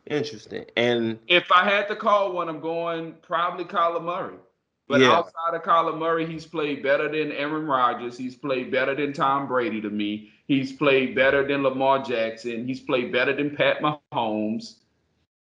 Interesting. 0.06 0.66
And 0.78 1.18
if 1.28 1.52
I 1.52 1.68
had 1.68 1.88
to 1.88 1.96
call 1.96 2.34
one, 2.34 2.50
I'm 2.50 2.60
going 2.60 3.16
probably 3.24 3.66
Kyler 3.66 4.04
Murray. 4.04 4.38
But 4.88 5.02
yeah. 5.02 5.14
outside 5.14 5.56
of 5.56 5.64
Kyler 5.64 5.98
Murray, 5.98 6.28
he's 6.28 6.46
played 6.46 6.84
better 6.84 7.10
than 7.10 7.32
Aaron 7.32 7.66
Rodgers. 7.66 8.16
He's 8.16 8.36
played 8.36 8.72
better 8.72 8.94
than 8.94 9.14
Tom 9.14 9.48
Brady 9.48 9.82
to 9.82 9.90
me. 9.90 10.30
He's 10.48 10.74
played 10.74 11.16
better 11.16 11.48
than 11.48 11.64
Lamar 11.64 12.04
Jackson. 12.04 12.68
He's 12.68 12.82
played 12.82 13.12
better 13.12 13.36
than 13.36 13.56
Pat 13.56 13.78
Mahomes. 13.82 14.76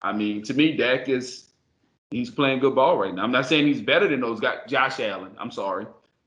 I 0.02 0.14
mean, 0.14 0.42
to 0.44 0.56
me, 0.56 0.76
Dak 0.76 1.08
is 1.08 1.47
he's 2.12 2.30
playing 2.30 2.60
good 2.60 2.76
ball 2.76 2.98
right 2.98 3.14
now. 3.14 3.24
I'm 3.24 3.32
not 3.32 3.46
saying 3.46 3.68
he's 3.68 3.82
better 3.82 4.08
than 4.08 4.22
those 4.22 4.40
guys. 4.40 4.60
Josh 4.68 5.00
Allen. 5.00 5.32
I'm 5.38 5.52
sorry. 5.52 5.86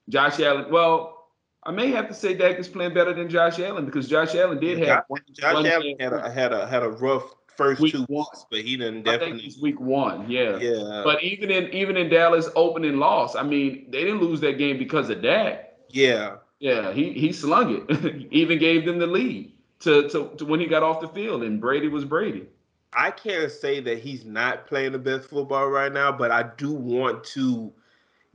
Josh 0.08 0.40
Allen. 0.40 0.70
Well, 0.70 1.28
I 1.62 1.70
may 1.72 1.90
have 1.90 2.08
to 2.08 2.14
say 2.14 2.34
Dak 2.34 2.58
is 2.58 2.68
playing 2.68 2.94
better 2.94 3.12
than 3.12 3.28
Josh 3.28 3.58
Allen 3.58 3.84
because 3.84 4.08
Josh 4.08 4.34
Allen 4.34 4.58
did 4.58 4.78
have 4.78 5.04
Josh, 5.08 5.20
Josh 5.32 5.66
Allen 5.66 5.96
had 6.00 6.12
a, 6.12 6.30
had 6.30 6.52
a 6.52 6.66
had 6.66 6.82
a 6.82 6.88
rough 6.88 7.34
first 7.56 7.80
week 7.80 7.92
two 7.92 8.06
weeks, 8.08 8.46
but 8.50 8.60
he 8.60 8.76
didn't 8.76 9.02
definitely. 9.02 9.44
it's 9.44 9.60
week 9.60 9.78
one, 9.78 10.30
yeah. 10.30 10.56
Yeah. 10.58 11.02
But 11.04 11.22
even 11.22 11.50
in 11.50 11.68
even 11.74 11.96
in 11.96 12.08
Dallas 12.08 12.48
opening 12.56 12.98
loss, 12.98 13.36
I 13.36 13.42
mean, 13.42 13.86
they 13.90 14.04
didn't 14.04 14.20
lose 14.20 14.40
that 14.40 14.58
game 14.58 14.78
because 14.78 15.10
of 15.10 15.22
that. 15.22 15.78
Yeah. 15.90 16.36
Yeah, 16.58 16.92
he 16.92 17.12
he 17.12 17.32
slung 17.32 17.86
it. 17.88 18.28
even 18.30 18.58
gave 18.58 18.84
them 18.84 18.98
the 18.98 19.06
lead 19.06 19.52
to, 19.80 20.08
to 20.10 20.30
to 20.36 20.44
when 20.44 20.60
he 20.60 20.66
got 20.66 20.82
off 20.82 21.00
the 21.00 21.08
field, 21.08 21.42
and 21.42 21.60
Brady 21.60 21.88
was 21.88 22.04
Brady. 22.04 22.46
I 22.92 23.10
can't 23.10 23.50
say 23.50 23.80
that 23.80 23.98
he's 23.98 24.24
not 24.24 24.66
playing 24.66 24.92
the 24.92 24.98
best 24.98 25.28
football 25.28 25.68
right 25.68 25.92
now, 25.92 26.10
but 26.10 26.30
I 26.30 26.44
do 26.56 26.72
want 26.72 27.22
to 27.24 27.72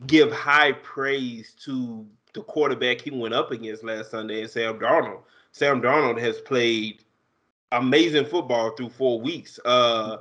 give 0.08 0.32
high 0.32 0.74
praise 0.74 1.54
to 1.64 2.06
the 2.34 2.42
quarterback 2.44 3.02
he 3.02 3.12
went 3.12 3.34
up 3.34 3.52
against 3.52 3.84
last 3.84 4.12
Sunday, 4.12 4.42
and 4.42 4.50
Sam 4.50 4.80
Darnold. 4.80 5.24
Sam 5.52 5.82
Darnold 5.82 6.20
has 6.20 6.40
played 6.42 7.04
amazing 7.72 8.26
football 8.26 8.72
through 8.72 8.90
four 8.90 9.20
weeks. 9.20 9.60
Uh, 9.66 10.18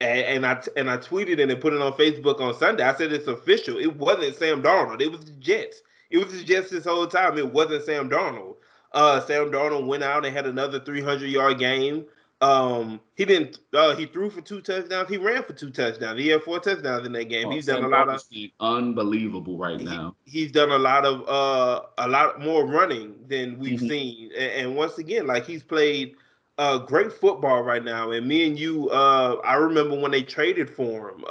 and, 0.00 0.44
I 0.46 0.62
and 0.76 0.90
I 0.90 0.98
tweeted 0.98 1.42
and 1.42 1.60
put 1.60 1.72
it 1.72 1.80
on 1.80 1.92
Facebook 1.94 2.40
on 2.40 2.54
Sunday. 2.58 2.84
I 2.84 2.94
said 2.94 3.12
it's 3.12 3.28
official. 3.28 3.78
It 3.78 3.96
wasn't 3.96 4.36
Sam 4.36 4.62
Darnold. 4.62 5.00
It 5.00 5.10
was 5.10 5.24
the 5.24 5.32
Jets. 5.32 5.80
It 6.10 6.18
was 6.18 6.32
the 6.32 6.44
Jets 6.44 6.70
this 6.70 6.84
whole 6.84 7.06
time. 7.06 7.38
It 7.38 7.52
wasn't 7.52 7.84
Sam 7.84 8.10
Darnold. 8.10 8.56
Uh, 8.92 9.20
Sam 9.20 9.50
Darnold 9.50 9.86
went 9.86 10.02
out 10.02 10.24
and 10.24 10.36
had 10.36 10.46
another 10.46 10.80
300 10.80 11.26
yard 11.26 11.58
game. 11.58 12.04
Um, 12.42 13.00
he 13.14 13.24
didn't. 13.24 13.58
Uh, 13.72 13.96
he 13.96 14.06
threw 14.06 14.28
for 14.28 14.42
two 14.42 14.60
touchdowns. 14.60 15.08
He 15.08 15.16
ran 15.16 15.42
for 15.42 15.54
two 15.54 15.70
touchdowns. 15.70 16.20
He 16.20 16.28
had 16.28 16.42
four 16.42 16.60
touchdowns 16.60 17.06
in 17.06 17.12
that 17.12 17.24
game. 17.24 17.48
Oh, 17.48 17.50
he's 17.50 17.66
done 17.66 17.82
a 17.82 17.88
lot 17.88 18.10
of 18.10 18.22
unbelievable 18.60 19.56
right 19.56 19.80
now. 19.80 20.14
He, 20.24 20.40
he's 20.40 20.52
done 20.52 20.70
a 20.70 20.78
lot 20.78 21.06
of 21.06 21.26
uh 21.28 21.86
a 21.96 22.08
lot 22.08 22.40
more 22.40 22.66
running 22.66 23.14
than 23.26 23.58
we've 23.58 23.78
mm-hmm. 23.78 23.88
seen. 23.88 24.30
And, 24.36 24.52
and, 24.52 24.76
once 24.76 24.98
again, 24.98 25.26
like 25.26 25.46
he's 25.46 25.62
played 25.62 26.16
uh, 26.58 26.78
great 26.78 27.12
football 27.12 27.62
right 27.62 27.84
now. 27.84 28.10
And 28.10 28.26
me 28.26 28.46
and 28.46 28.58
you, 28.58 28.90
uh, 28.90 29.36
I 29.44 29.54
remember 29.54 29.98
when 29.98 30.10
they 30.10 30.22
traded 30.22 30.68
for 30.70 31.10
him, 31.10 31.24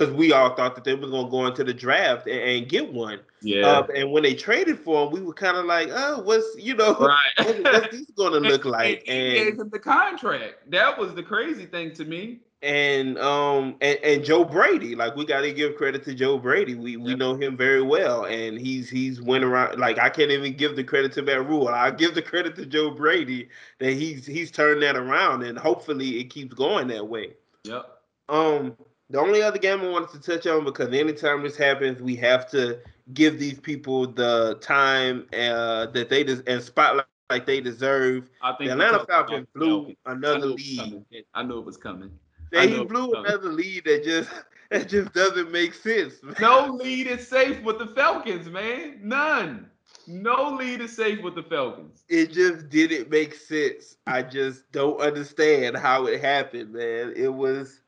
because 0.00 0.14
we 0.14 0.32
all 0.32 0.54
thought 0.54 0.74
that 0.74 0.84
they 0.84 0.94
were 0.94 1.08
going 1.08 1.26
to 1.26 1.30
go 1.30 1.46
into 1.46 1.62
the 1.62 1.74
draft 1.74 2.26
and, 2.26 2.40
and 2.40 2.68
get 2.68 2.90
one. 2.90 3.20
Yeah. 3.42 3.66
Uh, 3.66 3.86
and 3.94 4.10
when 4.10 4.22
they 4.22 4.34
traded 4.34 4.78
for 4.78 5.06
him, 5.06 5.12
we 5.12 5.20
were 5.20 5.34
kind 5.34 5.58
of 5.58 5.66
like, 5.66 5.88
oh, 5.92 6.22
what's 6.22 6.46
you 6.58 6.74
know, 6.74 6.94
right. 6.94 7.18
what's 7.64 7.90
this 7.90 8.10
going 8.16 8.32
to 8.32 8.48
look 8.48 8.64
like? 8.64 9.04
and, 9.06 9.18
and 9.18 9.34
gave 9.34 9.58
him 9.58 9.68
the 9.70 9.78
contract. 9.78 10.70
That 10.70 10.98
was 10.98 11.14
the 11.14 11.22
crazy 11.22 11.66
thing 11.66 11.92
to 11.94 12.04
me 12.04 12.40
and 12.62 13.18
um 13.18 13.74
and, 13.80 13.98
and 14.04 14.22
Joe 14.22 14.44
Brady. 14.44 14.94
Like 14.94 15.16
we 15.16 15.24
got 15.24 15.40
to 15.40 15.52
give 15.52 15.76
credit 15.76 16.04
to 16.04 16.14
Joe 16.14 16.36
Brady. 16.36 16.74
We 16.74 16.98
we 16.98 17.14
know 17.14 17.34
him 17.34 17.56
very 17.56 17.80
well, 17.80 18.26
and 18.26 18.58
he's 18.58 18.90
he's 18.90 19.20
went 19.22 19.44
around. 19.44 19.78
Like 19.78 19.98
I 19.98 20.10
can't 20.10 20.30
even 20.30 20.54
give 20.54 20.76
the 20.76 20.84
credit 20.84 21.12
to 21.12 21.22
Matt 21.22 21.48
Rhule. 21.48 21.68
I 21.68 21.90
give 21.90 22.14
the 22.14 22.20
credit 22.20 22.56
to 22.56 22.66
Joe 22.66 22.90
Brady 22.90 23.48
that 23.78 23.92
he's 23.92 24.26
he's 24.26 24.50
turned 24.50 24.82
that 24.82 24.96
around, 24.96 25.42
and 25.42 25.58
hopefully 25.58 26.20
it 26.20 26.24
keeps 26.24 26.52
going 26.52 26.88
that 26.88 27.08
way. 27.08 27.32
Yep. 27.64 27.86
Um, 28.28 28.76
the 29.10 29.18
only 29.18 29.42
other 29.42 29.58
game 29.58 29.80
I 29.80 29.88
wanted 29.88 30.10
to 30.10 30.20
touch 30.20 30.46
on 30.46 30.64
because 30.64 30.92
anytime 30.92 31.42
this 31.42 31.56
happens, 31.56 32.00
we 32.00 32.16
have 32.16 32.48
to 32.50 32.78
give 33.12 33.38
these 33.38 33.58
people 33.60 34.06
the 34.06 34.58
time 34.60 35.26
uh, 35.32 35.86
that 35.86 36.08
they 36.08 36.24
des- 36.24 36.42
and 36.46 36.62
spotlight 36.62 37.06
like 37.30 37.46
they 37.46 37.60
deserve. 37.60 38.30
I 38.42 38.52
think 38.52 38.68
the 38.68 38.72
Atlanta 38.72 39.04
Falcons 39.06 39.46
blew 39.54 39.94
another 40.06 40.46
lead. 40.46 41.04
I 41.34 41.42
knew 41.42 41.58
it 41.58 41.64
was 41.64 41.76
coming. 41.76 42.10
They 42.50 42.68
he 42.68 42.84
blew 42.84 43.14
another 43.14 43.50
lead 43.50 43.84
that 43.84 44.04
just 44.04 44.30
that 44.70 44.88
just 44.88 45.12
doesn't 45.12 45.50
make 45.50 45.74
sense. 45.74 46.22
Man. 46.22 46.34
No 46.40 46.66
lead 46.66 47.06
is 47.06 47.26
safe 47.26 47.62
with 47.62 47.78
the 47.78 47.86
Falcons, 47.86 48.48
man. 48.48 49.00
None. 49.02 49.70
No 50.06 50.50
lead 50.50 50.80
is 50.80 50.94
safe 50.96 51.22
with 51.22 51.34
the 51.34 51.42
Falcons. 51.42 52.04
It 52.08 52.32
just 52.32 52.68
didn't 52.68 53.10
make 53.10 53.34
sense. 53.34 53.96
I 54.06 54.22
just 54.22 54.70
don't 54.72 55.00
understand 55.00 55.76
how 55.76 56.06
it 56.06 56.20
happened, 56.20 56.72
man. 56.72 57.12
It 57.16 57.32
was 57.32 57.80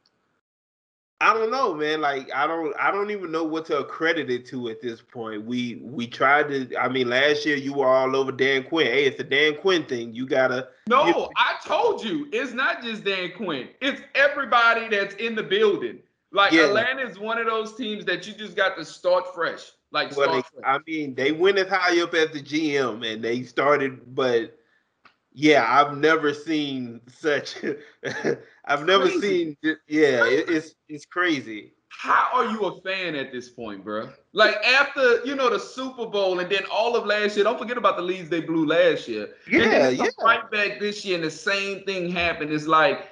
I 1.23 1.33
don't 1.33 1.53
know, 1.53 1.73
man. 1.73 2.01
Like 2.01 2.29
I 2.35 2.49
don't 2.49 2.75
I 2.77 2.91
don't 2.91 3.13
even 3.13 3.31
know 3.31 3.45
what 3.45 3.65
to 3.67 3.79
accredit 3.79 4.29
it 4.29 4.45
to 4.47 4.69
at 4.71 4.81
this 4.81 5.01
point. 5.01 5.45
We 5.45 5.81
we 5.81 6.09
tried 6.09 6.49
to 6.49 6.77
I 6.77 6.89
mean 6.89 7.09
last 7.09 7.47
year 7.47 7.55
you 7.55 7.75
were 7.75 7.87
all 7.87 8.17
over 8.17 8.33
Dan 8.33 8.65
Quinn. 8.65 8.89
Hey, 8.89 9.05
it's 9.05 9.21
a 9.21 9.25
Dan 9.25 9.55
Quinn 9.55 9.85
thing. 9.85 10.13
You 10.13 10.27
gotta 10.27 10.69
No, 10.89 11.31
I 11.37 11.55
told 11.65 12.05
you 12.05 12.29
it's 12.33 12.53
not 12.53 12.83
just 12.83 13.05
Dan 13.05 13.31
Quinn. 13.37 13.69
It's 13.81 14.03
everybody 14.17 14.89
that's 14.89 15.15
in 15.15 15.37
the 15.37 15.45
building. 15.45 16.01
Like 16.33 16.51
yeah. 16.51 16.65
Atlanta 16.65 17.07
is 17.07 17.21
one 17.21 17.39
of 17.39 17.47
those 17.47 17.77
teams 17.77 18.05
that 18.07 18.27
you 18.27 18.35
just 18.35 18.57
got 18.57 18.77
to 18.77 18.85
start 18.85 19.33
fresh. 19.33 19.71
Like 19.93 20.17
well, 20.17 20.27
they, 20.35 20.43
fresh. 20.43 20.65
I 20.67 20.79
mean, 20.89 21.15
they 21.15 21.31
went 21.31 21.57
as 21.57 21.69
high 21.69 22.01
up 22.03 22.15
as 22.15 22.31
the 22.33 22.41
GM 22.41 23.07
and 23.07 23.23
they 23.23 23.45
started, 23.45 24.17
but 24.17 24.59
yeah, 25.35 25.66
I've 25.68 25.97
never 25.97 26.35
seen 26.35 27.01
such. 27.09 27.57
I've 28.64 28.85
never 28.85 29.05
crazy. 29.05 29.21
seen. 29.21 29.77
Yeah, 29.88 30.25
it, 30.27 30.49
it's 30.49 30.75
it's 30.88 31.07
crazy. 31.07 31.73
How 31.88 32.31
are 32.33 32.47
you 32.47 32.64
a 32.64 32.81
fan 32.81 33.14
at 33.14 33.33
this 33.33 33.49
point, 33.49 33.85
bro? 33.85 34.11
Like 34.33 34.57
after 34.64 35.25
you 35.25 35.35
know 35.35 35.51
the 35.51 35.59
Super 35.59 36.07
Bowl 36.07 36.38
and 36.40 36.51
then 36.51 36.62
all 36.71 36.97
of 36.97 37.07
last 37.07 37.37
year. 37.37 37.45
Don't 37.45 37.59
forget 37.59 37.77
about 37.77 37.97
the 37.97 38.03
leads 38.03 38.29
they 38.29 38.40
blew 38.40 38.66
last 38.66 39.09
year. 39.09 39.31
Yeah, 39.49 39.88
yeah. 39.88 40.07
Right 40.23 40.51
back 40.51 40.81
this 40.81 41.05
year, 41.05 41.16
and 41.16 41.25
the 41.25 41.31
same 41.31 41.85
thing 41.85 42.11
happened. 42.11 42.51
It's 42.51 42.66
like, 42.66 43.09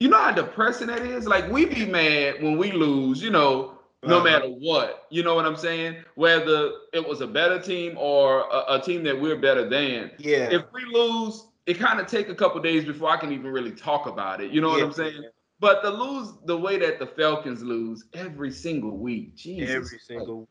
you 0.00 0.08
know 0.08 0.18
how 0.18 0.32
depressing 0.32 0.88
that 0.88 1.02
is. 1.02 1.26
Like 1.26 1.50
we 1.50 1.66
be 1.66 1.86
mad 1.86 2.42
when 2.42 2.58
we 2.58 2.72
lose. 2.72 3.22
You 3.22 3.30
know, 3.30 3.78
no 4.02 4.16
uh-huh. 4.16 4.24
matter 4.24 4.48
what. 4.48 5.06
You 5.10 5.22
know 5.22 5.34
what 5.34 5.46
I'm 5.46 5.56
saying? 5.56 5.96
Whether 6.14 6.72
it 6.92 7.06
was 7.06 7.20
a 7.20 7.26
better 7.26 7.60
team 7.60 7.96
or 7.98 8.40
a, 8.50 8.74
a, 8.74 8.82
team 8.82 9.02
that 9.04 9.20
we're 9.20 9.36
better 9.36 9.68
than. 9.68 10.10
Yeah. 10.18 10.50
If 10.50 10.64
we 10.72 10.84
lose, 10.84 11.46
it 11.66 11.78
kind 11.78 12.00
of 12.00 12.06
take 12.06 12.28
a 12.28 12.34
couple 12.34 12.60
days 12.60 12.84
before 12.84 13.10
I 13.10 13.16
can 13.16 13.32
even 13.32 13.50
really 13.50 13.72
talk 13.72 14.06
about 14.06 14.40
it. 14.40 14.52
You 14.52 14.60
know 14.60 14.76
yeah. 14.76 14.84
what 14.84 14.86
I'm 14.86 14.92
saying? 14.92 15.24
But 15.58 15.82
the 15.82 15.90
lose 15.90 16.34
the 16.44 16.56
way 16.56 16.78
that 16.78 16.98
the 16.98 17.06
Falcons 17.06 17.62
lose 17.62 18.04
every 18.14 18.52
single 18.52 18.96
week, 18.96 19.36
Jesus, 19.36 19.70
every 19.70 19.98
single 19.98 20.40
week. 20.40 20.48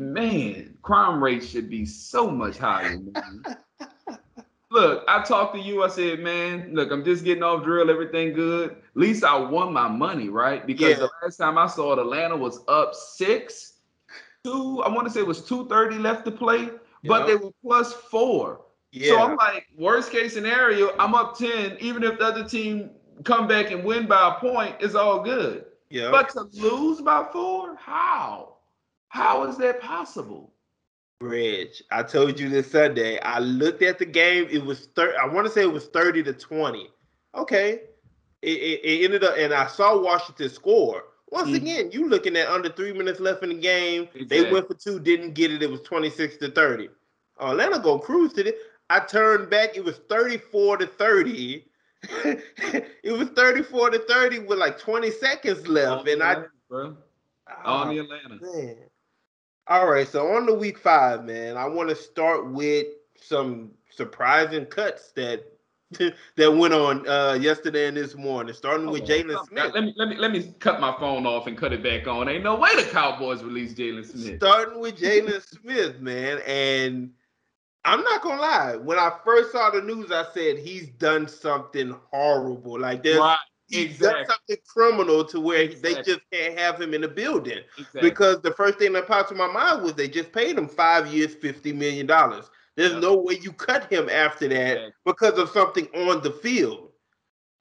man, 0.00 0.76
crime 0.82 1.22
rate 1.22 1.44
should 1.44 1.70
be 1.70 1.86
so 1.86 2.30
much 2.30 2.58
higher. 2.58 2.98
look, 4.70 5.04
I 5.08 5.22
talked 5.22 5.54
to 5.54 5.60
you. 5.60 5.84
I 5.84 5.88
said, 5.88 6.20
man, 6.20 6.74
look, 6.74 6.90
I'm 6.90 7.04
just 7.04 7.24
getting 7.24 7.44
off 7.44 7.62
drill. 7.62 7.90
Everything 7.90 8.32
good. 8.32 8.72
At 8.72 8.76
least 8.94 9.22
I 9.22 9.38
won 9.38 9.72
my 9.72 9.88
money, 9.88 10.28
right? 10.28 10.66
Because 10.66 10.98
yeah. 10.98 11.06
the 11.06 11.10
last 11.22 11.36
time 11.36 11.56
I 11.56 11.68
saw 11.68 11.92
it, 11.92 11.98
Atlanta 11.98 12.36
was 12.36 12.60
up 12.66 12.94
six. 12.94 13.74
Two, 14.42 14.82
I 14.82 14.88
want 14.88 15.06
to 15.06 15.12
say 15.12 15.20
it 15.20 15.26
was 15.26 15.44
two 15.44 15.68
thirty 15.68 15.96
left 15.96 16.24
to 16.24 16.30
play, 16.32 16.70
but 17.04 17.26
they 17.26 17.36
were 17.36 17.52
plus 17.62 17.92
four. 17.92 18.62
Yeah. 18.92 19.10
So 19.10 19.18
I'm 19.20 19.36
like, 19.36 19.66
worst 19.76 20.10
case 20.10 20.34
scenario, 20.34 20.96
I'm 20.98 21.14
up 21.14 21.38
10. 21.38 21.76
Even 21.80 22.02
if 22.02 22.18
the 22.18 22.24
other 22.24 22.44
team 22.44 22.90
come 23.24 23.46
back 23.46 23.70
and 23.70 23.84
win 23.84 24.06
by 24.06 24.34
a 24.34 24.40
point, 24.40 24.76
it's 24.80 24.94
all 24.94 25.22
good. 25.22 25.66
Yeah. 25.90 26.10
But 26.10 26.30
to 26.30 26.42
lose 26.52 27.00
by 27.00 27.26
four, 27.32 27.76
how? 27.76 28.56
How 29.08 29.44
is 29.44 29.56
that 29.58 29.80
possible? 29.80 30.52
Bridge, 31.20 31.82
I 31.90 32.02
told 32.02 32.40
you 32.40 32.48
this 32.48 32.70
Sunday. 32.70 33.20
I 33.20 33.40
looked 33.40 33.82
at 33.82 33.98
the 33.98 34.06
game. 34.06 34.46
It 34.50 34.64
was 34.64 34.88
30. 34.96 35.18
I 35.18 35.26
want 35.26 35.46
to 35.46 35.52
say 35.52 35.62
it 35.62 35.72
was 35.72 35.86
30 35.88 36.22
to 36.24 36.32
20. 36.32 36.88
Okay. 37.34 37.82
It, 38.42 38.48
it, 38.48 38.80
it 38.82 39.04
ended 39.04 39.24
up, 39.24 39.34
and 39.36 39.52
I 39.52 39.66
saw 39.66 40.00
Washington 40.00 40.48
score. 40.48 41.04
Once 41.30 41.50
mm 41.50 41.56
again, 41.56 41.90
you 41.92 42.08
looking 42.08 42.36
at 42.36 42.48
under 42.48 42.70
three 42.70 42.92
minutes 42.92 43.20
left 43.20 43.42
in 43.42 43.50
the 43.50 43.54
game. 43.54 44.08
Exactly. 44.14 44.24
They 44.24 44.50
went 44.50 44.66
for 44.66 44.74
two, 44.74 44.98
didn't 44.98 45.34
get 45.34 45.52
it. 45.52 45.62
It 45.62 45.70
was 45.70 45.82
26 45.82 46.38
to 46.38 46.50
30. 46.50 46.88
Atlanta 47.40 47.78
go 47.78 47.98
cruise 47.98 48.32
to 48.34 48.48
it. 48.48 48.58
I 48.90 48.98
turned 48.98 49.48
back. 49.48 49.76
It 49.76 49.84
was 49.84 49.98
34 50.08 50.78
to 50.78 50.86
30. 50.86 51.64
it 52.02 53.12
was 53.12 53.28
34 53.28 53.90
to 53.90 53.98
30 54.00 54.40
with 54.40 54.58
like 54.58 54.78
20 54.78 55.10
seconds 55.12 55.66
left. 55.68 56.08
and 56.08 56.22
I 56.22 56.44
bro. 56.68 56.96
On 57.64 57.88
the 57.88 57.98
Atlanta. 57.98 58.38
Man. 58.40 58.76
All 59.68 59.88
right. 59.88 60.08
So 60.08 60.34
on 60.34 60.44
the 60.44 60.54
week 60.54 60.76
five, 60.76 61.24
man, 61.24 61.56
I 61.56 61.66
want 61.66 61.88
to 61.88 61.94
start 61.94 62.50
with 62.50 62.86
some 63.14 63.70
surprising 63.90 64.66
cuts 64.66 65.12
that 65.12 65.44
that 66.36 66.52
went 66.52 66.74
on 66.74 67.08
uh, 67.08 67.34
yesterday 67.40 67.86
and 67.86 67.96
this 67.96 68.16
morning, 68.16 68.54
starting 68.54 68.90
with 68.90 69.02
Jaylon 69.02 69.44
Smith. 69.46 69.72
Let 69.74 69.84
me 69.84 69.94
let 69.96 70.08
me 70.08 70.16
let 70.16 70.32
me 70.32 70.54
cut 70.58 70.80
my 70.80 70.96
phone 70.98 71.26
off 71.26 71.46
and 71.46 71.56
cut 71.56 71.72
it 71.72 71.82
back 71.82 72.06
on. 72.06 72.28
Ain't 72.28 72.44
no 72.44 72.56
way 72.56 72.74
the 72.76 72.88
Cowboys 72.90 73.42
released 73.42 73.76
Jaylon 73.76 74.06
Smith. 74.06 74.36
Starting 74.36 74.80
with 74.80 74.98
Jaylon 74.98 75.42
Smith, 75.42 76.00
man, 76.00 76.40
and 76.46 77.10
I'm 77.84 78.02
not 78.02 78.22
gonna 78.22 78.40
lie. 78.40 78.76
When 78.76 78.98
I 78.98 79.12
first 79.24 79.52
saw 79.52 79.70
the 79.70 79.80
news, 79.80 80.12
I 80.12 80.24
said 80.34 80.58
he's 80.58 80.88
done 80.90 81.26
something 81.28 81.96
horrible. 82.10 82.78
Like 82.78 83.02
there's 83.02 83.18
right. 83.18 83.38
he's 83.68 83.92
exactly. 83.92 84.24
done 84.24 84.26
something 84.26 84.56
criminal 84.66 85.24
to 85.24 85.40
where 85.40 85.62
exactly. 85.62 85.94
they 85.94 86.02
just 86.02 86.20
can't 86.30 86.58
have 86.58 86.80
him 86.80 86.92
in 86.92 87.00
the 87.00 87.08
building. 87.08 87.60
Exactly. 87.78 88.00
Because 88.02 88.42
the 88.42 88.52
first 88.52 88.78
thing 88.78 88.92
that 88.92 89.06
popped 89.06 89.30
to 89.30 89.34
my 89.34 89.50
mind 89.50 89.82
was 89.82 89.94
they 89.94 90.08
just 90.08 90.32
paid 90.32 90.58
him 90.58 90.68
five 90.68 91.06
years, 91.06 91.34
fifty 91.34 91.72
million 91.72 92.06
dollars. 92.06 92.50
There's 92.76 92.94
no 92.94 93.16
way 93.16 93.38
you 93.40 93.52
cut 93.52 93.90
him 93.90 94.08
after 94.08 94.48
that 94.48 94.92
because 95.04 95.38
of 95.38 95.50
something 95.50 95.86
on 95.94 96.22
the 96.22 96.30
field. 96.30 96.90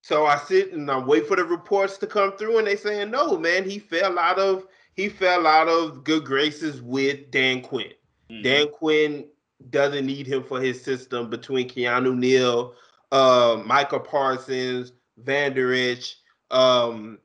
So 0.02 0.26
I 0.26 0.38
sit 0.38 0.74
and 0.74 0.90
I 0.90 0.98
wait 0.98 1.28
for 1.28 1.36
the 1.36 1.44
reports 1.44 1.98
to 1.98 2.08
come 2.08 2.38
through, 2.38 2.58
and 2.58 2.68
they 2.68 2.76
saying 2.76 3.12
no, 3.12 3.38
man. 3.38 3.70
He 3.70 3.80
fell 3.80 4.20
out 4.20 4.40
of 4.40 4.66
he 4.94 5.08
fell 5.08 5.48
out 5.48 5.68
of 5.68 6.04
good 6.04 6.26
graces 6.26 6.82
with 6.82 7.32
Dan 7.32 7.62
Quinn. 7.62 7.94
Mm-hmm. 8.30 8.44
Dan 8.44 8.68
Quinn 8.70 9.26
doesn't 9.70 10.06
need 10.06 10.28
him 10.28 10.44
for 10.44 10.62
his 10.62 10.82
system 10.82 11.30
between 11.30 11.68
Keanu 11.68 12.18
Neal, 12.18 12.74
uh, 13.12 13.62
Micah 13.66 14.00
Parsons, 14.00 14.94
Vander 15.18 15.74
Esch, 15.74 16.16
um, 16.52 17.20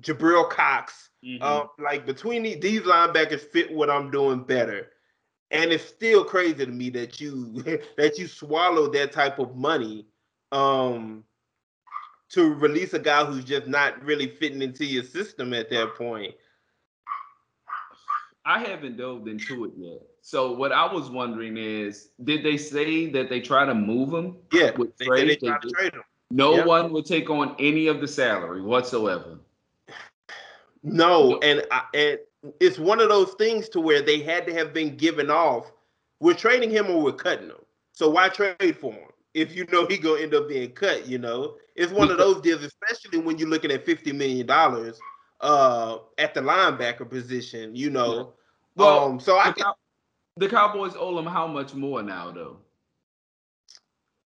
Jabril 0.00 0.48
Cox. 0.48 1.10
Mm-hmm. 1.24 1.42
Uh, 1.42 1.64
like 1.78 2.06
between 2.06 2.42
the, 2.42 2.54
these 2.54 2.82
linebackers 2.82 3.40
fit 3.40 3.72
what 3.72 3.90
I'm 3.90 4.10
doing 4.10 4.42
better. 4.42 4.88
And 5.50 5.72
it's 5.72 5.84
still 5.84 6.24
crazy 6.24 6.64
to 6.64 6.66
me 6.66 6.90
that 6.90 7.20
you 7.20 7.62
that 7.96 8.18
you 8.18 8.26
swallow 8.26 8.88
that 8.92 9.12
type 9.12 9.38
of 9.38 9.56
money 9.56 10.06
um 10.52 11.24
to 12.30 12.54
release 12.54 12.94
a 12.94 12.98
guy 12.98 13.24
who's 13.24 13.44
just 13.44 13.66
not 13.66 14.02
really 14.04 14.28
fitting 14.28 14.62
into 14.62 14.84
your 14.84 15.02
system 15.02 15.52
at 15.52 15.68
that 15.70 15.94
point. 15.96 16.32
I 18.44 18.60
haven't 18.60 18.96
dove 18.96 19.26
into 19.26 19.64
it 19.64 19.72
yet. 19.76 20.00
So 20.22 20.52
what 20.52 20.72
I 20.72 20.92
was 20.92 21.10
wondering 21.10 21.56
is, 21.56 22.10
did 22.24 22.44
they 22.44 22.56
say 22.56 23.08
that 23.10 23.28
they 23.30 23.40
try 23.40 23.64
to 23.64 23.74
move 23.74 24.12
him? 24.12 24.36
Yeah, 24.52 24.70
they, 24.98 25.04
trade? 25.06 25.28
they 25.28 25.36
try 25.36 25.58
to 25.58 25.70
trade 25.70 25.94
him. 25.94 26.02
No 26.30 26.64
one 26.64 26.92
would 26.92 27.06
take 27.06 27.28
on 27.28 27.56
any 27.58 27.88
of 27.88 28.00
the 28.00 28.06
salary 28.06 28.62
whatsoever. 28.62 29.38
No, 30.82 31.38
and 31.38 31.64
I, 31.70 31.82
and 31.94 32.18
it's 32.60 32.78
one 32.78 33.00
of 33.00 33.08
those 33.08 33.32
things 33.34 33.68
to 33.70 33.80
where 33.80 34.00
they 34.02 34.20
had 34.20 34.46
to 34.46 34.54
have 34.54 34.72
been 34.72 34.96
given 34.96 35.30
off. 35.30 35.70
We're 36.20 36.34
trading 36.34 36.70
him 36.70 36.86
or 36.88 37.02
we're 37.02 37.12
cutting 37.12 37.48
him. 37.48 37.56
So 37.92 38.08
why 38.08 38.28
trade 38.28 38.76
for 38.78 38.92
him 38.92 39.08
if 39.34 39.54
you 39.54 39.66
know 39.70 39.86
he 39.86 39.98
gonna 39.98 40.22
end 40.22 40.34
up 40.34 40.48
being 40.48 40.70
cut? 40.72 41.06
You 41.06 41.18
know, 41.18 41.56
it's 41.74 41.92
one 41.92 42.10
of 42.10 42.18
those 42.18 42.40
deals, 42.40 42.62
especially 42.62 43.18
when 43.18 43.38
you're 43.38 43.48
looking 43.48 43.70
at 43.72 43.84
fifty 43.84 44.12
million 44.12 44.46
dollars 44.46 44.98
uh 45.40 45.98
at 46.18 46.34
the 46.34 46.40
linebacker 46.40 47.08
position. 47.08 47.74
You 47.74 47.90
know, 47.90 48.16
yeah. 48.16 48.24
well, 48.76 49.04
um, 49.04 49.20
so 49.20 49.38
I 49.38 49.52
can, 49.52 49.66
the 50.40 50.48
Cowboys 50.48 50.94
owe 50.98 51.18
him 51.18 51.26
how 51.26 51.46
much 51.46 51.74
more 51.74 52.02
now, 52.02 52.32
though? 52.32 52.56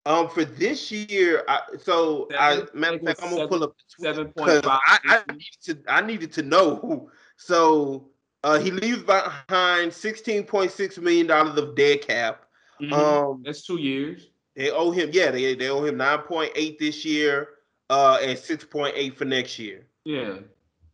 Um, 0.05 0.27
for 0.29 0.43
this 0.43 0.91
year, 0.91 1.43
I, 1.47 1.61
so 1.81 2.27
seven, 2.31 2.67
I 2.73 2.77
matter 2.77 2.97
of 2.97 3.03
fact, 3.03 3.23
I'm 3.23 3.29
gonna 3.33 3.47
pull 3.47 3.63
up 3.63 3.75
seven 3.97 4.27
point 4.33 4.63
five. 4.65 4.79
I, 4.85 4.99
I 5.05 5.31
needed 5.31 5.61
to 5.63 5.77
I 5.87 6.01
needed 6.01 6.33
to 6.33 6.41
know 6.41 6.75
who. 6.75 7.09
So 7.37 8.09
uh, 8.43 8.59
he 8.59 8.71
leaves 8.71 9.03
behind 9.03 9.93
sixteen 9.93 10.43
point 10.43 10.71
six 10.71 10.97
million 10.97 11.27
dollars 11.27 11.57
of 11.57 11.75
dead 11.75 12.01
cap. 12.01 12.45
Mm-hmm. 12.81 12.93
Um, 12.93 13.43
that's 13.45 13.65
two 13.65 13.79
years. 13.79 14.27
They 14.55 14.69
owe 14.69 14.91
him, 14.91 15.11
yeah, 15.13 15.31
they 15.31 15.55
they 15.55 15.69
owe 15.69 15.85
him 15.85 15.97
nine 15.97 16.19
point 16.19 16.51
eight 16.55 16.77
this 16.77 17.05
year, 17.05 17.47
uh, 17.89 18.17
and 18.21 18.37
six 18.37 18.65
point 18.65 18.95
eight 18.97 19.17
for 19.17 19.25
next 19.25 19.57
year. 19.59 19.85
Yeah, 20.03 20.39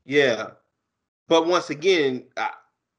yeah. 0.06 0.50
But 1.28 1.48
once 1.48 1.70
again, 1.70 2.26
I, 2.36 2.52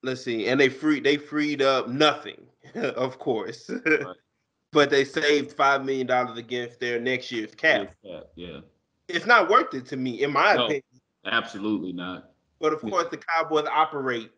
let's 0.03 0.23
see, 0.23 0.49
and 0.49 0.61
they 0.61 0.69
free 0.69 1.01
they 1.01 1.17
freed 1.17 1.63
up 1.63 1.89
nothing, 1.89 2.47
of 2.75 3.19
course. 3.19 3.71
Right. 3.71 4.17
but 4.73 4.91
they 4.91 5.05
saved 5.05 5.53
five 5.53 5.85
million 5.85 6.07
dollars 6.07 6.39
against 6.39 6.81
their 6.81 7.01
next 7.01 7.33
year's 7.33 7.55
cap. 7.55 7.95
Yeah, 8.35 8.61
it's 9.09 9.27
not 9.27 9.49
worth 9.49 9.75
it 9.75 9.87
to 9.87 9.97
me, 9.97 10.23
in 10.23 10.33
my 10.33 10.55
no, 10.55 10.65
opinion. 10.65 10.83
Absolutely 11.25 11.93
not. 11.93 12.31
But 12.61 12.73
of 12.73 12.81
course, 12.83 13.07
the 13.11 13.19
Cowboys 13.19 13.67
operate 13.71 14.31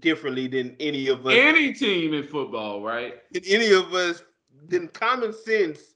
differently 0.00 0.48
than 0.48 0.76
any 0.80 1.08
of 1.08 1.26
us. 1.26 1.34
Any 1.34 1.72
team 1.72 2.14
in 2.14 2.24
football, 2.24 2.82
right? 2.82 3.14
Any 3.46 3.72
of 3.72 3.92
us. 3.94 4.22
Then 4.66 4.88
common 4.88 5.32
sense 5.32 5.94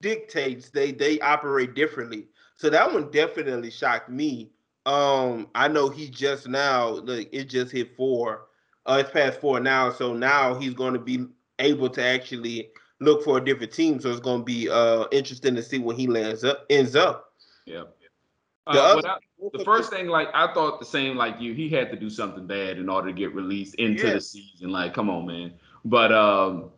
dictates 0.00 0.70
they 0.70 0.92
they 0.92 1.20
operate 1.20 1.74
differently. 1.74 2.26
So 2.56 2.70
that 2.70 2.92
one 2.92 3.10
definitely 3.10 3.70
shocked 3.70 4.08
me. 4.08 4.50
Um, 4.86 5.48
I 5.54 5.68
know 5.68 5.90
he 5.90 6.08
just 6.08 6.48
now, 6.48 6.88
like 6.88 7.28
it 7.32 7.44
just 7.44 7.70
hit 7.70 7.94
four. 7.96 8.47
Uh, 8.88 8.98
it's 9.00 9.10
past 9.10 9.40
four 9.40 9.60
now, 9.60 9.92
so 9.92 10.14
now 10.14 10.58
he's 10.58 10.72
going 10.72 10.94
to 10.94 10.98
be 10.98 11.26
able 11.58 11.90
to 11.90 12.02
actually 12.02 12.70
look 13.00 13.22
for 13.22 13.38
a 13.38 13.44
different 13.44 13.72
team. 13.72 14.00
So 14.00 14.10
it's 14.10 14.20
going 14.20 14.40
to 14.40 14.44
be 14.44 14.68
uh 14.68 15.04
interesting 15.12 15.54
to 15.54 15.62
see 15.62 15.78
when 15.78 15.96
he 15.96 16.06
lands 16.06 16.42
up 16.42 16.64
ends 16.70 16.96
up. 16.96 17.32
Yeah. 17.66 17.84
The, 18.66 18.82
uh, 18.82 19.02
I, 19.04 19.18
the 19.52 19.64
first 19.64 19.90
thing, 19.90 20.08
like 20.08 20.28
I 20.34 20.52
thought 20.52 20.78
the 20.78 20.86
same 20.86 21.16
like 21.16 21.40
you, 21.40 21.54
he 21.54 21.68
had 21.68 21.90
to 21.90 21.96
do 21.96 22.10
something 22.10 22.46
bad 22.46 22.78
in 22.78 22.88
order 22.88 23.08
to 23.08 23.14
get 23.14 23.34
released 23.34 23.74
into 23.76 24.06
yeah. 24.06 24.14
the 24.14 24.20
season. 24.20 24.70
Like, 24.70 24.94
come 24.94 25.08
on, 25.08 25.26
man. 25.26 25.54
But 25.84 26.12
um, 26.12 26.70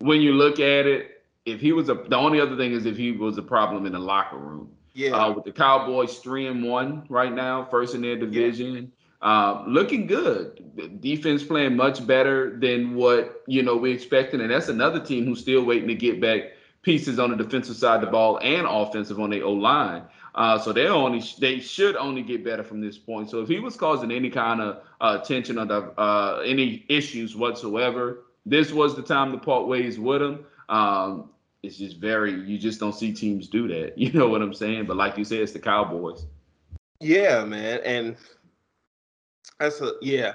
when 0.00 0.20
you 0.20 0.32
look 0.32 0.60
at 0.60 0.86
it, 0.86 1.24
if 1.46 1.60
he 1.60 1.72
was 1.72 1.88
a, 1.88 1.94
the 1.94 2.16
only 2.16 2.40
other 2.40 2.56
thing 2.56 2.72
is 2.72 2.84
if 2.84 2.96
he 2.96 3.12
was 3.12 3.38
a 3.38 3.42
problem 3.42 3.86
in 3.86 3.92
the 3.92 3.98
locker 3.98 4.36
room. 4.36 4.72
Yeah. 4.92 5.10
Uh, 5.10 5.32
with 5.32 5.44
the 5.44 5.52
Cowboys 5.52 6.18
three 6.18 6.46
and 6.46 6.64
one 6.64 7.06
right 7.10 7.32
now, 7.32 7.66
first 7.70 7.94
in 7.94 8.00
their 8.00 8.16
division. 8.16 8.92
Uh, 9.26 9.64
looking 9.66 10.06
good. 10.06 11.00
Defense 11.00 11.42
playing 11.42 11.74
much 11.74 12.06
better 12.06 12.56
than 12.60 12.94
what 12.94 13.42
you 13.48 13.60
know 13.60 13.76
we 13.76 13.90
expected, 13.90 14.40
and 14.40 14.52
that's 14.52 14.68
another 14.68 15.00
team 15.00 15.24
who's 15.24 15.40
still 15.40 15.64
waiting 15.64 15.88
to 15.88 15.96
get 15.96 16.20
back 16.20 16.52
pieces 16.82 17.18
on 17.18 17.30
the 17.32 17.36
defensive 17.36 17.74
side 17.74 17.96
of 17.96 18.02
the 18.02 18.06
ball 18.06 18.38
and 18.40 18.68
offensive 18.70 19.18
on 19.18 19.30
the 19.30 19.42
O 19.42 19.52
line. 19.52 20.04
Uh, 20.36 20.56
so 20.56 20.72
they 20.72 20.86
only 20.86 21.24
they 21.40 21.58
should 21.58 21.96
only 21.96 22.22
get 22.22 22.44
better 22.44 22.62
from 22.62 22.80
this 22.80 22.98
point. 22.98 23.28
So 23.28 23.40
if 23.40 23.48
he 23.48 23.58
was 23.58 23.74
causing 23.74 24.12
any 24.12 24.30
kind 24.30 24.60
of 24.60 24.82
uh, 25.00 25.18
tension 25.18 25.58
or 25.58 25.64
the, 25.64 25.80
uh, 26.00 26.44
any 26.46 26.86
issues 26.88 27.34
whatsoever, 27.34 28.26
this 28.44 28.70
was 28.70 28.94
the 28.94 29.02
time 29.02 29.32
to 29.32 29.38
part 29.38 29.66
ways 29.66 29.98
with 29.98 30.22
him. 30.22 30.46
Um, 30.68 31.30
it's 31.64 31.76
just 31.76 31.96
very 31.96 32.32
you 32.32 32.58
just 32.58 32.78
don't 32.78 32.94
see 32.94 33.12
teams 33.12 33.48
do 33.48 33.66
that. 33.66 33.98
You 33.98 34.12
know 34.12 34.28
what 34.28 34.40
I'm 34.40 34.54
saying? 34.54 34.86
But 34.86 34.96
like 34.96 35.18
you 35.18 35.24
said, 35.24 35.40
it's 35.40 35.50
the 35.50 35.58
Cowboys. 35.58 36.26
Yeah, 37.00 37.44
man, 37.44 37.80
and 37.84 38.16
that's 39.58 39.80
a 39.80 39.92
yeah. 40.02 40.34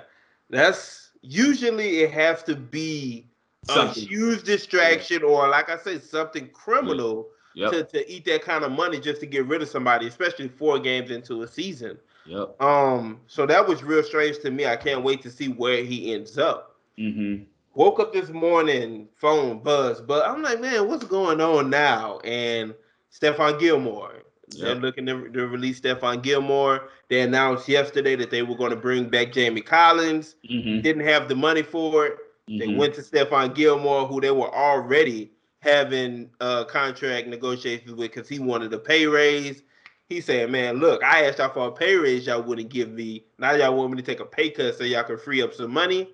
That's 0.50 1.12
usually 1.21 2.00
it 2.00 2.12
has 2.12 2.43
to 2.43 2.56
be 2.56 3.28
something. 3.65 4.04
a 4.04 4.08
huge 4.08 4.43
distraction 4.43 5.21
yeah. 5.21 5.28
or 5.28 5.47
like 5.47 5.69
I 5.69 5.78
said, 5.78 6.04
something 6.04 6.50
criminal 6.50 7.28
yep. 7.54 7.71
to, 7.71 7.84
to 7.84 8.12
eat 8.12 8.26
that 8.26 8.43
kind 8.43 8.63
of 8.63 8.71
money 8.71 9.00
just 9.00 9.21
to 9.21 9.28
get 9.28 9.45
rid 9.45 9.62
of 9.62 9.69
somebody, 9.69 10.08
especially 10.08 10.47
four 10.47 10.80
games 10.80 11.12
into 11.12 11.43
a 11.43 11.47
season. 11.47 11.97
Yep. 12.26 12.62
Um, 12.62 13.21
so 13.28 13.45
that 13.45 13.67
was 13.67 13.84
real 13.84 14.04
strange 14.04 14.39
to 14.39 14.52
me. 14.52 14.65
I 14.65 14.76
can't 14.76 15.04
wait 15.04 15.21
to 15.24 15.32
see 15.32 15.47
where 15.47 15.84
he 15.84 16.13
ends 16.13 16.38
up. 16.38 16.76
Mm-hmm. 16.97 17.43
Woke 17.74 18.00
up 18.00 18.13
this 18.13 18.30
morning, 18.30 19.08
phone 19.15 19.60
buzz, 19.60 20.02
but 20.02 20.26
I'm 20.28 20.41
like, 20.41 20.60
man, 20.60 20.88
what's 20.88 21.06
going 21.06 21.39
on 21.39 21.69
now? 21.69 22.19
And 22.19 22.76
Stephon 23.12 23.60
Gilmore. 23.60 24.24
Yep. 24.53 24.65
They're 24.65 24.75
looking 24.75 25.05
to, 25.05 25.29
to, 25.29 25.47
release 25.47 25.79
Stephon 25.79 26.21
Gilmore. 26.21 26.89
They 27.09 27.21
announced 27.21 27.67
yesterday 27.67 28.15
that 28.15 28.31
they 28.31 28.43
were 28.43 28.55
going 28.55 28.71
to 28.71 28.75
bring 28.75 29.09
back 29.09 29.31
Jamie 29.31 29.61
Collins. 29.61 30.35
Mm-hmm. 30.49 30.81
Didn't 30.81 31.05
have 31.05 31.27
the 31.27 31.35
money 31.35 31.61
for 31.61 32.05
it. 32.07 32.17
Mm-hmm. 32.49 32.57
They 32.59 32.75
went 32.75 32.93
to 32.95 33.01
Stephon 33.01 33.55
Gilmore, 33.55 34.07
who 34.07 34.19
they 34.19 34.31
were 34.31 34.53
already 34.53 35.31
having 35.61 36.29
uh, 36.39 36.65
contract 36.65 37.27
negotiations 37.27 37.91
with 37.91 38.11
because 38.11 38.27
he 38.27 38.39
wanted 38.39 38.73
a 38.73 38.79
pay 38.79 39.05
raise. 39.05 39.63
He 40.09 40.19
said, 40.19 40.49
"Man, 40.49 40.77
look, 40.77 41.03
I 41.03 41.25
asked 41.25 41.37
y'all 41.37 41.53
for 41.53 41.67
a 41.67 41.71
pay 41.71 41.95
raise, 41.95 42.27
y'all 42.27 42.41
wouldn't 42.41 42.69
give 42.69 42.89
me. 42.89 43.25
Now 43.39 43.53
y'all 43.53 43.75
want 43.75 43.91
me 43.91 43.97
to 43.97 44.03
take 44.03 44.19
a 44.19 44.25
pay 44.25 44.49
cut 44.49 44.77
so 44.77 44.83
y'all 44.83 45.03
can 45.03 45.17
free 45.17 45.41
up 45.41 45.53
some 45.53 45.71
money. 45.71 46.09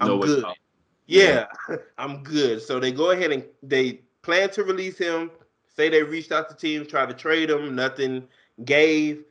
I'm 0.00 0.08
no, 0.08 0.18
good. 0.18 0.44
Yeah, 1.06 1.46
I'm 1.98 2.22
good. 2.22 2.62
So 2.62 2.80
they 2.80 2.92
go 2.92 3.10
ahead 3.10 3.32
and 3.32 3.44
they 3.62 4.00
plan 4.22 4.50
to 4.50 4.64
release 4.64 4.96
him. 4.96 5.30
Say 5.74 5.88
they 5.88 6.02
reached 6.02 6.32
out 6.32 6.50
to 6.50 6.56
teams, 6.56 6.88
tried 6.88 7.08
to 7.08 7.14
trade 7.14 7.50
him, 7.50 7.74
nothing 7.74 8.28
gave. 8.64 9.24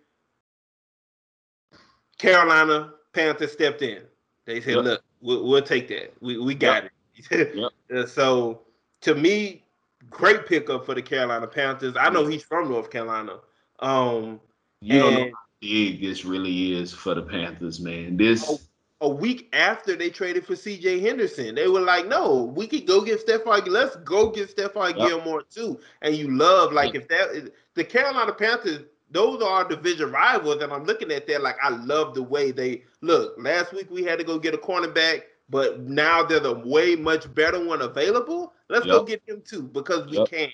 Carolina 2.17 2.93
Panthers 3.13 3.51
stepped 3.51 3.82
in. 3.82 4.04
They 4.45 4.62
said, 4.62 4.75
yep. 4.75 4.84
"Look, 4.84 5.04
we'll, 5.21 5.47
we'll, 5.47 5.62
take 5.62 5.88
that. 5.89 6.13
We 6.19 6.38
we 6.38 6.56
got 6.56 6.84
yep. 7.32 7.32
it." 7.32 7.71
yep. 7.89 8.08
So 8.08 8.62
to 9.01 9.15
me, 9.15 9.63
great 10.10 10.45
pickup 10.45 10.86
for 10.86 10.95
the 10.95 11.01
Carolina 11.01 11.47
Panthers. 11.47 11.95
I 11.97 12.10
know 12.10 12.25
he's 12.25 12.43
from 12.43 12.69
North 12.69 12.89
Carolina. 12.89 13.38
Um, 13.80 14.39
you 14.82 14.99
don't 14.99 15.13
know 15.13 15.25
how 15.25 15.32
big 15.60 16.01
this 16.01 16.25
really 16.25 16.73
is 16.73 16.93
for 16.93 17.13
the 17.15 17.21
Panthers, 17.21 17.80
man. 17.80 18.17
This 18.17 18.49
a, 18.49 18.58
a 19.02 19.10
week 19.10 19.50
after 19.54 19.96
they 19.96 20.10
traded 20.10 20.46
for 20.46 20.56
C.J. 20.56 21.00
Henderson, 21.00 21.56
they 21.56 21.68
were 21.68 21.82
like, 21.82 22.08
"No, 22.08 22.44
we 22.56 22.68
could 22.68 22.88
go 22.88 23.02
get 23.02 23.26
Stephon. 23.26 23.68
Let's 23.68 23.96
go 23.98 24.30
get 24.30 24.56
Stephon 24.56 24.98
yep. 24.98 25.08
Gilmore 25.08 25.44
too." 25.44 25.80
And 26.02 26.16
you 26.16 26.32
love 26.36 26.72
like 26.72 26.96
if 26.96 27.08
that 27.10 27.52
the 27.76 27.84
Carolina 27.84 28.34
Panthers. 28.34 28.86
Those 29.14 29.42
are 29.42 29.50
our 29.50 29.68
division 29.68 30.10
rivals, 30.10 30.64
and 30.64 30.72
I'm 30.72 30.86
looking 30.86 31.12
at 31.12 31.28
that 31.28 31.42
like 31.42 31.58
I 31.62 31.68
love 31.68 32.16
the 32.16 32.24
way 32.24 32.52
they 32.52 32.84
look. 33.02 33.36
Last 33.38 33.74
week 33.74 33.92
we 33.92 34.06
had 34.06 34.20
to 34.20 34.24
go 34.24 34.40
get 34.40 34.54
a 34.54 34.58
cornerback 34.58 35.24
but 35.52 35.82
now 35.82 36.24
there's 36.24 36.46
a 36.46 36.54
way 36.54 36.96
much 36.96 37.32
better 37.36 37.64
one 37.64 37.82
available. 37.82 38.54
Let's 38.70 38.86
yep. 38.86 38.96
go 38.96 39.04
get 39.04 39.22
him 39.28 39.44
too 39.46 39.64
because 39.64 40.10
we 40.10 40.18
yep. 40.20 40.30
can. 40.30 40.50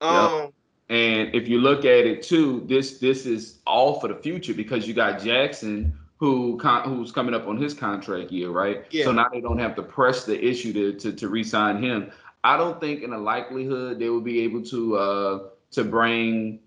Um, 0.00 0.52
and 0.88 1.34
if 1.34 1.46
you 1.46 1.58
look 1.58 1.80
at 1.80 2.06
it 2.06 2.22
too, 2.22 2.64
this 2.66 2.98
this 2.98 3.26
is 3.26 3.58
all 3.66 4.00
for 4.00 4.08
the 4.08 4.14
future 4.14 4.54
because 4.54 4.88
you 4.88 4.94
got 4.94 5.22
Jackson 5.22 5.96
who 6.24 6.58
who's 6.58 7.12
coming 7.12 7.34
up 7.34 7.46
on 7.46 7.56
his 7.56 7.74
contract 7.74 8.30
year, 8.30 8.50
right? 8.50 8.84
Yeah. 8.90 9.04
So 9.04 9.12
now 9.12 9.28
they 9.32 9.40
don't 9.40 9.58
have 9.58 9.76
to 9.76 9.82
press 9.82 10.24
the 10.24 10.42
issue 10.42 10.72
to 10.72 10.92
to, 11.00 11.12
to 11.12 11.28
re-sign 11.28 11.82
him. 11.82 12.10
I 12.42 12.56
don't 12.56 12.80
think 12.80 13.02
in 13.02 13.12
a 13.12 13.18
likelihood 13.18 13.98
they 13.98 14.08
will 14.08 14.20
be 14.20 14.40
able 14.40 14.62
to 14.66 14.96
uh 14.96 15.38
to 15.72 15.84
bring 15.84 16.60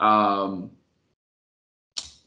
um 0.00 0.70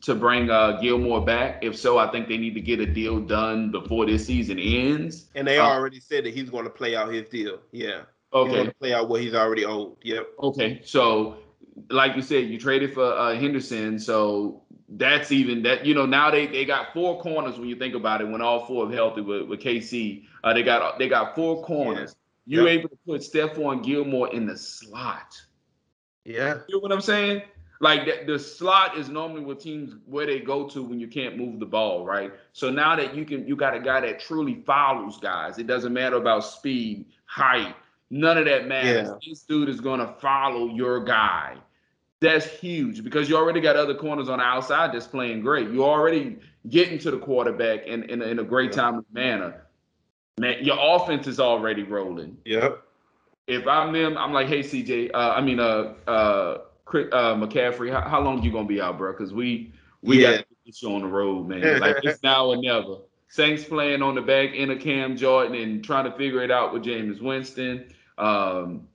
to 0.01 0.15
bring 0.15 0.49
uh, 0.49 0.79
Gilmore 0.79 1.25
back. 1.25 1.59
If 1.61 1.77
so, 1.77 1.97
I 1.97 2.09
think 2.09 2.29
they 2.29 2.37
need 2.37 2.53
to 2.53 2.61
get 2.61 2.79
a 2.79 2.85
deal 2.85 3.19
done 3.19 3.71
before 3.71 4.05
this 4.05 4.25
season 4.25 4.57
ends. 4.57 5.25
And 5.35 5.45
they 5.45 5.57
uh, 5.57 5.65
already 5.65 5.99
said 5.99 6.23
that 6.23 6.33
he's 6.33 6.49
going 6.49 6.63
to 6.63 6.69
play 6.69 6.95
out 6.95 7.11
his 7.11 7.27
deal. 7.27 7.59
Yeah. 7.73 8.03
Okay. 8.31 8.71
play 8.79 8.93
out 8.93 9.09
what 9.09 9.19
he's 9.19 9.33
already 9.33 9.65
owed. 9.65 9.97
Yep. 10.03 10.27
Okay. 10.43 10.81
So, 10.85 11.39
like 11.89 12.15
you 12.15 12.21
said, 12.21 12.45
you 12.45 12.57
traded 12.57 12.93
for 12.93 13.03
uh, 13.03 13.35
Henderson, 13.35 13.99
so 13.99 14.61
that's 14.89 15.31
even 15.31 15.63
that. 15.63 15.85
You 15.85 15.93
know, 15.93 16.05
now 16.05 16.31
they 16.31 16.47
they 16.47 16.65
got 16.65 16.93
four 16.93 17.21
corners 17.21 17.59
when 17.59 17.67
you 17.67 17.75
think 17.75 17.95
about 17.95 18.21
it. 18.21 18.27
When 18.27 18.41
all 18.41 18.65
four 18.65 18.87
are 18.87 18.91
healthy 18.91 19.21
with, 19.21 19.43
with 19.43 19.59
KC, 19.59 20.25
uh, 20.43 20.53
they 20.53 20.63
got 20.63 20.97
they 20.99 21.09
got 21.09 21.35
four 21.35 21.63
corners. 21.63 22.15
Yeah. 22.45 22.59
You're 22.59 22.69
yep. 22.69 22.79
able 22.79 22.89
to 22.89 22.97
put 23.05 23.21
Stephon 23.21 23.83
Gilmore 23.83 24.33
in 24.33 24.45
the 24.45 24.57
slot. 24.57 25.41
Yeah. 26.23 26.59
You 26.67 26.75
know 26.75 26.79
what 26.79 26.91
I'm 26.91 27.01
saying? 27.01 27.41
Like 27.79 28.05
the, 28.05 28.33
the 28.33 28.39
slot 28.39 28.97
is 28.97 29.09
normally 29.09 29.41
what 29.41 29.59
teams 29.59 29.95
where 30.05 30.25
they 30.25 30.39
go 30.39 30.67
to 30.69 30.81
when 30.81 30.99
you 30.99 31.07
can't 31.07 31.37
move 31.37 31.59
the 31.59 31.65
ball, 31.65 32.05
right? 32.05 32.31
So 32.53 32.71
now 32.71 32.95
that 32.95 33.13
you 33.13 33.25
can, 33.25 33.47
you 33.47 33.55
got 33.55 33.75
a 33.75 33.79
guy 33.79 34.01
that 34.01 34.19
truly 34.19 34.63
follows 34.65 35.17
guys. 35.17 35.59
It 35.59 35.67
doesn't 35.67 35.93
matter 35.93 36.15
about 36.15 36.43
speed, 36.43 37.05
height, 37.25 37.75
none 38.09 38.37
of 38.37 38.45
that 38.45 38.67
matters. 38.67 39.09
Yeah. 39.09 39.29
This 39.29 39.43
dude 39.43 39.69
is 39.69 39.79
gonna 39.79 40.15
follow 40.19 40.67
your 40.67 41.03
guy. 41.03 41.57
That's 42.19 42.45
huge 42.45 43.03
because 43.03 43.29
you 43.29 43.37
already 43.37 43.61
got 43.61 43.75
other 43.75 43.93
corners 43.93 44.27
on 44.27 44.39
the 44.39 44.43
outside 44.43 44.91
that's 44.93 45.05
playing 45.05 45.41
great. 45.41 45.69
You 45.69 45.83
already 45.83 46.39
getting 46.69 46.97
to 46.99 47.11
the 47.11 47.19
quarterback 47.19 47.85
in, 47.85 48.03
in, 48.03 48.21
in 48.21 48.39
a 48.39 48.43
great 48.43 48.71
yeah. 48.71 48.81
time 48.81 49.05
manner. 49.11 49.63
Man, 50.39 50.63
your 50.63 50.77
offense 50.79 51.27
is 51.27 51.39
already 51.39 51.83
rolling. 51.83 52.37
Yep. 52.45 52.81
If 53.47 53.67
I'm 53.67 53.93
them, 53.93 54.17
I'm 54.17 54.33
like, 54.33 54.47
hey 54.47 54.59
CJ, 54.59 55.11
uh, 55.13 55.33
I 55.35 55.41
mean, 55.41 55.59
uh, 55.59 55.93
uh, 56.07 56.09
uh, 56.09 57.35
McCaffrey, 57.35 57.91
how, 57.91 58.01
how 58.01 58.21
long 58.21 58.41
you 58.43 58.51
gonna 58.51 58.67
be 58.67 58.81
out, 58.81 58.97
bro? 58.97 59.11
Because 59.11 59.33
we 59.33 59.71
we 60.01 60.21
yeah. 60.21 60.31
got 60.31 60.37
to 60.37 60.45
get 60.65 60.81
you 60.81 60.93
on 60.93 61.01
the 61.01 61.07
road, 61.07 61.47
man. 61.47 61.61
Like 61.79 61.97
it's 62.03 62.21
now 62.23 62.47
or 62.47 62.57
never. 62.57 62.97
Saints 63.29 63.63
playing 63.63 64.01
on 64.01 64.15
the 64.15 64.21
back 64.21 64.51
end 64.53 64.71
of 64.71 64.79
Cam 64.79 65.17
Jordan 65.17 65.55
and 65.55 65.83
trying 65.83 66.05
to 66.05 66.17
figure 66.17 66.41
it 66.43 66.51
out 66.51 66.73
with 66.73 66.83
Jameis 66.83 67.21
Winston. 67.21 67.93
Um, 68.17 68.87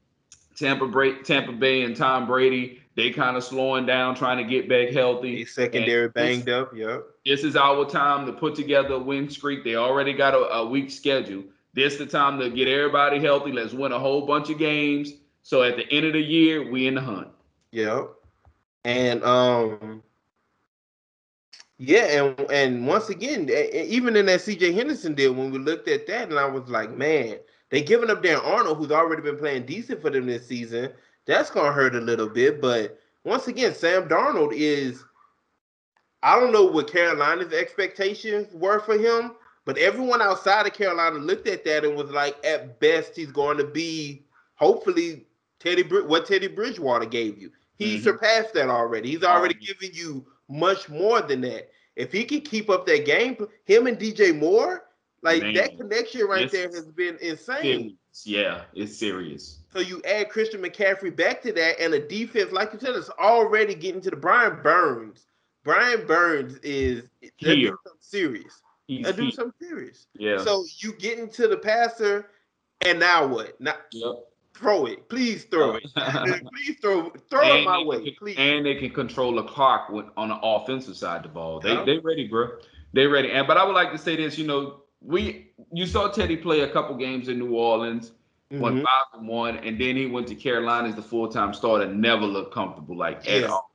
Tampa, 0.57 0.87
Bra- 0.87 1.23
Tampa 1.23 1.53
Bay 1.53 1.83
and 1.83 1.97
Tom 1.97 2.27
Brady, 2.27 2.82
they 2.95 3.11
kind 3.11 3.37
of 3.37 3.45
slowing 3.45 3.87
down, 3.87 4.15
trying 4.15 4.39
to 4.39 4.45
get 4.45 4.69
back 4.69 4.91
healthy. 4.91 5.39
He's 5.39 5.55
secondary 5.55 6.05
and 6.05 6.15
banged 6.15 6.45
this, 6.45 6.55
up. 6.55 6.73
Yep. 6.75 7.05
This 7.25 7.45
is 7.45 7.57
our 7.57 7.89
time 7.89 8.27
to 8.27 8.33
put 8.33 8.55
together 8.55 8.95
a 8.95 8.99
win 8.99 9.31
streak. 9.31 9.65
They 9.65 9.77
already 9.77 10.13
got 10.13 10.35
a, 10.35 10.39
a 10.55 10.67
week 10.67 10.91
schedule. 10.91 11.45
This 11.75 11.97
the 11.97 12.07
time 12.07 12.39
to 12.41 12.51
get 12.51 12.69
everybody 12.69 13.19
healthy. 13.19 13.53
Let's 13.53 13.73
win 13.73 13.93
a 13.93 13.99
whole 13.99 14.27
bunch 14.27 14.51
of 14.51 14.59
games. 14.59 15.13
So 15.43 15.63
at 15.63 15.77
the 15.77 15.91
end 15.91 16.07
of 16.07 16.13
the 16.13 16.21
year, 16.21 16.71
we 16.71 16.87
in 16.87 16.95
the 16.95 17.01
hunt. 17.01 17.29
Yeah. 17.71 18.05
And 18.85 19.25
um 19.25 20.03
yeah, 21.79 22.05
and 22.05 22.51
and 22.51 22.87
once 22.87 23.09
again, 23.09 23.51
even 23.51 24.15
in 24.15 24.27
that 24.27 24.41
CJ 24.41 24.75
Henderson 24.75 25.15
deal, 25.15 25.33
when 25.33 25.51
we 25.51 25.59
looked 25.59 25.89
at 25.89 26.07
that, 26.07 26.29
and 26.29 26.39
I 26.39 26.45
was 26.45 26.69
like, 26.69 26.97
man, 26.97 27.39
they 27.71 27.83
giving 27.83 28.11
up 28.11 28.23
Dan 28.23 28.37
Arnold, 28.37 28.79
who's 28.79 28.93
already 28.93 29.23
been 29.23 29.39
playing 29.39 29.67
decent 29.67 30.01
for 30.01 30.11
them 30.11 30.27
this 30.27 30.47
season. 30.47 30.93
That's 31.27 31.51
gonna 31.51 31.73
hurt 31.73 31.95
a 31.95 32.01
little 32.01 32.29
bit. 32.29 32.61
But 32.61 32.99
once 33.25 33.47
again, 33.49 33.75
Sam 33.75 34.09
Darnold 34.09 34.53
is 34.53 35.05
I 36.23 36.39
don't 36.39 36.53
know 36.53 36.65
what 36.65 36.91
Carolina's 36.91 37.53
expectations 37.53 38.49
were 38.53 38.81
for 38.81 38.97
him, 38.97 39.33
but 39.65 39.77
everyone 39.79 40.23
outside 40.23 40.67
of 40.67 40.73
Carolina 40.73 41.17
looked 41.17 41.49
at 41.49 41.65
that 41.65 41.85
and 41.85 41.97
was 41.97 42.11
like, 42.11 42.37
at 42.45 42.79
best, 42.79 43.17
he's 43.17 43.33
going 43.33 43.59
to 43.59 43.65
be 43.65 44.25
hopefully 44.55 45.27
Teddy 45.59 45.83
what 45.83 46.27
Teddy 46.27 46.49
Bridgewater 46.49 47.07
gave 47.07 47.39
you. 47.39 47.51
He 47.77 47.95
mm-hmm. 47.95 48.05
surpassed 48.05 48.55
that 48.55 48.69
already. 48.69 49.11
He's 49.11 49.25
already 49.25 49.57
oh. 49.61 49.67
given 49.67 49.97
you 49.97 50.27
much 50.49 50.89
more 50.89 51.23
than 51.23 51.41
that. 51.43 51.71
If 51.97 52.13
he 52.13 52.25
can 52.25 52.41
keep 52.41 52.71
up 52.71 52.87
that 52.87 53.05
game, 53.05 53.37
him 53.65 53.87
and 53.87 53.99
DJ 53.99 54.39
Moore, 54.39 54.85
like 55.23 55.43
Man. 55.43 55.55
that 55.55 55.77
connection 55.77 56.27
right 56.27 56.51
there 56.51 56.69
has 56.69 56.87
been 56.89 57.19
insane. 57.21 57.97
Yeah, 58.25 58.63
it's 58.75 58.97
serious. 58.97 59.62
So 59.73 59.81
you 59.81 60.03
add 60.05 60.29
Christian 60.29 60.63
McCaffrey 60.63 61.15
back 61.15 61.43
to 61.43 61.53
that, 61.53 61.81
and 61.81 61.95
a 61.95 62.01
defense, 62.01 62.53
like 62.53 62.73
you 62.73 62.79
said, 62.79 62.95
is 62.95 63.11
already 63.19 63.75
getting 63.75 64.01
to 64.03 64.11
the 64.11 64.17
Brian 64.17 64.63
Burns. 64.63 65.27
Brian 65.65 66.07
Burns 66.07 66.59
is 66.63 67.09
here. 67.37 67.77
serious. 68.01 68.63
He's 68.87 69.11
do 69.13 69.31
something 69.31 69.55
serious. 69.69 70.07
Yeah. 70.15 70.39
So 70.39 70.65
you 70.79 70.93
get 70.95 71.19
into 71.19 71.49
the 71.49 71.57
passer, 71.57 72.29
and 72.85 73.01
now 73.01 73.27
what? 73.27 73.59
Now, 73.61 73.77
yep 73.93 74.17
throw 74.55 74.87
it. 74.87 75.09
Please 75.09 75.45
throw 75.45 75.77
it. 75.77 75.85
please 75.95 76.77
throw 76.81 77.11
throw 77.31 77.43
and 77.43 77.61
it 77.61 77.65
my 77.65 77.83
way. 77.83 78.05
Can, 78.05 78.15
please. 78.19 78.37
And 78.39 78.65
they 78.65 78.75
can 78.75 78.91
control 78.91 79.35
the 79.35 79.43
clock 79.45 79.89
with, 79.89 80.07
on 80.17 80.29
the 80.29 80.39
offensive 80.43 80.97
side 80.97 81.19
of 81.19 81.23
the 81.25 81.29
ball. 81.29 81.61
They 81.61 81.73
yeah. 81.73 81.85
they 81.85 81.99
ready, 81.99 82.29
bro. 82.29 82.49
They 82.93 83.07
ready. 83.07 83.31
And 83.33 83.47
but 83.47 83.57
I 83.57 83.65
would 83.65 83.75
like 83.75 83.93
to 83.93 83.99
say 83.99 84.17
this. 84.17 84.39
You 84.39 84.47
know, 84.47 84.83
we 85.01 85.51
you 85.73 85.87
saw 85.87 86.09
Teddy 86.09 86.37
play 86.37 86.61
a 86.61 86.71
couple 86.71 86.97
games 86.97 87.29
in 87.29 87.39
New 87.39 87.55
Orleans. 87.55 88.13
Mm-hmm. 88.53 88.83
Five 88.83 89.07
and 89.15 89.27
one, 89.27 89.57
and 89.59 89.81
then 89.81 89.97
he 89.97 90.07
went 90.07 90.29
to 90.29 90.35
Carolina 90.35 90.89
as 90.89 90.95
the 90.95 91.03
full 91.03 91.29
time 91.29 91.55
starter. 91.55 91.87
Never 91.87 92.27
looked 92.27 92.53
comfortable 92.53 92.97
like 92.97 93.27
at 93.29 93.45
all. 93.45 93.71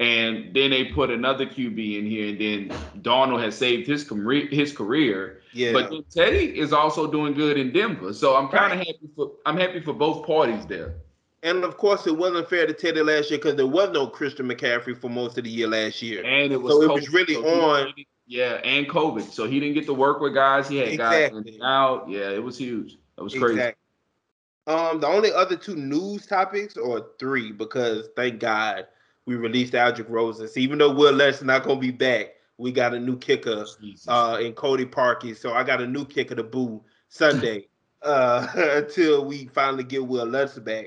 And 0.00 0.52
then 0.54 0.70
they 0.70 0.84
put 0.86 1.10
another 1.10 1.46
QB 1.46 1.98
in 1.98 2.06
here, 2.06 2.28
and 2.28 2.38
then 2.38 2.78
Darnold 3.02 3.42
has 3.42 3.56
saved 3.56 3.86
his 3.86 4.04
career. 4.04 4.48
His 4.48 4.72
career. 4.76 5.40
Yeah. 5.54 5.72
But 5.72 6.10
Teddy 6.10 6.58
is 6.58 6.72
also 6.74 7.10
doing 7.10 7.32
good 7.32 7.56
in 7.56 7.72
Denver, 7.72 8.12
so 8.12 8.36
I'm 8.36 8.48
kind 8.48 8.72
of 8.72 8.78
right. 8.80 8.86
happy 8.88 9.08
for. 9.16 9.32
I'm 9.46 9.56
happy 9.56 9.80
for 9.80 9.94
both 9.94 10.26
parties 10.26 10.66
there. 10.66 10.94
And 11.42 11.64
of 11.64 11.76
course, 11.76 12.06
it 12.06 12.16
wasn't 12.16 12.48
fair 12.50 12.66
to 12.66 12.72
Teddy 12.72 13.02
last 13.02 13.30
year 13.30 13.38
because 13.38 13.56
there 13.56 13.66
was 13.66 13.90
no 13.90 14.06
Christian 14.06 14.46
McCaffrey 14.46 14.96
for 14.96 15.08
most 15.08 15.38
of 15.38 15.44
the 15.44 15.50
year 15.50 15.68
last 15.68 16.02
year. 16.02 16.24
And 16.24 16.52
it 16.52 16.60
was 16.60 16.74
so 16.74 16.80
COVID, 16.80 16.90
it 16.90 16.94
was 16.94 17.12
really 17.12 17.34
so 17.34 17.60
on. 17.62 17.94
Yeah, 18.26 18.60
and 18.64 18.86
COVID, 18.88 19.30
so 19.30 19.46
he 19.46 19.58
didn't 19.58 19.74
get 19.74 19.86
to 19.86 19.94
work 19.94 20.20
with 20.20 20.34
guys. 20.34 20.68
He 20.68 20.76
had 20.76 20.88
exactly. 20.88 21.42
guys 21.42 21.60
out. 21.62 22.08
Yeah, 22.08 22.30
it 22.30 22.42
was 22.42 22.56
huge. 22.56 22.96
That 23.16 23.24
was 23.24 23.32
crazy. 23.32 23.54
Exactly. 23.54 23.81
Um, 24.66 25.00
the 25.00 25.08
only 25.08 25.32
other 25.32 25.56
two 25.56 25.74
news 25.74 26.26
topics, 26.26 26.76
or 26.76 27.08
three, 27.18 27.50
because 27.52 28.08
thank 28.14 28.38
God 28.38 28.86
we 29.26 29.34
released 29.34 29.72
Aldrick 29.72 30.08
Rosas. 30.08 30.56
Even 30.56 30.78
though 30.78 30.92
Will 30.92 31.12
Levis 31.12 31.42
not 31.42 31.64
gonna 31.64 31.80
be 31.80 31.90
back, 31.90 32.34
we 32.58 32.70
got 32.70 32.94
a 32.94 33.00
new 33.00 33.18
kicker 33.18 33.66
uh, 34.08 34.38
in 34.40 34.52
Cody 34.52 34.86
Parkey. 34.86 35.36
So 35.36 35.52
I 35.52 35.64
got 35.64 35.80
a 35.80 35.86
new 35.86 36.04
kicker 36.04 36.34
to 36.34 36.44
boo 36.44 36.82
Sunday 37.08 37.66
uh, 38.02 38.46
until 38.54 39.24
we 39.24 39.46
finally 39.46 39.84
get 39.84 40.06
Will 40.06 40.26
Lutz 40.26 40.58
back. 40.58 40.86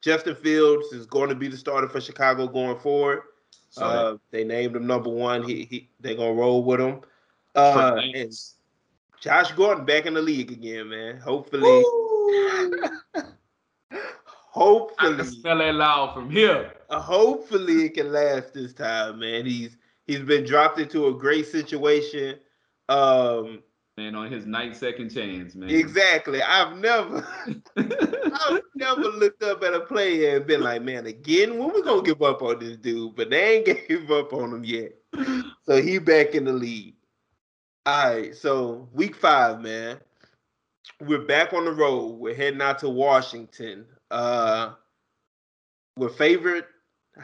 Justin 0.00 0.36
Fields 0.36 0.92
is 0.92 1.06
going 1.06 1.28
to 1.28 1.34
be 1.34 1.48
the 1.48 1.56
starter 1.56 1.88
for 1.88 2.00
Chicago 2.00 2.46
going 2.46 2.78
forward. 2.78 3.22
Uh, 3.76 4.16
they 4.30 4.44
named 4.44 4.76
him 4.76 4.86
number 4.86 5.10
one. 5.10 5.42
He, 5.42 5.64
he 5.64 5.90
they're 6.00 6.14
gonna 6.14 6.32
roll 6.32 6.64
with 6.64 6.80
him. 6.80 7.00
Uh, 7.54 8.00
and 8.14 8.32
Josh 9.20 9.52
Gordon 9.52 9.84
back 9.84 10.06
in 10.06 10.14
the 10.14 10.22
league 10.22 10.52
again, 10.52 10.88
man. 10.90 11.18
Hopefully. 11.18 11.82
hopefully, 14.50 15.14
I 15.14 15.16
can 15.16 15.26
smell 15.26 15.60
it 15.60 15.74
loud 15.74 16.14
from 16.14 16.30
here. 16.30 16.72
Uh, 16.88 17.00
hopefully, 17.00 17.86
it 17.86 17.94
can 17.94 18.12
last 18.12 18.54
this 18.54 18.72
time, 18.72 19.18
man. 19.20 19.44
He's 19.44 19.76
he's 20.06 20.20
been 20.20 20.44
dropped 20.44 20.78
into 20.78 21.08
a 21.08 21.14
great 21.14 21.46
situation. 21.46 22.38
Um, 22.88 23.62
man, 23.96 24.14
on 24.14 24.30
his 24.30 24.46
night 24.46 24.76
second 24.76 25.10
chance, 25.10 25.54
man. 25.54 25.68
Exactly. 25.68 26.40
I've 26.40 26.76
never, 26.78 27.26
I've 27.76 28.62
never 28.76 29.02
looked 29.02 29.42
up 29.42 29.62
at 29.64 29.74
a 29.74 29.80
player 29.80 30.36
and 30.36 30.46
been 30.46 30.62
like, 30.62 30.82
man, 30.82 31.06
again, 31.06 31.58
when 31.58 31.72
we 31.74 31.82
gonna 31.82 32.02
give 32.02 32.22
up 32.22 32.40
on 32.42 32.60
this 32.60 32.76
dude? 32.76 33.16
But 33.16 33.30
they 33.30 33.56
ain't 33.56 33.66
gave 33.88 34.10
up 34.10 34.32
on 34.32 34.54
him 34.54 34.64
yet. 34.64 34.92
So 35.64 35.82
he 35.82 35.98
back 35.98 36.34
in 36.34 36.44
the 36.44 36.52
league. 36.52 36.94
All 37.88 38.10
right, 38.10 38.36
so 38.36 38.86
week 38.92 39.16
five, 39.16 39.62
man. 39.62 39.98
We're 41.00 41.24
back 41.24 41.54
on 41.54 41.64
the 41.64 41.72
road. 41.72 42.18
We're 42.18 42.34
heading 42.34 42.60
out 42.60 42.80
to 42.80 42.90
Washington. 42.90 43.86
Uh, 44.10 44.72
we're 45.96 46.10
favored 46.10 46.66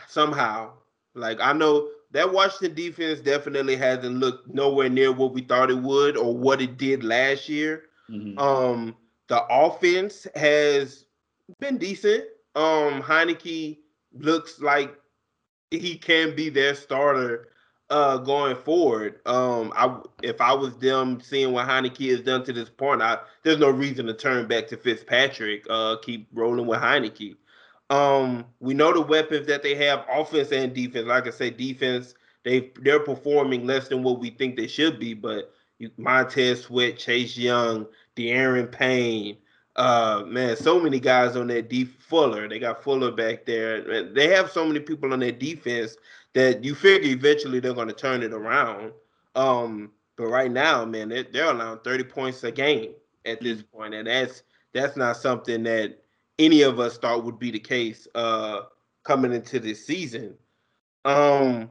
somehow. 0.08 0.72
Like 1.14 1.38
I 1.42 1.52
know 1.52 1.90
that 2.12 2.32
Washington 2.32 2.74
defense 2.74 3.20
definitely 3.20 3.76
hasn't 3.76 4.16
looked 4.16 4.48
nowhere 4.48 4.88
near 4.88 5.12
what 5.12 5.34
we 5.34 5.42
thought 5.42 5.70
it 5.70 5.76
would 5.76 6.16
or 6.16 6.34
what 6.34 6.62
it 6.62 6.78
did 6.78 7.04
last 7.04 7.46
year. 7.46 7.82
Mm-hmm. 8.08 8.38
Um, 8.38 8.96
the 9.28 9.44
offense 9.50 10.26
has 10.34 11.04
been 11.60 11.76
decent. 11.76 12.24
Um, 12.54 13.02
Heinicke 13.02 13.80
looks 14.14 14.62
like 14.62 14.96
he 15.70 15.98
can 15.98 16.34
be 16.34 16.48
their 16.48 16.74
starter 16.74 17.48
uh, 17.94 18.16
going 18.16 18.56
forward. 18.56 19.20
Um, 19.24 19.72
I 19.76 20.00
if 20.24 20.40
I 20.40 20.52
was 20.52 20.76
them 20.78 21.20
seeing 21.20 21.52
what 21.52 21.68
Heinicke 21.68 22.10
has 22.10 22.22
done 22.22 22.44
to 22.44 22.52
this 22.52 22.68
point, 22.68 23.00
I 23.00 23.18
there's 23.44 23.60
no 23.60 23.70
reason 23.70 24.06
to 24.06 24.14
turn 24.14 24.48
back 24.48 24.66
to 24.68 24.76
Fitzpatrick. 24.76 25.64
Uh, 25.70 25.96
keep 26.02 26.26
rolling 26.32 26.66
with 26.66 26.80
Heinicke. 26.80 27.36
Um, 27.90 28.46
we 28.58 28.74
know 28.74 28.92
the 28.92 29.00
weapons 29.00 29.46
that 29.46 29.62
they 29.62 29.76
have, 29.76 30.04
offense 30.10 30.50
and 30.50 30.74
defense. 30.74 31.06
Like 31.06 31.28
I 31.28 31.30
say, 31.30 31.50
defense 31.50 32.14
they 32.42 32.72
they're 32.82 32.98
performing 32.98 33.64
less 33.64 33.86
than 33.86 34.02
what 34.02 34.18
we 34.18 34.30
think 34.30 34.56
they 34.56 34.66
should 34.66 34.98
be. 34.98 35.14
But 35.14 35.54
you, 35.78 35.92
Montez 35.96 36.62
Sweat, 36.62 36.98
Chase 36.98 37.36
Young, 37.36 37.86
Daron 38.16 38.72
Payne, 38.72 39.36
uh, 39.76 40.24
man, 40.26 40.56
so 40.56 40.80
many 40.80 40.98
guys 40.98 41.36
on 41.36 41.46
that 41.46 41.68
deep 41.68 42.00
Fuller. 42.02 42.48
They 42.48 42.58
got 42.58 42.82
Fuller 42.82 43.12
back 43.12 43.46
there. 43.46 44.02
They 44.02 44.34
have 44.34 44.50
so 44.50 44.66
many 44.66 44.80
people 44.80 45.12
on 45.12 45.20
their 45.20 45.30
defense 45.30 45.96
that 46.34 46.64
you 46.64 46.74
figure 46.74 47.10
eventually 47.10 47.60
they're 47.60 47.74
going 47.74 47.88
to 47.88 47.94
turn 47.94 48.22
it 48.22 48.32
around. 48.32 48.92
Um, 49.34 49.92
but 50.16 50.26
right 50.26 50.50
now, 50.50 50.84
man, 50.84 51.08
they're, 51.08 51.24
they're 51.24 51.50
allowing 51.50 51.80
30 51.80 52.04
points 52.04 52.44
a 52.44 52.52
game 52.52 52.92
at 53.24 53.40
this 53.40 53.62
point, 53.62 53.94
and 53.94 54.06
that's 54.06 54.42
that's 54.72 54.96
not 54.96 55.16
something 55.16 55.62
that 55.62 55.98
any 56.38 56.62
of 56.62 56.80
us 56.80 56.98
thought 56.98 57.24
would 57.24 57.38
be 57.38 57.50
the 57.50 57.60
case 57.60 58.06
uh, 58.14 58.62
coming 59.04 59.32
into 59.32 59.60
this 59.60 59.86
season. 59.86 60.34
Um, 61.04 61.70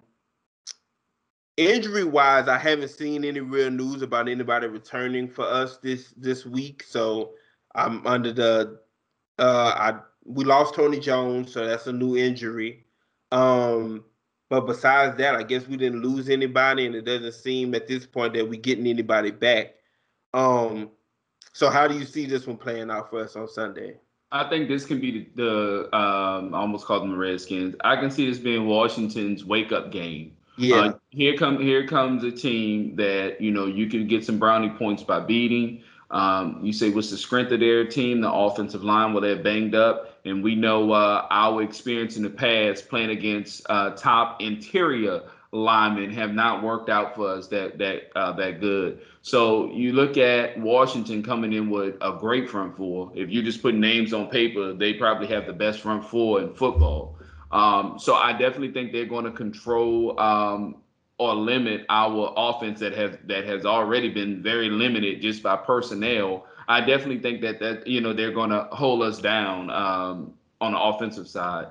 injury 1.58 2.04
wise, 2.04 2.48
I 2.48 2.58
haven't 2.58 2.90
seen 2.90 3.26
any 3.26 3.42
real 3.42 3.70
news 3.70 4.02
about 4.02 4.30
anybody 4.30 4.68
returning 4.68 5.30
for 5.30 5.46
us 5.46 5.78
this 5.78 6.14
this 6.18 6.46
week, 6.46 6.84
so 6.84 7.32
I'm 7.76 8.06
under 8.08 8.32
the 8.32 8.80
uh, 9.40 9.74
I 9.76 10.00
we 10.26 10.46
lost 10.46 10.76
Tony 10.76 11.00
Jones, 11.00 11.52
so 11.52 11.66
that's 11.66 11.88
a 11.88 11.94
new 11.94 12.16
injury. 12.18 12.86
Um, 13.32 14.06
but 14.54 14.68
besides 14.68 15.18
that, 15.18 15.34
I 15.34 15.42
guess 15.42 15.68
we 15.68 15.78
didn't 15.78 16.04
lose 16.04 16.30
anybody, 16.30 16.86
and 16.86 16.94
it 16.94 17.06
doesn't 17.06 17.34
seem 17.34 17.74
at 17.74 17.88
this 17.88 18.06
point 18.06 18.36
that 18.36 18.48
we're 18.48 18.62
getting 18.62 18.86
anybody 18.86 19.32
back. 19.32 19.74
Um, 20.32 20.92
so 21.54 21.72
how 21.72 21.88
do 21.88 21.98
you 21.98 22.06
see 22.06 22.28
this 22.28 22.46
one 22.46 22.58
playing 22.58 22.92
out 22.92 23.10
for 23.10 23.24
us 23.24 23.36
on 23.36 23.48
Sunday? 23.48 23.96
I 24.32 24.48
think 24.48 24.68
this 24.68 24.86
can 24.86 25.00
be 25.00 25.32
the, 25.36 25.90
the 25.90 25.98
um, 25.98 26.54
I 26.54 26.60
almost 26.60 26.86
called 26.86 27.02
them 27.02 27.14
the 27.14 27.18
Redskins. 27.18 27.76
I 27.84 27.96
can 27.96 28.12
see 28.12 28.30
this 28.30 28.38
being 28.38 28.68
Washington's 28.68 29.44
wake 29.44 29.72
up 29.72 29.92
game. 29.92 30.38
Yeah. 30.60 30.76
Uh, 30.76 30.94
here 31.10 31.36
come 31.36 31.60
here 31.60 31.88
comes 31.88 32.24
a 32.24 32.32
team 32.32 32.96
that 32.98 33.42
you 33.42 33.50
know 33.50 33.66
you 33.66 33.90
can 33.90 34.08
get 34.08 34.24
some 34.24 34.38
brownie 34.38 34.70
points 34.70 35.02
by 35.02 35.20
beating. 35.20 35.82
Um, 36.14 36.60
you 36.62 36.72
say 36.72 36.92
what's 36.92 37.10
the 37.10 37.18
strength 37.18 37.52
of 37.52 37.60
their 37.60 37.86
team? 37.86 38.22
The 38.22 38.32
offensive 38.32 38.84
line, 38.84 39.14
well, 39.14 39.22
they're 39.22 39.42
banged 39.42 39.74
up, 39.74 40.20
and 40.26 40.44
we 40.44 40.56
know 40.56 40.92
uh, 40.92 41.26
our 41.32 41.64
experience 41.64 42.18
in 42.18 42.24
the 42.24 42.30
past 42.30 42.88
playing 42.88 43.10
against 43.10 43.66
uh, 43.68 43.92
top 43.92 44.42
interior 44.42 45.24
linemen 45.52 46.12
have 46.12 46.34
not 46.34 46.64
worked 46.64 46.90
out 46.90 47.16
for 47.16 47.30
us 47.30 47.48
that 47.48 47.78
that 47.80 48.12
uh, 48.16 48.32
that 48.34 48.60
good. 48.60 49.02
So 49.24 49.72
you 49.72 49.94
look 49.94 50.18
at 50.18 50.60
Washington 50.60 51.24
coming 51.24 51.54
in 51.54 51.70
with 51.70 51.96
a 52.02 52.14
great 52.14 52.50
front 52.50 52.78
four. 52.78 53.12
If 53.16 53.30
you 53.30 53.42
just 53.42 53.62
put 53.62 53.74
names 53.74 54.14
on 54.14 54.30
paper, 54.30 54.74
they 54.74 54.94
probably 54.94 55.28
have 55.28 55.48
the 55.48 55.54
best 55.54 55.82
front 55.82 56.06
four 56.06 56.42
in 56.42 56.54
football. 56.54 57.18
Um, 57.52 58.00
so 58.00 58.16
I 58.16 58.32
definitely 58.34 58.72
think 58.72 58.92
they're 58.92 59.06
going 59.06 59.26
to 59.26 59.32
control 59.32 60.20
um, 60.20 60.76
or 61.18 61.36
limit 61.36 61.86
our 61.90 62.34
offense 62.36 62.80
that 62.80 62.94
has 62.94 63.18
that 63.26 63.46
has 63.46 63.66
already 63.66 64.10
been 64.10 64.42
very 64.42 64.70
limited 64.70 65.22
just 65.22 65.44
by 65.44 65.56
personnel. 65.56 66.46
I 66.68 66.82
definitely 66.82 67.20
think 67.20 67.42
that 67.42 67.60
that 67.60 67.88
you 67.88 68.02
know 68.02 68.14
they're 68.14 68.32
going 68.32 68.50
to 68.50 68.68
hold 68.72 69.04
us 69.04 69.20
down 69.20 69.70
um, 69.70 70.34
on 70.60 70.72
the 70.74 70.80
offensive 70.80 71.28
side. 71.28 71.68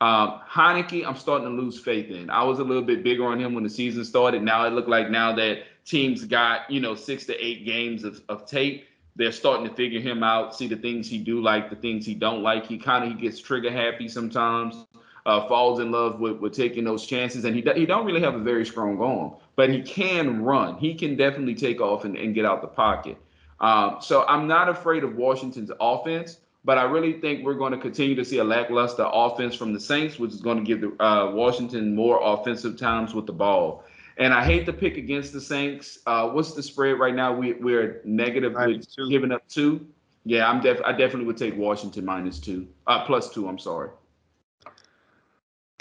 Um, 0.00 0.40
Heinicke, 0.48 1.06
I'm 1.06 1.16
starting 1.16 1.48
to 1.48 1.54
lose 1.54 1.78
faith 1.78 2.10
in. 2.10 2.28
I 2.28 2.42
was 2.44 2.58
a 2.58 2.64
little 2.64 2.82
bit 2.82 3.02
bigger 3.02 3.24
on 3.26 3.40
him 3.40 3.54
when 3.54 3.64
the 3.64 3.70
season 3.70 4.04
started. 4.04 4.42
Now 4.42 4.66
it 4.66 4.70
looked 4.70 4.88
like 4.88 5.10
now 5.10 5.34
that 5.34 5.62
teams 5.84 6.24
got 6.24 6.70
you 6.70 6.80
know 6.80 6.94
six 6.94 7.24
to 7.26 7.44
eight 7.44 7.64
games 7.64 8.04
of, 8.04 8.20
of 8.28 8.46
tape, 8.46 8.86
they're 9.16 9.32
starting 9.32 9.66
to 9.68 9.74
figure 9.74 10.00
him 10.00 10.22
out, 10.22 10.54
see 10.54 10.68
the 10.68 10.76
things 10.76 11.08
he 11.08 11.18
do 11.18 11.40
like, 11.40 11.68
the 11.68 11.76
things 11.76 12.06
he 12.06 12.14
don't 12.14 12.42
like. 12.42 12.66
He 12.66 12.78
kind 12.78 13.04
of 13.04 13.10
he 13.10 13.16
gets 13.16 13.40
trigger 13.40 13.70
happy 13.72 14.08
sometimes 14.08 14.86
uh, 15.26 15.46
falls 15.48 15.80
in 15.80 15.90
love 15.90 16.20
with, 16.20 16.38
with 16.38 16.54
taking 16.54 16.84
those 16.84 17.06
chances. 17.06 17.44
And 17.44 17.54
he, 17.54 17.62
he 17.74 17.86
don't 17.86 18.04
really 18.04 18.20
have 18.20 18.34
a 18.34 18.38
very 18.38 18.66
strong 18.66 19.00
arm, 19.00 19.32
but 19.56 19.70
he 19.70 19.82
can 19.82 20.42
run. 20.42 20.76
He 20.76 20.94
can 20.94 21.16
definitely 21.16 21.54
take 21.54 21.80
off 21.80 22.04
and, 22.04 22.16
and 22.16 22.34
get 22.34 22.44
out 22.44 22.60
the 22.60 22.68
pocket. 22.68 23.16
Um, 23.60 23.98
so 24.00 24.24
I'm 24.26 24.46
not 24.46 24.68
afraid 24.68 25.04
of 25.04 25.16
Washington's 25.16 25.70
offense, 25.80 26.38
but 26.64 26.76
I 26.76 26.82
really 26.82 27.14
think 27.20 27.44
we're 27.44 27.54
going 27.54 27.72
to 27.72 27.78
continue 27.78 28.14
to 28.16 28.24
see 28.24 28.38
a 28.38 28.44
lackluster 28.44 29.06
offense 29.10 29.54
from 29.54 29.72
the 29.72 29.80
Saints, 29.80 30.18
which 30.18 30.32
is 30.32 30.40
going 30.40 30.58
to 30.58 30.64
give 30.64 30.80
the, 30.80 31.02
uh, 31.02 31.30
Washington 31.30 31.94
more 31.94 32.20
offensive 32.22 32.76
times 32.76 33.14
with 33.14 33.26
the 33.26 33.32
ball. 33.32 33.84
And 34.16 34.32
I 34.32 34.44
hate 34.44 34.64
to 34.66 34.72
pick 34.72 34.96
against 34.96 35.32
the 35.32 35.40
Saints. 35.40 35.98
Uh, 36.06 36.28
what's 36.30 36.52
the 36.52 36.62
spread 36.62 36.98
right 36.98 37.14
now? 37.14 37.34
We, 37.34 37.54
we're 37.54 38.00
negative 38.04 38.54
with 38.54 38.86
giving 39.10 39.32
up 39.32 39.46
two. 39.48 39.86
Yeah, 40.24 40.48
I'm 40.48 40.60
def- 40.60 40.80
I 40.84 40.92
definitely 40.92 41.26
would 41.26 41.36
take 41.36 41.56
Washington 41.56 42.04
minus 42.04 42.38
two, 42.38 42.66
uh, 42.86 43.04
plus 43.04 43.30
two. 43.30 43.48
I'm 43.48 43.58
sorry 43.58 43.90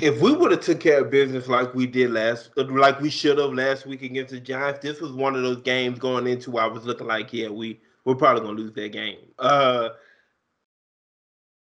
if 0.04 0.20
we 0.20 0.34
would 0.34 0.52
have 0.52 0.60
took 0.60 0.82
care 0.82 1.02
of 1.02 1.10
business 1.10 1.48
like 1.48 1.74
we 1.74 1.88
did 1.88 2.12
last, 2.12 2.52
like 2.58 3.00
we 3.00 3.10
should 3.10 3.38
have 3.38 3.54
last 3.54 3.86
week 3.86 4.02
against 4.02 4.34
the 4.34 4.40
Giants, 4.40 4.82
this 4.82 5.00
was 5.00 5.14
one 5.14 5.34
of 5.34 5.44
those 5.44 5.62
games 5.62 5.98
going 5.98 6.28
into 6.28 6.58
I 6.58 6.66
was 6.66 6.84
looking 6.84 7.08
like, 7.08 7.32
yeah, 7.32 7.48
we 7.48 7.80
we're 8.04 8.16
probably 8.16 8.42
gonna 8.42 8.58
lose 8.58 8.74
that 8.74 8.92
game. 8.92 9.20
Uh, 9.40 9.90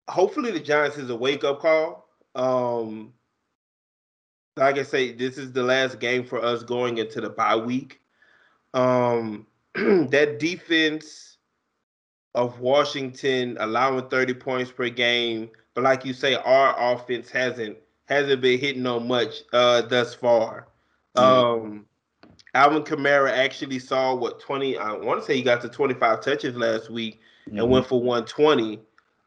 hopefully 0.08 0.50
the 0.50 0.60
Giants 0.60 0.96
is 0.96 1.10
a 1.10 1.16
wake 1.16 1.44
up 1.44 1.60
call. 1.60 2.08
Um, 2.34 3.12
like 4.56 4.78
I 4.78 4.82
say, 4.82 5.12
this 5.12 5.36
is 5.36 5.52
the 5.52 5.62
last 5.62 6.00
game 6.00 6.24
for 6.24 6.42
us 6.42 6.62
going 6.62 6.96
into 6.96 7.20
the 7.20 7.28
bye 7.28 7.56
week. 7.56 8.00
Um, 8.72 9.46
that 9.74 10.38
defense 10.38 11.36
of 12.34 12.60
Washington 12.60 13.58
allowing 13.60 14.08
30 14.08 14.32
points 14.34 14.72
per 14.72 14.88
game, 14.88 15.50
but 15.74 15.84
like 15.84 16.06
you 16.06 16.14
say, 16.14 16.34
our 16.34 16.94
offense 16.94 17.30
hasn't 17.30 17.76
hasn't 18.06 18.40
been 18.40 18.58
hitting 18.58 18.86
on 18.86 19.06
much 19.06 19.42
uh, 19.52 19.82
thus 19.82 20.14
far. 20.14 20.68
Mm-hmm. 21.16 21.64
Um, 21.64 21.86
Alvin 22.54 22.82
Kamara 22.82 23.30
actually 23.30 23.78
saw 23.78 24.14
what 24.14 24.40
20, 24.40 24.76
I 24.76 24.92
want 24.92 25.20
to 25.20 25.26
say 25.26 25.36
he 25.36 25.42
got 25.42 25.60
to 25.62 25.68
25 25.68 26.20
touches 26.20 26.54
last 26.56 26.90
week 26.90 27.20
mm-hmm. 27.48 27.58
and 27.58 27.70
went 27.70 27.86
for 27.86 28.00
120. 28.00 28.80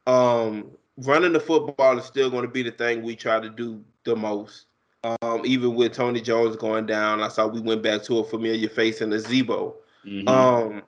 Um, 0.08 0.72
running 0.98 1.34
the 1.34 1.40
football 1.40 1.98
is 1.98 2.06
still 2.06 2.30
going 2.30 2.44
to 2.44 2.52
be 2.52 2.62
the 2.62 2.72
thing 2.72 3.02
we 3.02 3.16
try 3.16 3.40
to 3.40 3.50
do 3.50 3.84
the 4.04 4.16
most. 4.16 4.66
Um, 5.04 5.42
even 5.46 5.76
with 5.76 5.94
Tony 5.94 6.22
Jones 6.22 6.56
going 6.56 6.88
down, 6.88 7.22
I 7.22 7.28
saw 7.28 7.48
we 7.48 7.62
went 7.62 7.84
back 7.84 8.04
to 8.04 8.20
a 8.20 8.24
familiar 8.24 8.70
face 8.70 9.02
in 9.02 9.12
the 9.12 9.18
Zebo. 9.18 9.76
Mm-hmm. 10.06 10.28
Um, 10.28 10.84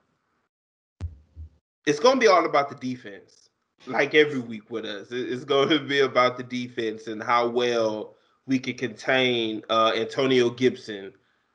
it's 1.86 2.00
going 2.00 2.16
to 2.16 2.20
be 2.20 2.26
all 2.26 2.44
about 2.44 2.68
the 2.68 2.74
defense 2.74 3.47
like 3.88 4.14
every 4.14 4.40
week 4.40 4.70
with 4.70 4.84
us. 4.84 5.08
It's 5.10 5.44
going 5.44 5.68
to 5.70 5.80
be 5.80 6.00
about 6.00 6.36
the 6.36 6.42
defense 6.42 7.06
and 7.06 7.22
how 7.22 7.48
well 7.48 8.16
we 8.46 8.58
can 8.58 8.74
contain 8.74 9.62
uh, 9.68 9.92
Antonio 9.94 10.50
Gibson. 10.50 11.12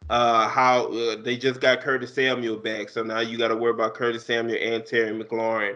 Uh, 0.10 0.50
how 0.50 0.88
uh, 0.88 1.16
they 1.22 1.38
just 1.38 1.62
got 1.62 1.80
Curtis 1.80 2.14
Samuel 2.14 2.58
back, 2.58 2.90
so 2.90 3.04
now 3.04 3.22
you 3.22 3.38
got 3.38 3.48
to 3.48 3.56
worry 3.56 3.72
about 3.72 3.94
Curtis 3.94 4.26
Samuel 4.26 4.60
and 4.62 4.86
Terry 4.86 5.18
McLaurin. 5.18 5.76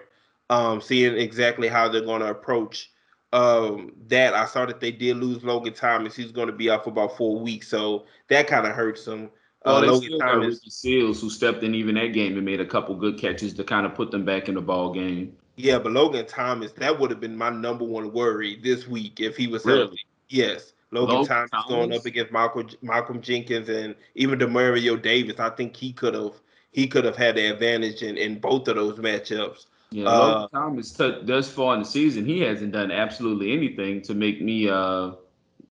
Um, 0.49 0.82
seeing 0.82 1.18
exactly 1.18 1.68
how 1.70 1.88
they're 1.88 2.01
going 2.01 2.22
to 2.22 2.30
approach 2.30 2.91
um, 3.32 3.93
that. 4.08 4.34
I 4.34 4.45
saw 4.45 4.66
that 4.66 4.80
they 4.80 4.91
did 4.91 5.18
lose 5.18 5.43
Logan 5.43 5.74
Thomas. 5.74 6.16
He's 6.16 6.32
going 6.32 6.47
to 6.47 6.53
be 6.53 6.70
out 6.70 6.84
for 6.84 6.89
about 6.89 7.18
four 7.18 7.39
weeks, 7.39 7.70
so 7.70 8.05
that 8.28 8.47
kind 8.47 8.68
of 8.68 8.74
hurts 8.74 9.05
them. 9.05 9.30
Uh, 9.66 9.82
they 9.82 9.88
Logan 9.88 10.20
Thomas, 10.20 10.60
Seals, 10.68 11.22
who 11.22 11.30
stepped 11.30 11.64
in 11.64 11.74
even 11.76 11.95
that 11.95 12.14
game 12.14 12.36
and 12.36 12.45
made 12.45 12.62
a 12.62 12.66
couple 12.66 12.95
good 12.95 13.18
catches 13.18 13.53
to 13.55 13.64
kind 13.64 13.86
of 13.86 13.95
put 13.95 14.12
them 14.12 14.26
back 14.26 14.49
in 14.49 14.55
the 14.55 14.62
ball 14.62 14.93
game. 14.93 15.36
Yeah, 15.58 15.80
but 15.80 15.91
Logan 15.91 16.28
Thomas, 16.28 16.72
that 16.74 16.99
would 16.99 17.10
have 17.10 17.20
been 17.20 17.36
my 17.36 17.49
number 17.49 17.84
one 17.84 18.14
worry 18.14 18.60
this 18.64 18.88
week 18.88 19.20
if 19.20 19.36
he 19.36 19.47
was 19.47 19.66
really? 19.66 19.80
healthy. 19.80 20.05
Yes. 20.30 20.74
Logan, 20.91 21.16
Logan 21.16 21.28
Thomas, 21.28 21.49
Thomas, 21.49 21.68
going 21.68 21.93
up 21.93 22.05
against 22.05 22.32
Malcolm 22.32 22.70
Malcolm 22.82 23.22
Jenkins 23.22 23.68
and 23.68 23.95
even 24.16 24.39
Demario 24.39 25.01
Davis. 25.01 25.39
I 25.39 25.49
think 25.49 25.76
he 25.76 25.91
could 25.91 26.14
have 26.14 26.34
he 26.72 26.88
could 26.88 27.03
have 27.03 27.18
had 27.18 27.36
the 27.36 27.51
advantage 27.51 28.03
in, 28.03 28.18
in 28.18 28.39
both 28.39 28.68
of 28.68 28.76
those 28.76 28.97
matchups. 28.99 29.66
Yeah, 29.89 30.05
uh, 30.05 30.20
Logan 30.20 30.49
Thomas 30.53 30.91
t- 30.93 31.20
thus 31.24 31.49
far 31.49 31.74
in 31.74 31.82
the 31.82 31.86
season, 31.86 32.24
he 32.26 32.41
hasn't 32.41 32.72
done 32.72 32.91
absolutely 32.91 33.51
anything 33.51 34.01
to 34.03 34.14
make 34.14 34.41
me 34.41 34.70
uh 34.70 35.12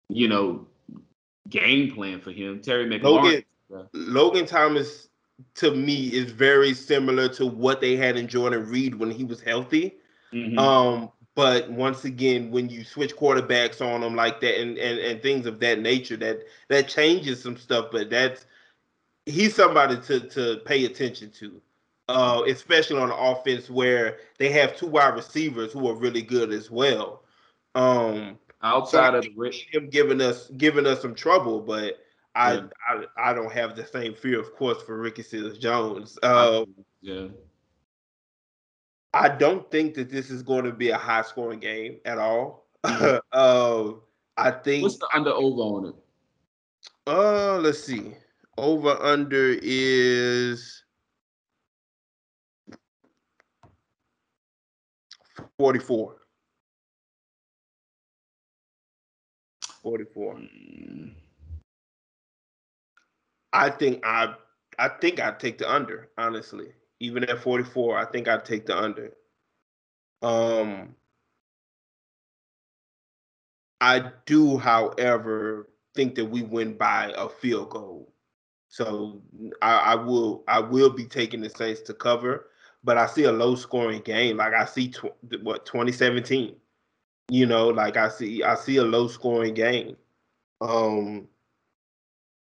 you 0.08 0.30
know 0.30 0.66
game 1.50 1.94
plan 1.94 2.22
for 2.22 2.32
him. 2.32 2.62
Terry 2.62 2.86
McLaurin. 2.86 3.44
Logan, 3.70 3.90
Logan 3.94 4.46
Thomas 4.46 5.10
to 5.56 5.74
me 5.76 6.08
is 6.08 6.32
very 6.32 6.74
similar 6.74 7.30
to 7.30 7.46
what 7.46 7.82
they 7.82 7.96
had 7.96 8.18
in 8.18 8.28
Jordan 8.28 8.70
Reed 8.70 8.96
when 8.96 9.12
he 9.12 9.24
was 9.24 9.41
healthy. 9.41 9.96
Mm-hmm. 10.34 10.58
Um, 10.58 11.12
but 11.36 11.70
once 11.72 12.06
again, 12.06 12.52
when 12.52 12.70
you 12.70 12.84
switch 12.84 13.16
quarterbacks 13.16 13.82
on 13.82 14.02
them 14.02 14.16
like 14.16 14.39
that 14.41 14.60
and, 14.60 14.78
and, 14.78 15.00
and 15.00 15.22
things 15.22 15.46
of 15.46 15.60
that 15.60 15.80
nature, 15.80 16.18
that 16.18 16.44
that 16.70 16.88
changes 16.88 17.41
some 17.41 17.58
stuff. 17.58 17.88
But 17.91 18.10
that's 18.10 18.46
he's 19.26 19.56
somebody 19.56 19.98
to 20.02 20.20
to 20.30 20.58
pay 20.66 20.86
attention 20.86 21.32
to. 21.39 21.62
Uh, 22.10 22.44
especially 22.50 23.00
on 23.00 23.08
the 23.08 23.16
offense 23.16 23.70
where 23.70 24.18
they 24.38 24.50
have 24.50 24.76
two 24.76 24.88
wide 24.88 25.16
receivers 25.16 25.72
who 25.72 25.88
are 25.88 25.96
really 25.96 26.22
good 26.22 26.52
as 26.52 26.70
well. 26.70 27.24
Um, 27.76 28.38
outside 28.62 29.12
so 29.12 29.20
of 29.20 29.24
the 29.24 29.66
him 29.72 29.89
giving 29.89 30.20
us 30.20 30.50
giving 30.58 30.86
us 30.86 31.02
some 31.02 31.16
trouble, 31.16 31.62
but 31.62 32.03
I, 32.36 32.54
yeah. 32.54 32.62
I 32.90 33.06
I 33.18 33.34
don't 33.34 33.52
have 33.52 33.76
the 33.76 33.86
same 33.86 34.14
fear, 34.14 34.40
of 34.40 34.56
course, 34.56 34.82
for 34.82 34.98
Ricky 34.98 35.24
Seals 35.24 35.58
Jones. 35.58 36.18
Uh, 36.24 36.66
yeah. 37.02 37.28
I 39.14 39.30
don't 39.30 39.70
think 39.70 39.94
that 39.96 40.10
this 40.10 40.32
is 40.32 40.42
going 40.42 40.66
to 40.66 40.72
be 40.72 40.90
a 40.90 40.98
high 40.98 41.22
scoring 41.22 41.60
game 41.60 42.00
at 42.06 42.18
all. 42.18 42.68
Mm-hmm. 42.84 43.18
uh, 43.32 43.94
I 44.38 44.50
think 44.50 44.84
what's 44.84 44.98
the 44.98 45.08
under 45.14 45.30
over 45.30 45.62
on 45.62 45.86
it? 45.90 45.96
Uh, 47.06 47.60
let's 47.60 47.84
see. 47.84 48.16
Over 48.58 49.00
under 49.02 49.58
is 49.62 50.84
44. 55.58 56.16
44. 59.84 60.36
Mm. 60.36 61.14
I 63.54 63.70
think 63.70 64.06
I 64.06 64.36
I 64.80 64.89
think 64.89 65.20
I'd 65.20 65.39
take 65.39 65.58
the 65.60 65.72
under, 65.72 66.10
honestly. 66.18 66.74
Even 66.99 67.24
at 67.26 67.39
44, 67.39 67.97
I 67.97 68.06
think 68.06 68.28
I'd 68.28 68.45
take 68.45 68.66
the 68.66 68.78
under. 68.78 69.14
Um 70.22 70.95
I 73.82 74.12
do, 74.26 74.58
however, 74.58 75.70
think 75.93 76.16
that 76.16 76.26
we 76.26 76.41
win 76.43 76.78
by 76.78 77.14
a 77.18 77.28
field 77.30 77.70
goal. 77.70 78.14
So 78.70 79.22
I, 79.62 79.78
I 79.78 79.95
will 79.95 80.43
I 80.47 80.60
will 80.60 80.89
be 80.89 81.06
taking 81.06 81.41
the 81.41 81.49
Saints 81.49 81.82
to 81.82 81.93
cover, 81.93 82.47
but 82.84 82.97
I 82.97 83.06
see 83.08 83.26
a 83.26 83.32
low 83.32 83.56
scoring 83.56 84.01
game. 84.01 84.38
Like 84.38 84.54
I 84.54 84.66
see 84.66 84.89
tw- 84.89 85.14
what 85.43 85.66
2017. 85.66 86.56
You 87.30 87.45
know, 87.45 87.70
like 87.70 87.97
I 87.97 88.10
see 88.10 88.43
I 88.43 88.56
see 88.56 88.78
a 88.78 88.84
low 88.84 89.08
scoring 89.08 89.54
game. 89.54 89.97
Um 90.62 91.28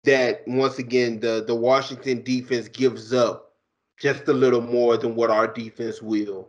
that 0.06 0.42
once 0.46 0.78
again 0.78 1.20
the 1.20 1.44
the 1.46 1.54
Washington 1.54 2.22
defense 2.22 2.68
gives 2.68 3.12
up 3.12 3.52
just 3.98 4.28
a 4.28 4.32
little 4.32 4.60
more 4.60 4.96
than 4.96 5.14
what 5.14 5.30
our 5.30 5.46
defense 5.46 6.02
will. 6.02 6.48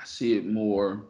I 0.00 0.04
see 0.04 0.36
it 0.36 0.46
more 0.46 1.04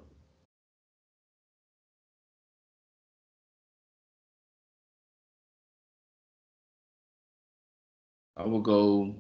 I 8.37 8.45
will 8.45 8.61
go 8.61 9.15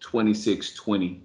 26 0.00 0.74
20. 0.74 1.22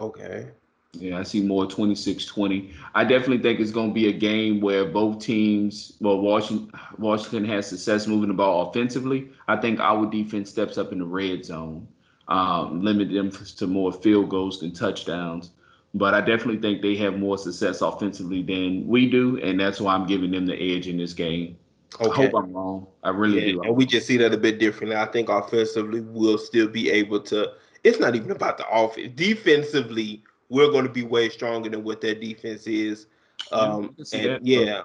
Okay. 0.00 0.50
Yeah, 0.94 1.18
I 1.18 1.22
see 1.22 1.42
more 1.42 1.66
26 1.66 2.26
20. 2.26 2.72
I 2.94 3.04
definitely 3.04 3.38
think 3.38 3.60
it's 3.60 3.70
going 3.70 3.90
to 3.90 3.94
be 3.94 4.08
a 4.08 4.12
game 4.12 4.60
where 4.60 4.84
both 4.84 5.20
teams, 5.20 5.94
well, 6.00 6.20
Washington, 6.20 6.70
Washington 6.98 7.44
has 7.46 7.66
success 7.66 8.06
moving 8.06 8.28
the 8.28 8.34
ball 8.34 8.68
offensively. 8.68 9.28
I 9.48 9.56
think 9.56 9.80
our 9.80 10.06
defense 10.06 10.50
steps 10.50 10.78
up 10.78 10.92
in 10.92 10.98
the 10.98 11.04
red 11.04 11.44
zone, 11.44 11.86
um, 12.28 12.82
limit 12.82 13.10
them 13.10 13.30
to 13.30 13.66
more 13.66 13.92
field 13.92 14.28
goals 14.28 14.60
than 14.60 14.72
touchdowns. 14.72 15.50
But 15.94 16.14
I 16.14 16.20
definitely 16.20 16.58
think 16.58 16.82
they 16.82 16.96
have 16.96 17.18
more 17.18 17.38
success 17.38 17.80
offensively 17.80 18.42
than 18.42 18.86
we 18.86 19.08
do, 19.08 19.38
and 19.40 19.60
that's 19.60 19.80
why 19.80 19.94
I'm 19.94 20.06
giving 20.06 20.32
them 20.32 20.46
the 20.46 20.56
edge 20.56 20.88
in 20.88 20.96
this 20.96 21.12
game. 21.12 21.56
Okay. 22.00 22.10
I 22.10 22.14
hope 22.26 22.34
I'm 22.34 22.52
wrong. 22.52 22.86
I 23.04 23.10
really 23.10 23.46
yeah, 23.46 23.52
do. 23.52 23.62
And 23.62 23.76
we 23.76 23.86
just 23.86 24.06
see 24.06 24.16
that 24.16 24.34
a 24.34 24.36
bit 24.36 24.58
differently. 24.58 24.96
I 24.96 25.06
think 25.06 25.28
offensively 25.28 26.00
we'll 26.00 26.38
still 26.38 26.66
be 26.66 26.90
able 26.90 27.20
to. 27.20 27.52
It's 27.84 28.00
not 28.00 28.16
even 28.16 28.30
about 28.30 28.58
the 28.58 28.68
offense. 28.68 29.12
Defensively, 29.14 30.24
we're 30.48 30.70
going 30.70 30.86
to 30.86 30.92
be 30.92 31.02
way 31.02 31.28
stronger 31.28 31.68
than 31.68 31.84
what 31.84 32.00
their 32.00 32.14
defense 32.14 32.66
is. 32.66 33.06
Um, 33.52 33.94
yeah, 33.96 34.18
and, 34.18 34.30
that, 34.30 34.46
yeah. 34.46 34.82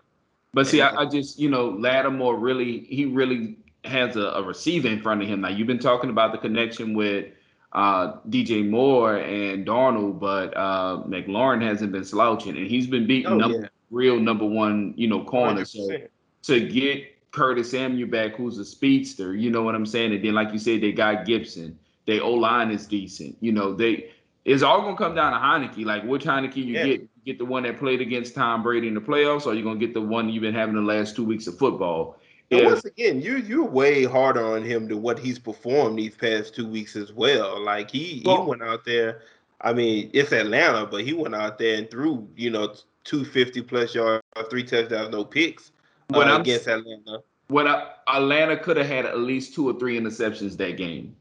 But 0.53 0.67
see, 0.67 0.81
I, 0.81 1.01
I, 1.01 1.05
just 1.05 1.39
you 1.39 1.49
know 1.49 1.69
Lattimore 1.69 2.37
really 2.37 2.79
he 2.89 3.05
really 3.05 3.57
has 3.85 4.15
a, 4.15 4.21
a, 4.21 4.43
receiver 4.43 4.87
in 4.87 5.01
front 5.01 5.21
of 5.21 5.27
him. 5.27 5.41
Now 5.41 5.49
you've 5.49 5.67
been 5.67 5.79
talking 5.79 6.09
about 6.09 6.31
the 6.31 6.37
connection 6.37 6.93
with 6.93 7.27
uh, 7.73 8.13
DJ 8.29 8.67
Moore 8.67 9.17
and 9.17 9.65
Darnold, 9.65 10.19
but 10.19 10.55
uh, 10.57 11.03
McLaurin 11.07 11.61
hasn't 11.61 11.91
been 11.91 12.03
slouching, 12.03 12.57
and 12.57 12.67
he's 12.67 12.87
been 12.87 13.05
beating 13.05 13.31
oh, 13.31 13.37
number, 13.37 13.59
yeah. 13.61 13.67
real 13.91 14.19
number 14.19 14.45
one 14.45 14.93
you 14.97 15.07
know 15.07 15.23
corner. 15.23 15.61
100%. 15.61 16.07
So 16.41 16.53
to 16.57 16.67
get 16.67 17.31
Curtis 17.31 17.71
Samuel 17.71 18.09
back, 18.09 18.35
who's 18.35 18.57
a 18.57 18.65
speedster, 18.65 19.35
you 19.35 19.51
know 19.51 19.61
what 19.61 19.75
I'm 19.75 19.85
saying? 19.85 20.13
And 20.13 20.23
then, 20.23 20.33
like 20.33 20.51
you 20.51 20.59
said, 20.59 20.81
they 20.81 20.91
got 20.91 21.25
Gibson. 21.25 21.77
They 22.07 22.19
O 22.19 22.31
line 22.31 22.71
is 22.71 22.87
decent. 22.87 23.37
You 23.39 23.51
know, 23.51 23.73
they 23.73 24.09
it's 24.49 24.63
all 24.63 24.81
gonna 24.81 24.97
come 24.97 25.13
down 25.13 25.31
to 25.33 25.37
Heinicke. 25.37 25.85
Like 25.85 26.03
which 26.03 26.23
Heinicke 26.23 26.57
you 26.57 26.73
yeah. 26.73 26.85
get? 26.85 27.01
You 27.01 27.09
get 27.25 27.37
the 27.37 27.45
one 27.45 27.63
that 27.63 27.77
played 27.77 28.01
against 28.01 28.33
Tom 28.33 28.63
Brady 28.63 28.87
in 28.87 28.95
the 28.95 29.01
playoffs, 29.01 29.45
or 29.45 29.53
you 29.53 29.63
gonna 29.63 29.79
get 29.79 29.93
the 29.93 30.01
one 30.01 30.27
you've 30.29 30.41
been 30.41 30.55
having 30.55 30.75
the 30.75 30.81
last 30.81 31.15
two 31.15 31.23
weeks 31.23 31.45
of 31.47 31.57
football? 31.57 32.17
And 32.51 32.65
once 32.65 32.83
again, 32.83 33.21
you 33.21 33.37
you're 33.37 33.65
way 33.65 34.05
harder 34.05 34.43
on 34.43 34.63
him 34.63 34.87
than 34.87 35.03
what 35.03 35.19
he's 35.19 35.37
performed 35.37 35.99
these 35.99 36.15
past 36.15 36.55
two 36.55 36.67
weeks 36.67 36.95
as 36.95 37.13
well. 37.13 37.63
Like 37.63 37.91
he 37.91 38.23
well, 38.25 38.43
he 38.43 38.49
went 38.49 38.63
out 38.63 38.85
there. 38.85 39.21
I 39.61 39.73
mean, 39.73 40.09
it's 40.13 40.31
Atlanta, 40.31 40.87
but 40.87 41.03
he 41.03 41.13
went 41.13 41.35
out 41.35 41.59
there 41.59 41.77
and 41.77 41.89
threw 41.91 42.27
you 42.35 42.49
know 42.49 42.73
250 43.03 43.61
plus 43.61 43.93
yards, 43.93 44.23
three 44.49 44.63
touchdowns, 44.63 45.11
no 45.11 45.23
picks 45.23 45.71
uh, 46.11 46.39
against 46.39 46.67
Atlanta. 46.67 47.21
When 47.49 47.67
I, 47.67 47.91
Atlanta 48.07 48.57
could 48.57 48.77
have 48.77 48.87
had 48.87 49.05
at 49.05 49.19
least 49.19 49.53
two 49.53 49.69
or 49.69 49.79
three 49.79 49.99
interceptions 49.99 50.57
that 50.57 50.77
game, 50.77 51.15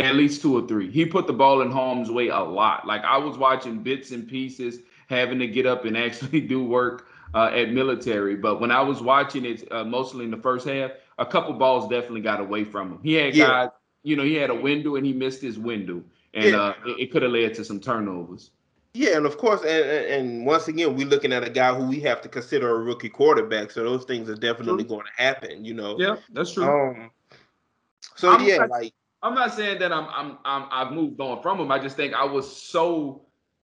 at 0.00 0.14
least 0.14 0.42
two 0.42 0.56
or 0.56 0.66
three. 0.66 0.90
He 0.90 1.04
put 1.04 1.26
the 1.26 1.32
ball 1.32 1.62
in 1.62 1.70
harm's 1.70 2.10
way 2.10 2.28
a 2.28 2.40
lot. 2.40 2.86
Like 2.86 3.02
I 3.02 3.16
was 3.18 3.38
watching 3.38 3.82
bits 3.82 4.10
and 4.10 4.26
pieces, 4.26 4.78
having 5.08 5.38
to 5.38 5.46
get 5.46 5.66
up 5.66 5.84
and 5.84 5.96
actually 6.06 6.40
do 6.40 6.64
work 6.64 7.08
uh, 7.34 7.50
at 7.52 7.72
military. 7.72 8.36
But 8.36 8.60
when 8.60 8.70
I 8.70 8.80
was 8.80 9.02
watching 9.02 9.44
it, 9.44 9.70
uh, 9.72 9.84
mostly 9.84 10.24
in 10.24 10.30
the 10.30 10.36
first 10.36 10.66
half, 10.66 10.92
a 11.18 11.26
couple 11.26 11.52
balls 11.54 11.88
definitely 11.88 12.22
got 12.22 12.40
away 12.40 12.64
from 12.64 12.92
him. 12.92 12.98
He 13.02 13.14
had 13.14 13.34
yeah. 13.34 13.46
guys, 13.46 13.68
you 14.02 14.16
know, 14.16 14.24
he 14.24 14.34
had 14.34 14.50
a 14.50 14.54
window 14.54 14.96
and 14.96 15.04
he 15.04 15.12
missed 15.12 15.42
his 15.42 15.58
window, 15.58 16.02
and 16.34 16.52
yeah. 16.52 16.60
uh, 16.60 16.74
it, 16.86 17.00
it 17.00 17.12
could 17.12 17.22
have 17.22 17.32
led 17.32 17.54
to 17.54 17.64
some 17.64 17.80
turnovers. 17.80 18.50
Yeah, 18.92 19.16
and 19.16 19.26
of 19.26 19.38
course, 19.38 19.60
and, 19.60 19.84
and 19.84 20.46
once 20.46 20.66
again, 20.66 20.96
we're 20.96 21.06
looking 21.06 21.32
at 21.32 21.44
a 21.44 21.50
guy 21.50 21.72
who 21.74 21.86
we 21.86 22.00
have 22.00 22.20
to 22.22 22.28
consider 22.28 22.70
a 22.70 22.78
rookie 22.78 23.08
quarterback. 23.08 23.70
So 23.70 23.84
those 23.84 24.04
things 24.04 24.28
are 24.28 24.34
definitely 24.34 24.84
true. 24.84 24.96
going 24.96 25.06
to 25.06 25.22
happen. 25.22 25.64
You 25.64 25.74
know. 25.74 25.96
Yeah, 25.98 26.16
that's 26.32 26.52
true. 26.52 26.64
Um, 26.64 27.10
so 28.16 28.32
I'm 28.32 28.44
yeah, 28.46 28.56
not, 28.56 28.70
like 28.70 28.92
I'm 29.22 29.34
not 29.34 29.54
saying 29.54 29.78
that 29.80 29.92
I'm 29.92 30.06
I'm 30.10 30.38
I'm 30.44 30.68
I've 30.70 30.92
moved 30.92 31.20
on 31.20 31.42
from 31.42 31.60
him. 31.60 31.70
I 31.70 31.78
just 31.78 31.96
think 31.96 32.14
I 32.14 32.24
was 32.24 32.54
so 32.54 33.22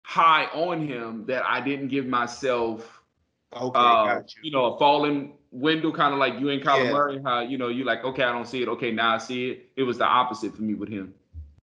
high 0.02 0.46
on 0.46 0.86
him 0.86 1.26
that 1.26 1.44
I 1.46 1.60
didn't 1.60 1.88
give 1.88 2.06
myself 2.06 3.02
okay, 3.54 3.78
uh, 3.78 4.16
you. 4.16 4.24
you. 4.44 4.50
know, 4.50 4.74
a 4.74 4.78
falling 4.78 5.34
window, 5.50 5.92
kind 5.92 6.12
of 6.12 6.18
like 6.18 6.38
you 6.40 6.48
and 6.48 6.62
Kyler 6.62 6.84
yeah. 6.84 6.92
Murray. 6.92 7.20
How 7.24 7.40
you 7.40 7.58
know 7.58 7.68
you 7.68 7.84
like 7.84 8.04
okay, 8.04 8.22
I 8.22 8.32
don't 8.32 8.46
see 8.46 8.62
it. 8.62 8.68
Okay, 8.68 8.90
now 8.90 9.14
I 9.14 9.18
see 9.18 9.50
it. 9.50 9.70
It 9.76 9.82
was 9.82 9.98
the 9.98 10.06
opposite 10.06 10.54
for 10.54 10.62
me 10.62 10.74
with 10.74 10.88
him. 10.88 11.14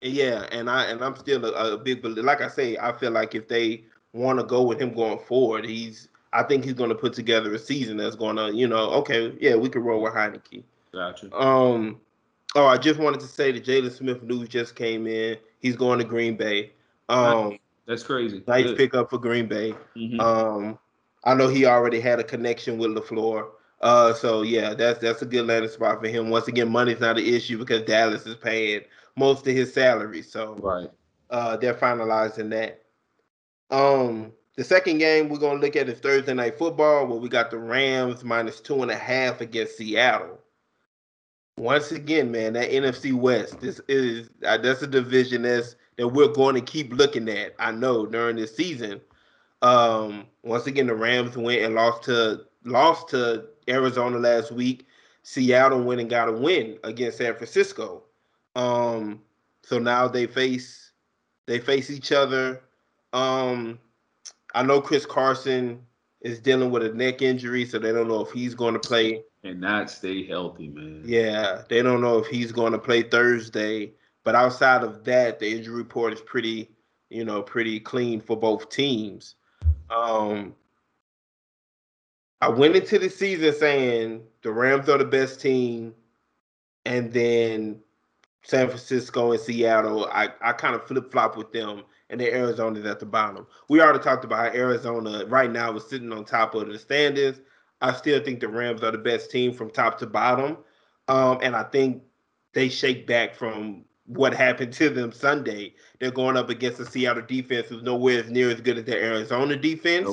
Yeah, 0.01 0.47
and 0.51 0.70
I 0.70 0.86
and 0.86 1.03
I'm 1.03 1.16
still 1.16 1.45
a, 1.45 1.74
a 1.74 1.78
big 1.78 2.05
like 2.05 2.41
I 2.41 2.47
say, 2.47 2.78
I 2.78 2.91
feel 2.91 3.11
like 3.11 3.34
if 3.34 3.47
they 3.47 3.86
want 4.13 4.39
to 4.39 4.45
go 4.45 4.61
with 4.61 4.80
him 4.80 4.93
going 4.93 5.20
forward, 5.20 5.66
he's 5.66 6.09
I 6.36 6.43
think 6.43 6.63
he's 6.63 6.74
going 6.74 6.89
to 6.89 6.95
put 6.95 7.13
together 7.13 7.53
a 7.53 7.59
season 7.59 7.97
that's 7.97 8.16
going 8.16 8.36
to, 8.36 8.53
you 8.53 8.68
know, 8.68 8.91
okay, 8.91 9.34
yeah, 9.39 9.55
we 9.55 9.70
could 9.70 9.84
roll 9.84 10.01
with 10.01 10.13
Heinicke. 10.13 10.63
Gotcha. 10.93 11.34
Um, 11.34 11.99
oh, 12.56 12.66
I 12.66 12.78
just 12.78 12.99
wanted 12.99 13.20
to 13.20 13.28
say 13.28 13.51
that 13.51 13.66
Jaylon 13.66 13.91
Smith 13.91 14.24
news 14.24 14.49
just 14.49 14.76
came 14.76 15.08
in. 15.08 15.38
He's 15.60 15.76
going 15.76 15.99
to 15.99 16.06
Green 16.06 16.36
Bay. 16.38 16.72
Um, 17.10 17.60
that's 17.86 18.03
crazy. 18.03 18.43
Nice 18.47 18.66
Good. 18.66 18.78
pickup 18.78 19.10
for 19.10 19.20
Green 19.20 19.47
Bay. 19.47 19.76
Mm-hmm. 19.95 20.20
Um, 20.20 20.80
I 21.24 21.34
know 21.34 21.47
he 21.47 21.66
already 21.66 21.99
had 21.99 22.20
a 22.20 22.24
connection 22.24 22.78
with 22.78 22.91
LaFleur. 22.91 23.47
Uh, 23.82 24.14
so 24.14 24.41
yeah, 24.41 24.74
that's 24.74 24.99
that's 24.99 25.22
a 25.22 25.26
good 25.26 25.45
landing 25.45 25.70
spot 25.70 26.01
for 26.01 26.08
him. 26.08 26.30
Once 26.30 26.47
again, 26.47 26.70
money's 26.72 26.99
not 26.99 27.18
an 27.18 27.26
issue 27.26 27.58
because 27.58 27.84
Dallas 27.84 28.26
is 28.26 28.36
paying 28.36 28.82
most 29.16 29.45
of 29.45 29.53
his 29.53 29.74
salary. 29.74 30.22
So 30.22 30.56
right, 30.56 30.89
uh, 31.30 31.58
they're 31.58 31.74
finalizing 31.74 32.49
that. 32.51 32.82
Um, 33.70 34.32
the 34.56 34.64
second 34.64 34.99
game 34.99 35.28
we're 35.28 35.39
gonna 35.39 35.60
look 35.60 35.76
at 35.76 35.89
is 35.89 35.99
Thursday 35.99 36.34
night 36.34 36.58
football, 36.58 37.06
where 37.06 37.20
we 37.20 37.28
got 37.28 37.51
the 37.51 37.58
Rams 37.58 38.24
minus 38.24 38.62
two 38.62 38.82
and 38.82 38.89
a 38.89 38.95
half 38.95 39.41
against 39.41 39.78
Seattle. 39.78 40.39
Once 41.58 41.91
again, 41.91 42.32
man, 42.32 42.53
that 42.53 42.70
NFC 42.70 43.14
West, 43.14 43.62
this 43.62 43.80
is 43.88 44.30
uh, 44.45 44.58
that's 44.58 44.82
a 44.82 44.88
division 44.88 45.43
that's 45.43 45.76
that 45.97 46.08
we're 46.08 46.34
going 46.34 46.56
to 46.56 46.62
keep 46.62 46.91
looking 46.91 47.30
at. 47.30 47.56
I 47.60 47.72
know 47.72 48.06
during 48.06 48.36
this 48.36 48.56
season. 48.56 48.99
Um, 49.62 50.28
once 50.43 50.68
again, 50.68 50.88
the 50.88 50.95
Rams 50.95 51.38
went 51.38 51.62
and 51.62 51.76
lost 51.76 52.03
to 52.03 52.41
lost 52.66 53.10
to 53.10 53.45
Arizona 53.70 54.18
last 54.18 54.51
week. 54.51 54.86
Seattle 55.24 55.84
went 55.84 56.01
and 56.01 56.10
got 56.10 56.30
a 56.30 56.32
win 56.32 56.78
against 56.84 57.18
San 57.18 57.34
Francisco. 57.36 58.03
Um, 58.56 59.22
so 59.64 59.80
now 59.80 60.08
they 60.08 60.28
face 60.28 60.91
they 61.45 61.60
face 61.60 61.89
each 61.89 62.12
other. 62.12 62.62
Um, 63.14 63.80
I 64.53 64.64
know 64.64 64.82
Chris 64.82 65.06
Carson 65.06 65.82
is 66.22 66.39
dealing 66.39 66.72
with 66.72 66.84
a 66.84 66.93
neck 66.93 67.22
injury, 67.22 67.66
so 67.66 67.80
they 67.80 67.91
don't 67.91 68.08
know 68.08 68.22
if 68.22 68.32
he's 68.32 68.56
going 68.56 68.74
to 68.74 68.80
play. 68.80 69.24
And 69.46 69.62
not 69.62 69.91
stay 69.91 70.26
healthy, 70.26 70.70
man. 70.70 71.04
Yeah, 71.06 71.62
they 71.70 71.84
don't 71.84 72.02
know 72.02 72.18
if 72.18 72.26
he's 72.26 72.52
going 72.52 72.72
to 72.72 72.80
play 72.80 73.04
Thursday. 73.04 73.93
But 74.24 74.34
outside 74.34 74.84
of 74.84 75.04
that, 75.04 75.38
the 75.39 75.48
injury 75.48 75.76
report 75.76 76.14
is 76.14 76.22
pretty, 76.22 76.72
you 77.12 77.24
know, 77.24 77.43
pretty 77.43 77.80
clean 77.80 78.20
for 78.20 78.36
both 78.36 78.70
teams. 78.70 79.36
Um, 79.91 80.56
I 82.41 82.50
went 82.50 82.76
into 82.76 82.98
the 82.98 83.08
season 83.08 83.54
saying 83.54 84.24
the 84.41 84.52
Rams 84.52 84.89
are 84.89 84.98
the 84.98 85.06
best 85.06 85.39
team, 85.39 85.93
and 86.88 87.14
then 87.14 87.82
San 88.41 88.68
Francisco 88.68 89.32
and 89.32 89.39
Seattle, 89.39 90.06
I, 90.06 90.30
I 90.41 90.54
kind 90.54 90.74
of 90.74 90.88
flip 90.88 91.12
flop 91.12 91.38
with 91.38 91.52
them, 91.52 91.84
and 92.10 92.20
then 92.20 92.34
Arizona's 92.34 92.88
at 92.88 93.00
the 93.00 93.06
bottom. 93.06 93.46
We 93.70 93.80
already 93.80 94.00
talked 94.00 94.26
about 94.26 94.56
Arizona 94.56 95.24
right 95.28 95.52
now 95.52 95.76
is 95.76 95.88
sitting 95.88 96.12
on 96.12 96.26
top 96.26 96.56
of 96.56 96.68
the 96.68 96.80
standings. 96.80 97.41
I 97.86 97.94
still 97.94 98.20
think 98.24 98.40
the 98.40 98.48
Rams 98.48 98.82
are 98.82 98.92
the 98.92 98.98
best 98.98 99.30
team 99.30 99.54
from 99.54 99.70
top 99.70 100.00
to 100.00 100.08
bottom, 100.08 100.58
um, 101.08 101.38
and 101.44 101.56
I 101.56 101.64
think 101.64 102.02
they 102.54 102.68
shake 102.68 103.06
back 103.06 103.36
from 103.36 103.86
what 104.08 104.34
happened 104.34 104.74
to 104.74 104.90
them 104.90 105.12
Sunday. 105.12 105.76
They're 106.00 106.10
going 106.10 106.36
up 106.36 106.50
against 106.50 106.80
the 106.80 106.86
Seattle 106.86 107.22
defense 107.28 107.68
who's 107.68 107.84
nowhere 107.84 108.22
as 108.22 108.30
near 108.32 108.50
as 108.50 108.60
good 108.60 108.80
as 108.80 108.86
the 108.86 108.96
Arizona 108.96 109.56
defense. 109.56 110.10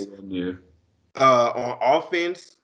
Uh, 1.19 1.51
on 1.55 1.79
offense, 1.81 2.57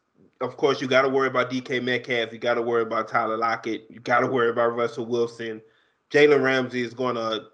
of 0.43 0.59
course, 0.59 0.83
you 0.83 0.89
got 0.89 1.03
to 1.03 1.09
worry 1.09 1.29
about 1.29 1.51
DK 1.51 1.83
Metcalf. 1.83 2.31
You 2.31 2.39
got 2.39 2.55
to 2.55 2.63
worry 2.63 2.83
about 2.83 3.09
Tyler 3.09 3.39
Lockett. 3.39 3.87
You 3.89 4.01
got 4.01 4.21
to 4.21 4.27
worry 4.27 4.51
about 4.51 4.77
Russell 4.77 5.07
Wilson. 5.07 5.63
Jalen 6.11 6.43
Ramsey 6.43 6.83
is 6.83 6.93
going 6.93 7.15
to 7.15 7.47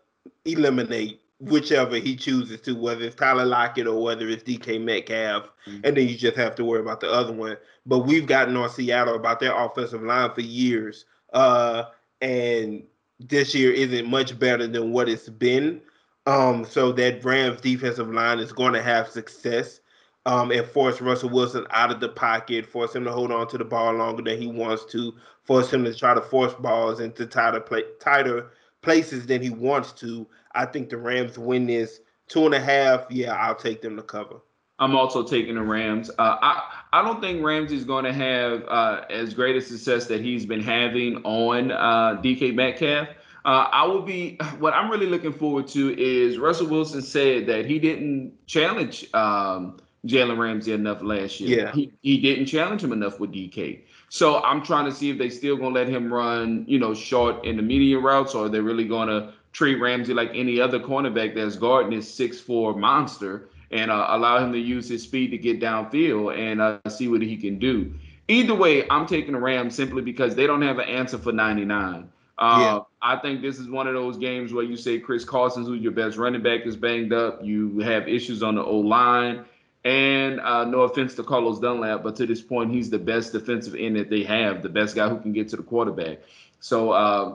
eliminate 0.44 1.20
whichever 1.48 1.96
he 1.96 2.16
chooses 2.16 2.60
to, 2.62 2.74
whether 2.74 3.04
it's 3.04 3.16
Tyler 3.16 3.44
Lockett 3.44 3.86
or 3.86 4.02
whether 4.02 4.28
it's 4.28 4.42
DK 4.42 4.82
Metcalf. 4.82 5.44
Mm-hmm. 5.66 5.80
And 5.84 5.96
then 5.96 6.08
you 6.08 6.16
just 6.16 6.36
have 6.36 6.54
to 6.56 6.64
worry 6.64 6.80
about 6.80 7.00
the 7.00 7.10
other 7.10 7.32
one. 7.32 7.56
But 7.86 8.00
we've 8.00 8.26
gotten 8.26 8.56
on 8.56 8.70
Seattle 8.70 9.14
about 9.14 9.40
their 9.40 9.56
offensive 9.56 10.02
line 10.02 10.32
for 10.32 10.40
years. 10.40 11.04
Uh, 11.32 11.84
and 12.20 12.84
this 13.18 13.54
year 13.54 13.72
isn't 13.72 14.06
much 14.06 14.38
better 14.38 14.66
than 14.66 14.92
what 14.92 15.08
it's 15.08 15.28
been. 15.28 15.80
Um, 16.26 16.64
so 16.64 16.90
that 16.92 17.22
Rams 17.22 17.60
defensive 17.60 18.08
line 18.08 18.38
is 18.38 18.52
going 18.52 18.72
to 18.72 18.82
have 18.82 19.08
success 19.08 19.80
um, 20.26 20.50
and 20.50 20.66
force 20.66 21.00
Russell 21.00 21.28
Wilson 21.28 21.66
out 21.70 21.90
of 21.90 22.00
the 22.00 22.08
pocket, 22.08 22.66
force 22.66 22.94
him 22.94 23.04
to 23.04 23.12
hold 23.12 23.30
on 23.30 23.46
to 23.48 23.58
the 23.58 23.64
ball 23.64 23.92
longer 23.92 24.22
than 24.22 24.40
he 24.40 24.46
wants 24.46 24.86
to, 24.86 25.14
force 25.42 25.70
him 25.70 25.84
to 25.84 25.94
try 25.94 26.14
to 26.14 26.22
force 26.22 26.54
balls 26.54 27.00
into 27.00 27.26
tighter, 27.26 27.60
play, 27.60 27.82
tighter 28.00 28.50
places 28.82 29.26
than 29.26 29.42
he 29.42 29.50
wants 29.50 29.92
to. 29.92 30.26
I 30.54 30.66
think 30.66 30.88
the 30.88 30.96
Rams 30.96 31.38
win 31.38 31.66
this 31.66 32.00
two 32.28 32.46
and 32.46 32.54
a 32.54 32.60
half. 32.60 33.06
Yeah, 33.10 33.32
I'll 33.32 33.54
take 33.54 33.82
them 33.82 33.96
to 33.96 34.02
cover. 34.02 34.36
I'm 34.78 34.96
also 34.96 35.22
taking 35.22 35.54
the 35.54 35.62
Rams. 35.62 36.10
Uh, 36.10 36.36
I 36.40 36.72
I 36.92 37.02
don't 37.02 37.20
think 37.20 37.44
Ramsey's 37.44 37.84
going 37.84 38.04
to 38.04 38.12
have 38.12 38.64
uh, 38.68 39.02
as 39.08 39.32
great 39.34 39.56
a 39.56 39.60
success 39.60 40.06
that 40.06 40.20
he's 40.20 40.46
been 40.46 40.62
having 40.62 41.16
on 41.24 41.70
uh, 41.70 42.20
DK 42.22 42.54
Metcalf. 42.54 43.08
Uh, 43.44 43.68
I 43.70 43.86
will 43.86 44.02
be. 44.02 44.38
What 44.58 44.72
I'm 44.72 44.90
really 44.90 45.06
looking 45.06 45.32
forward 45.32 45.68
to 45.68 46.00
is 46.00 46.38
Russell 46.38 46.68
Wilson 46.68 47.02
said 47.02 47.46
that 47.46 47.66
he 47.66 47.78
didn't 47.78 48.32
challenge 48.46 49.06
um, 49.14 49.78
Jalen 50.06 50.38
Ramsey 50.38 50.72
enough 50.72 51.02
last 51.02 51.40
year. 51.40 51.64
Yeah. 51.64 51.72
He, 51.72 51.92
he 52.02 52.18
didn't 52.18 52.46
challenge 52.46 52.82
him 52.82 52.92
enough 52.92 53.20
with 53.20 53.32
DK. 53.32 53.82
So 54.08 54.42
I'm 54.42 54.62
trying 54.62 54.84
to 54.86 54.92
see 54.92 55.10
if 55.10 55.18
they 55.18 55.28
still 55.28 55.56
gonna 55.56 55.74
let 55.74 55.88
him 55.88 56.12
run, 56.12 56.64
you 56.68 56.78
know, 56.78 56.94
short 56.94 57.44
in 57.44 57.56
the 57.56 57.62
medium 57.62 58.04
routes, 58.04 58.34
or 58.34 58.46
are 58.46 58.48
they 58.48 58.60
really 58.60 58.86
gonna 58.86 59.34
treat 59.54 59.76
Ramsey 59.76 60.12
like 60.12 60.32
any 60.34 60.60
other 60.60 60.78
cornerback 60.78 61.34
that's 61.34 61.56
guarding 61.56 61.92
his 61.92 62.12
six 62.12 62.38
four 62.38 62.74
monster 62.74 63.48
and 63.70 63.90
uh, 63.90 64.08
allow 64.10 64.44
him 64.44 64.52
to 64.52 64.58
use 64.58 64.88
his 64.88 65.02
speed 65.02 65.30
to 65.30 65.38
get 65.38 65.60
downfield 65.60 66.36
and 66.36 66.60
uh, 66.60 66.78
see 66.88 67.08
what 67.08 67.22
he 67.22 67.36
can 67.36 67.58
do. 67.58 67.94
Either 68.28 68.54
way, 68.54 68.88
I'm 68.90 69.06
taking 69.06 69.32
the 69.32 69.38
Rams 69.38 69.74
simply 69.74 70.02
because 70.02 70.34
they 70.34 70.46
don't 70.46 70.62
have 70.62 70.78
an 70.78 70.88
answer 70.88 71.18
for 71.18 71.32
99. 71.32 72.10
Uh, 72.36 72.58
yeah. 72.60 72.80
I 73.00 73.16
think 73.16 73.42
this 73.42 73.58
is 73.58 73.68
one 73.68 73.86
of 73.86 73.94
those 73.94 74.16
games 74.16 74.52
where 74.52 74.64
you 74.64 74.76
say 74.76 74.98
Chris 74.98 75.24
Carson, 75.24 75.64
who's 75.64 75.80
your 75.80 75.92
best 75.92 76.16
running 76.16 76.42
back, 76.42 76.66
is 76.66 76.76
banged 76.76 77.12
up. 77.12 77.40
You 77.42 77.78
have 77.80 78.08
issues 78.08 78.42
on 78.42 78.56
the 78.56 78.64
O 78.64 78.78
line. 78.78 79.44
And 79.84 80.40
uh, 80.40 80.64
no 80.64 80.80
offense 80.80 81.14
to 81.16 81.22
Carlos 81.22 81.60
Dunlap, 81.60 82.02
but 82.02 82.16
to 82.16 82.26
this 82.26 82.40
point, 82.40 82.72
he's 82.72 82.88
the 82.88 82.98
best 82.98 83.32
defensive 83.32 83.74
end 83.74 83.96
that 83.96 84.08
they 84.08 84.22
have, 84.22 84.62
the 84.62 84.70
best 84.70 84.96
guy 84.96 85.10
who 85.10 85.20
can 85.20 85.34
get 85.34 85.50
to 85.50 85.56
the 85.56 85.62
quarterback. 85.62 86.20
So, 86.60 86.92
uh, 86.92 87.34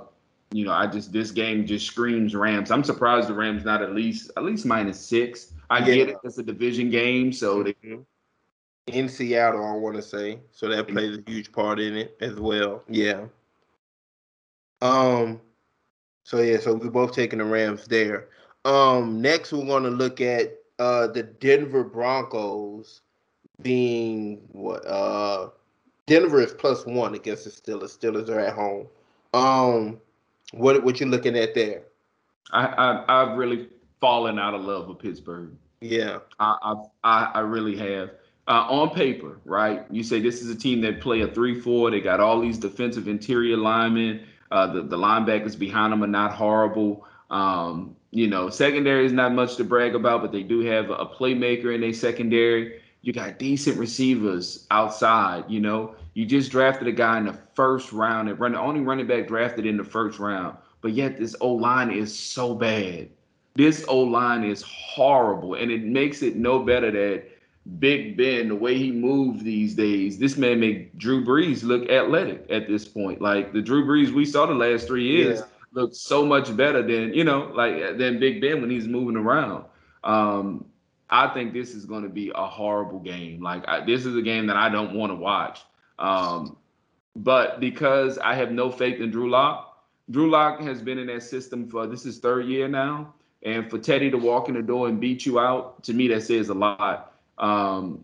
you 0.51 0.65
know, 0.65 0.71
I 0.71 0.87
just 0.87 1.11
this 1.11 1.31
game 1.31 1.65
just 1.65 1.85
screams 1.85 2.35
Rams. 2.35 2.71
I'm 2.71 2.83
surprised 2.83 3.29
the 3.29 3.33
Rams 3.33 3.63
not 3.63 3.81
at 3.81 3.93
least 3.93 4.31
at 4.37 4.43
least 4.43 4.65
minus 4.65 4.99
six. 4.99 5.53
I 5.69 5.79
yeah. 5.79 5.95
get 5.95 6.09
it; 6.09 6.17
it's 6.23 6.37
a 6.37 6.43
division 6.43 6.89
game, 6.89 7.31
so 7.31 7.63
they. 7.63 7.73
Mm-hmm. 7.73 8.01
In 8.87 9.07
Seattle, 9.07 9.63
I 9.63 9.73
want 9.73 9.97
to 9.97 10.01
say, 10.01 10.39
so 10.51 10.67
that 10.67 10.87
plays 10.87 11.15
a 11.15 11.21
huge 11.29 11.51
part 11.51 11.79
in 11.79 11.95
it 11.95 12.17
as 12.21 12.39
well. 12.39 12.81
Yeah. 12.89 13.25
Um. 14.81 15.39
So 16.23 16.41
yeah, 16.41 16.57
so 16.57 16.73
we're 16.73 16.89
both 16.89 17.13
taking 17.13 17.37
the 17.37 17.45
Rams 17.45 17.85
there. 17.85 18.29
Um. 18.65 19.21
Next, 19.21 19.53
we're 19.53 19.65
going 19.65 19.83
to 19.83 19.91
look 19.91 20.21
at 20.21 20.55
uh, 20.79 21.05
the 21.07 21.21
Denver 21.21 21.83
Broncos 21.83 23.01
being 23.61 24.41
what 24.53 24.85
uh, 24.87 25.49
Denver 26.07 26.41
is 26.41 26.53
plus 26.53 26.85
one 26.85 27.13
against 27.13 27.43
the 27.43 27.51
Steelers. 27.51 27.97
Steelers 27.97 28.29
are 28.29 28.39
at 28.39 28.55
home. 28.55 28.87
Um, 29.33 29.99
what 30.51 30.83
what 30.83 30.99
you 30.99 31.05
looking 31.05 31.37
at 31.37 31.53
there? 31.55 31.83
I, 32.51 32.65
I 32.65 33.21
I've 33.21 33.37
really 33.37 33.67
fallen 33.99 34.39
out 34.39 34.53
of 34.53 34.61
love 34.63 34.87
with 34.87 34.99
Pittsburgh. 34.99 35.51
Yeah, 35.81 36.19
I 36.39 36.75
I 37.03 37.31
I 37.35 37.39
really 37.39 37.77
have. 37.77 38.11
Uh, 38.47 38.65
on 38.67 38.89
paper, 38.89 39.39
right? 39.45 39.85
You 39.91 40.01
say 40.01 40.19
this 40.19 40.41
is 40.41 40.49
a 40.49 40.55
team 40.55 40.81
that 40.81 41.01
play 41.01 41.21
a 41.21 41.27
three-four. 41.27 41.91
They 41.91 42.01
got 42.01 42.19
all 42.19 42.41
these 42.41 42.57
defensive 42.57 43.07
interior 43.07 43.57
linemen. 43.57 44.25
Uh, 44.49 44.65
the 44.73 44.81
the 44.81 44.97
linebackers 44.97 45.57
behind 45.57 45.93
them 45.93 46.03
are 46.03 46.07
not 46.07 46.33
horrible. 46.33 47.05
Um, 47.29 47.95
you 48.09 48.27
know, 48.27 48.49
secondary 48.49 49.05
is 49.05 49.13
not 49.13 49.33
much 49.33 49.55
to 49.57 49.63
brag 49.63 49.93
about, 49.93 50.21
but 50.21 50.31
they 50.31 50.41
do 50.41 50.61
have 50.61 50.89
a 50.89 51.05
playmaker 51.05 51.75
in 51.75 51.81
their 51.81 51.93
secondary. 51.93 52.78
You 53.01 53.13
got 53.13 53.39
decent 53.39 53.77
receivers 53.77 54.67
outside. 54.71 55.45
You 55.47 55.61
know, 55.61 55.95
you 56.13 56.25
just 56.25 56.51
drafted 56.51 56.87
a 56.87 56.91
guy 56.91 57.17
in 57.17 57.25
the 57.25 57.37
first 57.53 57.93
round 57.93 58.29
and 58.29 58.39
run 58.39 58.53
the 58.53 58.59
only 58.59 58.81
running 58.81 59.07
back 59.07 59.27
drafted 59.27 59.65
in 59.65 59.77
the 59.77 59.83
first 59.83 60.19
round, 60.19 60.57
but 60.81 60.91
yet 60.91 61.17
this 61.17 61.35
O 61.39 61.53
line 61.53 61.91
is 61.91 62.17
so 62.17 62.53
bad. 62.53 63.09
This 63.55 63.85
O 63.87 63.99
line 63.99 64.43
is 64.43 64.63
horrible, 64.63 65.55
and 65.55 65.71
it 65.71 65.83
makes 65.83 66.21
it 66.21 66.35
no 66.35 66.59
better 66.59 66.91
that 66.91 67.25
Big 67.79 68.17
Ben, 68.17 68.49
the 68.49 68.55
way 68.55 68.77
he 68.77 68.91
moves 68.91 69.43
these 69.43 69.75
days, 69.75 70.17
this 70.17 70.37
man 70.37 70.59
make 70.59 70.97
Drew 70.97 71.23
Brees 71.23 71.63
look 71.63 71.89
athletic 71.89 72.45
at 72.49 72.67
this 72.67 72.85
point. 72.85 73.21
Like 73.21 73.53
the 73.53 73.61
Drew 73.61 73.85
Brees 73.85 74.13
we 74.13 74.25
saw 74.25 74.45
the 74.45 74.53
last 74.53 74.87
three 74.87 75.07
years. 75.07 75.39
Yeah 75.39 75.45
looked 75.73 75.95
so 75.95 76.25
much 76.25 76.55
better 76.55 76.81
than 76.81 77.13
you 77.13 77.23
know 77.23 77.51
like 77.55 77.97
than 77.97 78.19
Big 78.19 78.41
Ben 78.41 78.61
when 78.61 78.69
he's 78.69 78.87
moving 78.87 79.15
around. 79.15 79.65
Um, 80.03 80.65
I 81.09 81.27
think 81.33 81.53
this 81.53 81.73
is 81.73 81.85
going 81.85 82.03
to 82.03 82.09
be 82.09 82.31
a 82.35 82.45
horrible 82.45 82.99
game. 82.99 83.41
Like 83.41 83.67
I, 83.67 83.83
this 83.85 84.05
is 84.05 84.15
a 84.15 84.21
game 84.21 84.47
that 84.47 84.57
I 84.57 84.69
don't 84.69 84.93
want 84.93 85.11
to 85.11 85.15
watch. 85.15 85.61
Um, 85.97 86.57
but 87.15 87.59
because 87.59 88.17
I 88.17 88.35
have 88.35 88.51
no 88.51 88.69
faith 88.69 89.01
in 89.01 89.11
Drew 89.11 89.29
Lock, 89.29 89.69
Drew 90.09 90.29
Lock 90.29 90.61
has 90.61 90.81
been 90.81 90.97
in 90.97 91.07
that 91.07 91.23
system 91.23 91.67
for 91.67 91.87
this 91.87 92.05
is 92.05 92.19
third 92.19 92.45
year 92.45 92.67
now, 92.67 93.13
and 93.43 93.69
for 93.69 93.77
Teddy 93.77 94.09
to 94.11 94.17
walk 94.17 94.49
in 94.49 94.55
the 94.55 94.61
door 94.61 94.87
and 94.87 94.99
beat 94.99 95.25
you 95.25 95.39
out, 95.39 95.83
to 95.83 95.93
me 95.93 96.07
that 96.09 96.23
says 96.23 96.49
a 96.49 96.53
lot. 96.53 97.13
Um, 97.37 98.03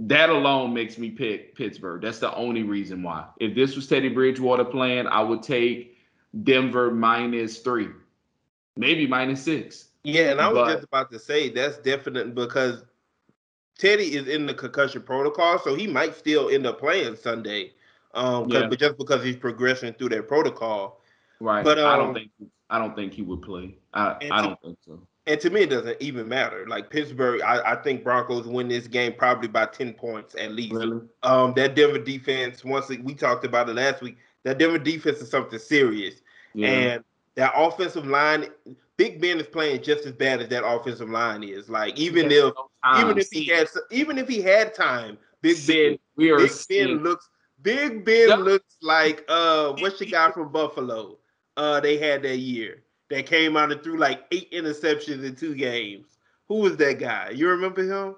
that 0.00 0.30
alone 0.30 0.72
makes 0.74 0.96
me 0.96 1.10
pick 1.10 1.56
Pittsburgh. 1.56 2.02
That's 2.02 2.20
the 2.20 2.34
only 2.34 2.62
reason 2.62 3.02
why. 3.02 3.26
If 3.40 3.54
this 3.54 3.74
was 3.74 3.86
Teddy 3.88 4.08
Bridgewater 4.08 4.64
playing, 4.64 5.06
I 5.06 5.22
would 5.22 5.42
take 5.42 5.96
Denver 6.44 6.90
minus 6.90 7.58
three, 7.58 7.88
maybe 8.76 9.06
minus 9.06 9.42
six. 9.42 9.87
Yeah, 10.04 10.30
and 10.30 10.40
I 10.40 10.48
was 10.48 10.56
but, 10.56 10.72
just 10.72 10.84
about 10.84 11.10
to 11.12 11.18
say 11.18 11.48
that's 11.50 11.78
definite 11.78 12.34
because 12.34 12.84
Teddy 13.78 14.16
is 14.16 14.26
in 14.26 14.46
the 14.46 14.54
concussion 14.54 15.02
protocol, 15.02 15.58
so 15.58 15.74
he 15.74 15.86
might 15.86 16.14
still 16.16 16.48
end 16.48 16.66
up 16.66 16.78
playing 16.78 17.16
Sunday. 17.16 17.72
Um, 18.14 18.48
yeah. 18.48 18.66
but 18.68 18.78
just 18.78 18.96
because 18.96 19.22
he's 19.22 19.36
progressing 19.36 19.92
through 19.94 20.08
that 20.10 20.28
protocol. 20.28 21.02
Right. 21.40 21.64
But 21.64 21.78
um, 21.78 21.86
I 21.86 21.96
don't 21.96 22.08
um, 22.08 22.14
think 22.14 22.30
I 22.70 22.78
don't 22.78 22.96
think 22.96 23.12
he 23.12 23.22
would 23.22 23.42
play. 23.42 23.76
I, 23.94 24.16
I 24.30 24.42
don't 24.42 24.60
think 24.60 24.78
so. 24.84 25.00
And 25.26 25.38
to 25.40 25.50
me, 25.50 25.60
it 25.60 25.70
doesn't 25.70 26.00
even 26.00 26.26
matter. 26.26 26.66
Like 26.66 26.88
Pittsburgh, 26.88 27.42
I, 27.42 27.72
I 27.72 27.76
think 27.76 28.02
Broncos 28.02 28.46
win 28.46 28.68
this 28.68 28.86
game 28.86 29.12
probably 29.12 29.48
by 29.48 29.66
ten 29.66 29.92
points 29.92 30.34
at 30.36 30.52
least. 30.52 30.74
Really? 30.74 31.00
Um, 31.22 31.52
that 31.54 31.74
Denver 31.74 31.98
defense. 31.98 32.64
Once 32.64 32.88
we 32.88 33.14
talked 33.14 33.44
about 33.44 33.68
it 33.68 33.74
last 33.74 34.00
week, 34.00 34.16
that 34.44 34.58
Denver 34.58 34.78
defense 34.78 35.18
is 35.18 35.30
something 35.30 35.58
serious, 35.58 36.22
yeah. 36.54 36.68
and 36.68 37.04
that 37.34 37.52
offensive 37.54 38.06
line. 38.06 38.46
Big 38.98 39.20
Ben 39.20 39.38
is 39.38 39.46
playing 39.46 39.80
just 39.82 40.04
as 40.04 40.12
bad 40.12 40.42
as 40.42 40.48
that 40.48 40.66
offensive 40.66 41.08
line 41.08 41.44
is. 41.44 41.70
Like 41.70 41.96
even 41.96 42.30
if 42.30 42.52
even 42.98 43.16
if 43.16 43.28
he 43.30 43.44
had 43.46 43.68
even 43.90 44.18
if 44.18 44.28
he 44.28 44.42
had 44.42 44.74
time, 44.74 45.16
Big 45.40 45.56
Ben 45.66 45.98
we 46.16 46.30
are 46.30 46.38
Big 46.38 46.50
Ben 46.68 47.02
looks 47.02 47.30
Big 47.62 48.04
Ben 48.04 48.28
yep. 48.28 48.40
looks 48.40 48.76
like 48.82 49.24
uh 49.28 49.72
what's 49.78 50.00
the 50.00 50.06
guy 50.06 50.30
from 50.32 50.50
Buffalo? 50.52 51.16
Uh 51.56 51.80
they 51.80 51.96
had 51.96 52.22
that 52.24 52.38
year 52.38 52.82
that 53.08 53.24
came 53.24 53.56
out 53.56 53.70
and 53.70 53.82
threw 53.82 53.96
like 53.96 54.24
eight 54.32 54.50
interceptions 54.52 55.24
in 55.24 55.36
two 55.36 55.54
games. 55.54 56.18
Who 56.48 56.56
was 56.56 56.76
that 56.78 56.98
guy? 56.98 57.30
You 57.30 57.48
remember 57.48 57.84
him? 57.84 58.16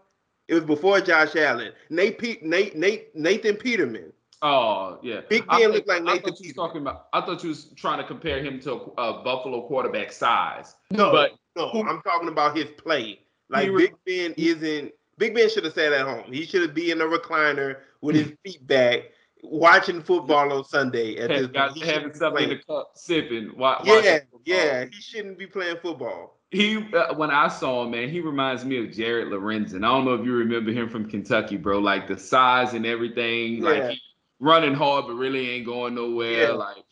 It 0.49 0.55
was 0.55 0.65
before 0.65 1.01
Josh 1.01 1.37
Allen. 1.37 1.73
Nate, 1.91 2.19
Pe- 2.19 2.41
Nate, 2.43 2.75
Nate 2.75 3.15
Nathan 3.15 3.57
Peterman. 3.57 4.13
Oh 4.43 4.99
yeah, 5.03 5.21
Big 5.29 5.47
Ben 5.49 5.71
looked 5.71 5.87
like 5.89 6.03
Nathan. 6.03 6.19
I 6.19 6.23
thought 6.23 6.41
you 6.41 6.49
was 6.49 6.55
talking 6.55 6.81
about. 6.81 7.07
I 7.13 7.21
thought 7.21 7.43
you 7.43 7.51
was 7.51 7.67
trying 7.77 7.99
to 7.99 8.05
compare 8.05 8.43
him 8.43 8.59
to 8.61 8.73
a, 8.73 9.03
a 9.03 9.23
Buffalo 9.23 9.67
quarterback 9.67 10.13
size. 10.13 10.77
No, 10.91 11.13
but 11.13 11.33
no, 11.57 11.69
who, 11.69 11.87
I'm 11.87 12.01
talking 12.03 12.29
about 12.29 12.57
his 12.57 12.71
play. 12.79 13.21
Like 13.51 13.69
Big 13.77 13.95
Ben 14.07 14.35
isn't. 14.39 14.93
Big 15.19 15.35
Ben 15.35 15.51
should 15.51 15.65
have 15.65 15.75
sat 15.75 15.93
at 15.93 16.07
home. 16.07 16.33
He 16.33 16.47
should 16.47 16.63
have 16.63 16.75
be 16.75 16.91
in 16.91 17.01
a 17.03 17.05
recliner 17.05 17.81
with 18.01 18.17
his 18.17 18.33
feet 18.45 18.67
back, 18.67 19.11
watching 19.43 20.01
football 20.03 20.51
on 20.53 20.65
Sunday. 20.65 21.17
At 21.19 21.29
this 21.29 21.47
got 21.49 21.75
point. 21.75 21.85
Having 21.85 22.15
something 22.15 22.45
in 22.45 22.49
the 22.51 22.57
cup, 22.65 22.93
sipping. 22.95 23.55
Wa- 23.57 23.83
Yeah, 23.85 24.21
yeah. 24.47 24.87
He 24.87 25.01
shouldn't 25.03 25.37
be 25.39 25.47
playing 25.47 25.77
football. 25.83 26.39
He 26.51 26.79
uh, 26.95 27.15
when 27.15 27.31
I 27.31 27.49
saw 27.49 27.85
him, 27.85 27.91
man, 27.91 28.09
he 28.09 28.21
reminds 28.21 28.65
me 28.65 28.83
of 28.83 28.91
Jared 28.91 29.29
Lorenzen. 29.29 29.85
I 29.85 29.89
don't 29.89 30.05
know 30.07 30.15
if 30.15 30.25
you 30.25 30.33
remember 30.33 30.73
him 30.73 30.89
from 30.89 31.09
Kentucky, 31.09 31.57
bro. 31.59 31.79
Like 31.79 32.09
the 32.09 32.19
size 32.19 32.73
and 32.73 32.87
everything. 32.87 33.61
Like 33.63 33.77
Yeah. 33.77 33.91
he 33.91 34.01
running 34.41 34.75
hard, 34.75 35.07
but 35.07 35.15
really 35.15 35.51
ain't 35.51 35.67
going 35.67 35.95
nowhere. 35.95 36.49
Yeah. 36.49 36.53
Like 36.53 36.85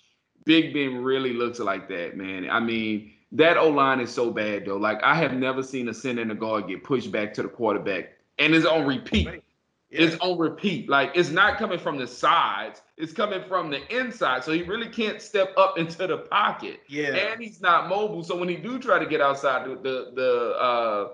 Big 0.45 0.73
Ben 0.73 1.03
really 1.03 1.33
looks 1.33 1.59
like 1.59 1.89
that, 1.89 2.17
man. 2.17 2.49
I 2.49 2.61
mean, 2.61 3.13
that 3.33 3.57
O 3.57 3.69
line 3.69 4.01
is 4.01 4.13
so 4.13 4.31
bad 4.31 4.65
though. 4.67 4.77
Like 4.77 5.03
I 5.03 5.15
have 5.15 5.35
never 5.35 5.63
seen 5.63 5.89
a 5.89 5.95
center 5.95 6.23
and 6.23 6.33
a 6.33 6.35
guard 6.35 6.69
get 6.69 6.85
pushed 6.85 7.11
back 7.11 7.35
to 7.35 7.43
the 7.43 7.49
quarterback, 7.49 8.13
and 8.39 8.55
it's 8.55 8.65
on 8.65 8.87
repeat. 8.87 9.27
Yeah. 9.27 10.03
It's 10.03 10.17
on 10.21 10.39
repeat. 10.39 10.89
Like 10.89 11.13
it's 11.15 11.31
not 11.31 11.59
coming 11.59 11.79
from 11.79 11.99
the 11.99 12.07
sides. 12.07 12.83
It's 12.97 13.13
coming 13.13 13.43
from 13.49 13.71
the 13.71 13.81
inside. 13.95 14.45
So 14.45 14.53
he 14.53 14.63
really 14.63 14.89
can't 14.89 15.21
step 15.21 15.53
up 15.57 15.79
into 15.79 16.07
the 16.07 16.19
pocket. 16.19 16.81
yeah. 16.89 17.15
And 17.15 17.41
he's 17.41 17.61
not 17.61 17.89
mobile. 17.89 18.23
So 18.23 18.37
when 18.37 18.49
he 18.49 18.57
do 18.57 18.79
try 18.79 18.99
to 18.99 19.07
get 19.07 19.21
outside 19.21 19.67
the 19.67 19.75
the, 19.77 20.13
the 20.15 20.57
uh 20.59 21.09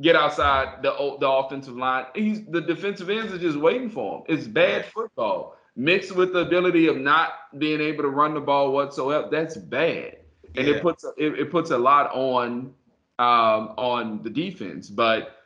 get 0.00 0.14
outside 0.16 0.82
the 0.82 1.16
the 1.20 1.28
offensive 1.28 1.76
line, 1.76 2.06
he's 2.14 2.44
the 2.46 2.60
defensive 2.60 3.10
ends 3.10 3.32
are 3.32 3.38
just 3.38 3.58
waiting 3.58 3.90
for 3.90 4.18
him. 4.18 4.24
It's 4.28 4.46
bad 4.46 4.86
football 4.86 5.57
mixed 5.78 6.14
with 6.16 6.34
the 6.34 6.40
ability 6.40 6.88
of 6.88 6.98
not 6.98 7.58
being 7.58 7.80
able 7.80 8.04
to 8.04 8.10
run 8.10 8.34
the 8.34 8.40
ball 8.40 8.72
whatsoever. 8.72 9.28
That's 9.30 9.56
bad, 9.56 10.18
and 10.56 10.68
Yeah. 10.68 10.74
it 10.76 10.82
puts 10.82 11.04
it, 11.18 11.38
it 11.40 11.50
puts 11.50 11.70
a 11.70 11.78
lot 11.78 12.10
on 12.14 12.74
um 13.18 13.74
on 13.78 14.22
the 14.24 14.30
defense. 14.30 14.90
But 14.90 15.36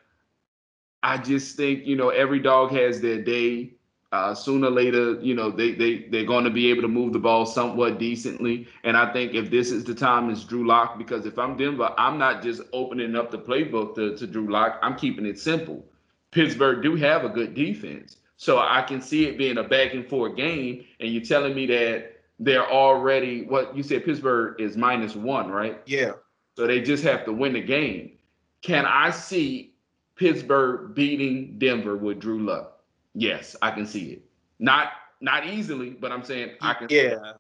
I 1.03 1.19
just 1.19 1.57
think 1.57 1.87
you 1.87 1.97
know 1.97 2.11
every 2.11 2.41
dog 2.41 2.73
has 2.73 3.01
their 3.01 3.23
day. 3.23 3.75
Uh, 4.13 4.35
sooner 4.35 4.69
or 4.69 4.71
later, 4.71 5.19
you 5.21 5.35
know 5.35 5.51
they 5.51 5.73
they 5.73 6.07
they're 6.11 6.25
going 6.27 6.45
to 6.45 6.51
be 6.51 6.71
able 6.71 6.83
to 6.83 6.89
move 6.89 7.13
the 7.13 7.19
ball 7.19 7.47
somewhat 7.47 7.99
decently. 7.99 8.67
And 8.85 8.97
I 8.97 9.13
think 9.13 9.35
if 9.35 9.51
this 9.51 9.71
is 9.73 9.85
the 9.85 9.95
time, 9.95 10.31
it's 10.31 10.45
Drew 10.45 10.67
Lock. 10.67 10.99
Because 10.99 11.27
if 11.27 11.39
I'm 11.39 11.57
Denver, 11.57 11.95
I'm 11.99 12.19
not 12.19 12.43
just 12.43 12.63
opening 12.73 13.17
up 13.17 13.31
the 13.31 13.39
playbook 13.39 13.95
to, 13.97 14.17
to 14.17 14.27
Drew 14.27 14.51
Lock. 14.51 14.79
I'm 14.83 14.97
keeping 14.97 15.27
it 15.27 15.39
simple. 15.39 15.85
Pittsburgh 16.31 16.83
do 16.83 16.97
have 16.97 17.25
a 17.25 17.31
good 17.31 17.55
defense, 17.55 18.17
so 18.43 18.59
I 18.59 18.83
can 18.83 19.01
see 19.01 19.27
it 19.27 19.39
being 19.39 19.59
a 19.59 19.63
back 19.63 19.95
and 19.95 20.05
forth 20.05 20.35
game. 20.35 20.85
And 20.99 21.13
you're 21.13 21.23
telling 21.23 21.55
me 21.55 21.65
that 21.67 22.23
they're 22.41 22.69
already 22.69 23.45
what 23.45 23.77
you 23.77 23.85
said 23.85 24.05
Pittsburgh 24.05 24.61
is 24.61 24.77
minus 24.77 25.15
one, 25.15 25.49
right? 25.49 25.81
yeah. 25.87 26.15
So 26.57 26.67
they 26.67 26.81
just 26.81 27.05
have 27.05 27.25
to 27.27 27.33
win 27.33 27.53
the 27.53 27.61
game. 27.61 28.19
Can 28.61 28.85
I 28.85 29.11
see 29.11 29.75
Pittsburgh 30.17 30.93
beating 30.93 31.57
Denver 31.61 31.97
with 31.97 32.19
Drew 32.19 32.43
Lock? 32.43 32.81
Yes, 33.15 33.55
I 33.63 33.71
can 33.71 33.87
see 33.87 34.07
it. 34.07 34.25
Not 34.59 34.89
not 35.21 35.47
easily, 35.47 35.91
but 35.91 36.11
I'm 36.11 36.25
saying 36.25 36.57
I 36.61 36.75
can. 36.75 36.89
see 36.89 36.97
it. 36.97 37.21
Yeah. 37.23 37.33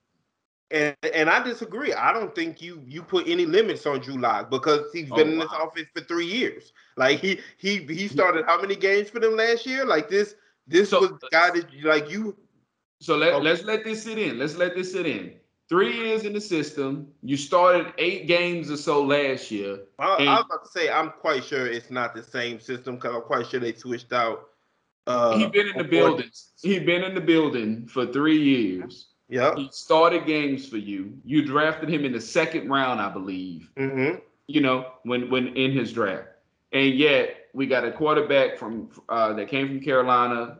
And 0.70 1.12
and 1.12 1.28
I 1.28 1.42
disagree. 1.42 1.92
I 1.92 2.12
don't 2.12 2.32
think 2.32 2.62
you 2.62 2.80
you 2.86 3.02
put 3.02 3.26
any 3.26 3.44
limits 3.44 3.84
on 3.86 3.98
Drew 3.98 4.18
Lock 4.20 4.50
because 4.50 4.82
he's 4.92 5.10
oh, 5.10 5.16
been 5.16 5.30
Oh, 5.30 5.32
in 5.32 5.38
this 5.40 5.50
wow. 5.50 5.66
office 5.66 5.86
for 5.92 6.02
three 6.02 6.26
years. 6.26 6.72
Like 6.96 7.18
he 7.18 7.40
he 7.58 7.78
he 7.78 8.06
started 8.06 8.44
how 8.46 8.60
many 8.60 8.76
games 8.76 9.10
for 9.10 9.18
them 9.18 9.34
last 9.34 9.66
year? 9.66 9.84
Like 9.84 10.08
this 10.08 10.36
this 10.66 10.90
So- 10.90 11.00
was 11.00 11.10
the 11.20 11.28
guy 11.30 11.50
that 11.50 11.66
like 11.84 12.10
you 12.10 12.36
So 13.00 13.16
let, 13.16 13.34
Okay. 13.34 13.42
let's 13.42 13.64
let 13.64 13.82
this 13.82 14.04
sit 14.04 14.16
in. 14.16 14.38
Let's 14.38 14.54
let 14.56 14.76
this 14.76 14.92
sit 14.92 15.06
in. 15.06 15.34
Three 15.68 15.92
years 15.92 16.22
in 16.24 16.32
the 16.32 16.40
system. 16.40 17.08
You 17.22 17.36
started 17.36 17.92
eight 17.98 18.28
games 18.28 18.70
or 18.70 18.76
so 18.76 19.02
last 19.02 19.50
year. 19.50 19.80
I, 19.98 20.04
I 20.04 20.34
was 20.36 20.44
about 20.46 20.64
to 20.64 20.70
say 20.70 20.88
I'm 20.88 21.10
quite 21.10 21.42
sure 21.42 21.66
it's 21.66 21.90
not 21.90 22.14
the 22.14 22.22
same 22.22 22.60
system 22.60 22.94
because 22.96 23.16
I'm 23.16 23.22
quite 23.22 23.46
sure 23.48 23.58
they 23.58 23.72
switched 23.72 24.12
out. 24.12 24.50
Uh, 25.08 25.36
he 25.36 25.46
been 25.48 25.66
in 25.66 25.78
the 25.78 25.84
building. 25.84 26.30
He 26.62 26.78
been 26.78 27.02
in 27.02 27.14
the 27.16 27.20
building 27.20 27.88
for 27.88 28.06
three 28.06 28.40
years. 28.40 29.08
Yeah. 29.28 29.56
He 29.56 29.68
started 29.72 30.24
games 30.26 30.68
for 30.68 30.76
you. 30.76 31.18
You 31.24 31.44
drafted 31.44 31.88
him 31.88 32.04
in 32.04 32.12
the 32.12 32.20
second 32.20 32.68
round, 32.68 33.00
I 33.00 33.08
believe. 33.08 33.68
Mm-hmm. 33.76 34.18
you 34.46 34.60
know, 34.60 34.92
when 35.04 35.28
when 35.28 35.56
in 35.56 35.72
his 35.72 35.92
draft. 35.92 36.28
And 36.72 36.94
yet 36.94 37.48
we 37.52 37.66
got 37.66 37.84
a 37.84 37.92
quarterback 37.92 38.56
from 38.56 38.88
uh, 39.08 39.32
that 39.34 39.48
came 39.48 39.68
from 39.68 39.80
Carolina, 39.80 40.58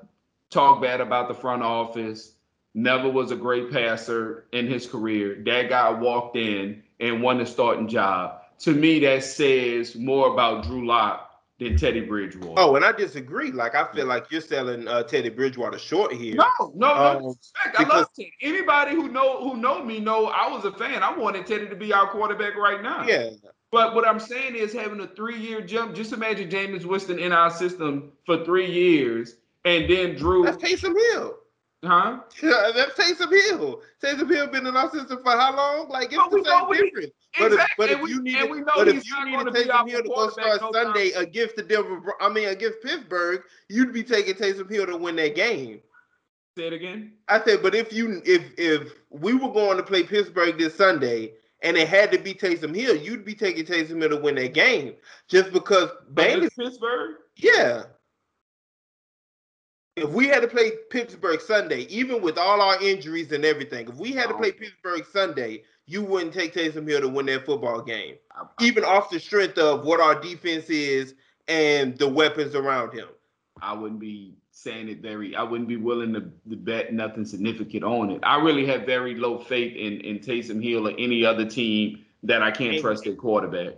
talk 0.51 0.83
bad 0.83 1.01
about 1.01 1.29
the 1.29 1.35
front 1.35 1.63
office, 1.63 2.35
never 2.75 3.09
was 3.11 3.31
a 3.31 3.37
great 3.37 3.71
passer 3.71 4.45
in 4.53 4.67
his 4.67 4.87
career. 4.87 5.43
That 5.47 5.69
guy 5.69 5.91
walked 5.91 6.37
in 6.37 6.83
and 7.01 7.23
won 7.23 7.39
the 7.39 7.47
starting 7.47 7.89
job. 7.89 8.43
To 8.61 8.73
me, 8.73 9.01
that 9.01 9.25
says 9.25 9.97
more 9.97 10.33
about 10.33 10.65
Drew 10.65 10.87
Lock 10.87 11.31
than 11.59 11.77
Teddy 11.77 12.01
Bridgewater. 12.01 12.61
Oh, 12.61 12.77
and 12.77 12.85
I 12.85 12.93
disagree. 12.93 13.51
Like 13.51 13.75
I 13.75 13.91
feel 13.93 14.07
like 14.07 14.31
you're 14.31 14.41
selling 14.41 14.87
uh, 14.87 15.03
Teddy 15.03 15.31
Bridgewater 15.31 15.79
short 15.79 16.13
here. 16.13 16.35
No, 16.37 16.73
no, 16.75 16.95
Um, 16.95 17.23
no. 17.23 17.35
I 17.79 17.83
love 17.85 18.07
Teddy. 18.15 18.33
Anybody 18.41 18.93
who 18.95 19.09
know 19.09 19.43
who 19.43 19.57
know 19.57 19.83
me 19.83 19.99
know 19.99 20.27
I 20.27 20.49
was 20.49 20.65
a 20.65 20.73
fan. 20.73 21.03
I 21.03 21.17
wanted 21.17 21.47
Teddy 21.47 21.69
to 21.69 21.77
be 21.77 21.93
our 21.93 22.09
quarterback 22.11 22.57
right 22.57 22.83
now. 22.83 23.05
Yeah. 23.07 23.31
But 23.73 23.95
what 23.95 24.07
I'm 24.07 24.20
saying 24.20 24.55
is 24.55 24.73
having 24.75 25.01
a 25.01 25.07
three-year 25.07 25.62
jump. 25.62 25.95
Just 25.97 26.12
imagine 26.12 26.51
Jameis 26.51 26.85
Winston 26.85 27.18
in 27.18 27.33
our 27.33 27.51
system 27.51 28.12
for 28.27 28.45
three 28.45 28.70
years, 28.70 29.37
and 29.64 29.89
then 29.91 30.14
Drew, 30.14 30.45
That's 30.45 30.62
Taysom 30.62 30.95
Hill. 31.12 31.39
huh? 31.83 32.20
Yeah, 32.43 32.70
that's 32.77 32.93
Taysom 32.93 33.31
Hill. 33.31 33.81
Taysom 34.05 34.29
Hill 34.31 34.49
been 34.49 34.66
in 34.66 34.77
our 34.77 34.91
system 34.91 35.23
for 35.23 35.33
how 35.33 35.57
long? 35.57 35.89
Like 35.89 36.12
it's 36.12 36.33
we 36.33 36.43
the 36.43 36.49
same 36.51 36.85
difference. 36.85 37.12
But 37.39 37.47
if, 37.47 37.53
Exactly. 37.55 37.75
but 37.79 37.91
if 37.91 38.09
you 38.11 38.23
need 38.23 38.51
we 38.51 38.62
but 38.62 38.89
if 38.89 39.07
you 39.07 39.12
not 39.12 39.25
needed 39.25 39.41
going 39.43 39.47
to 39.47 39.53
be 39.64 39.70
our 39.70 39.85
Taysom 39.85 39.89
Hill 39.89 40.03
to 40.03 40.09
go 40.11 40.29
start 40.29 40.61
no 40.61 40.70
Sunday 40.73 41.11
time. 41.12 41.23
against 41.23 41.57
the 41.57 41.62
Denver, 41.62 42.14
I 42.20 42.29
mean 42.29 42.49
against 42.49 42.83
Pittsburgh, 42.83 43.41
you'd 43.70 43.95
be 43.95 44.05
taking 44.05 44.35
Taysom 44.35 44.70
Hill 44.70 44.85
to 44.85 44.99
win 44.99 45.16
that 45.16 45.35
game. 45.35 45.81
Say 46.59 46.66
it 46.66 46.75
again. 46.75 47.12
I 47.29 47.43
said, 47.43 47.62
but 47.62 47.75
if 47.75 47.91
you 47.91 48.20
if 48.27 48.43
if 48.59 48.93
we 49.09 49.33
were 49.33 49.51
going 49.51 49.79
to 49.79 49.83
play 49.83 50.03
Pittsburgh 50.03 50.59
this 50.59 50.75
Sunday 50.75 51.33
and 51.63 51.77
it 51.77 51.89
had 51.89 52.13
to 52.13 52.19
be 52.19 52.35
Taysom 52.35 52.75
Hill, 52.75 52.97
you'd 52.97 53.25
be 53.25 53.35
taking 53.35 53.65
Taysom 53.65 54.01
Hill 54.01 54.11
to 54.11 54.17
win 54.17 54.35
that 54.37 54.55
game 54.55 54.95
just 55.29 55.53
because. 55.53 55.91
Against 56.17 56.57
Pittsburgh. 56.57 57.17
Yeah. 57.37 57.85
If 59.97 60.09
we 60.11 60.27
had 60.27 60.41
to 60.41 60.49
play 60.49 60.73
Pittsburgh 60.91 61.41
Sunday, 61.41 61.83
even 61.83 62.23
with 62.23 62.39
all 62.39 62.61
our 62.61 62.83
injuries 62.83 63.31
and 63.33 63.45
everything, 63.45 63.89
if 63.89 63.97
we 63.97 64.13
had 64.13 64.29
to 64.29 64.35
play 64.35 64.51
Pittsburgh 64.51 65.05
Sunday, 65.13 65.65
you 65.87 66.03
wouldn't 66.03 66.33
take 66.33 66.55
Taysom 66.55 66.89
Hill 66.89 67.03
to 67.03 67.09
win 67.09 67.27
that 67.27 67.45
football 67.45 67.83
game, 67.83 68.17
even 68.61 68.85
off 68.85 69.11
the 69.11 69.21
strength 69.21 69.59
of 69.59 69.85
what 69.85 70.01
our 70.01 70.19
defense 70.19 70.71
is 70.71 71.15
and 71.49 71.99
the 71.99 72.09
weapons 72.09 72.55
around 72.55 72.93
him. 72.95 73.09
I 73.61 73.75
wouldn't 73.75 74.01
be 74.01 74.35
saying 74.63 74.89
it 74.89 75.01
very. 75.01 75.35
I 75.35 75.43
wouldn't 75.43 75.69
be 75.69 75.77
willing 75.77 76.13
to, 76.15 76.21
to 76.21 76.57
bet 76.57 76.93
nothing 76.93 77.25
significant 77.25 77.85
on 77.85 78.11
it. 78.11 78.21
I 78.23 78.37
really 78.41 78.67
have 78.67 78.87
very 78.87 79.15
low 79.15 79.39
faith 79.39 79.75
in 79.77 80.01
in 80.01 80.19
Taysom 80.21 80.63
Hill 80.63 80.89
or 80.89 80.93
any 80.99 81.25
other 81.25 81.45
team 81.45 82.05
that 82.23 82.43
I 82.43 82.51
can't 82.51 82.75
And- 82.75 82.81
trust 82.83 83.05
their 83.05 83.15
quarterback. 83.15 83.75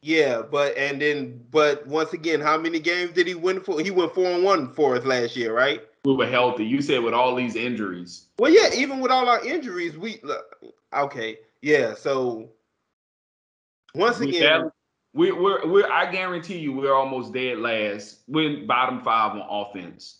Yeah, 0.00 0.42
but 0.42 0.76
and 0.76 1.02
then 1.02 1.44
but 1.50 1.84
once 1.88 2.12
again, 2.12 2.40
how 2.40 2.56
many 2.56 2.78
games 2.78 3.10
did 3.12 3.26
he 3.26 3.34
win 3.34 3.60
for? 3.60 3.80
He 3.80 3.90
went 3.90 4.14
four 4.14 4.26
and 4.26 4.44
one 4.44 4.72
for 4.72 4.96
us 4.96 5.04
last 5.04 5.36
year, 5.36 5.52
right? 5.52 5.82
We 6.04 6.14
were 6.14 6.28
healthy. 6.28 6.64
You 6.64 6.80
said 6.80 7.02
with 7.02 7.14
all 7.14 7.34
these 7.34 7.56
injuries. 7.56 8.26
Well, 8.38 8.52
yeah, 8.52 8.70
even 8.76 9.00
with 9.00 9.10
all 9.10 9.28
our 9.28 9.44
injuries, 9.44 9.98
we 9.98 10.22
okay, 10.94 11.38
yeah. 11.62 11.94
So 11.94 12.50
once 13.94 14.20
again, 14.20 14.40
barely- 14.40 14.70
we, 15.14 15.32
we're, 15.32 15.66
we're, 15.66 15.90
I 15.90 16.12
guarantee 16.12 16.58
you, 16.58 16.72
we're 16.72 16.94
almost 16.94 17.32
dead 17.32 17.58
last. 17.58 18.20
We're 18.28 18.66
bottom 18.66 19.00
five 19.00 19.32
on 19.32 19.42
offense 19.50 20.18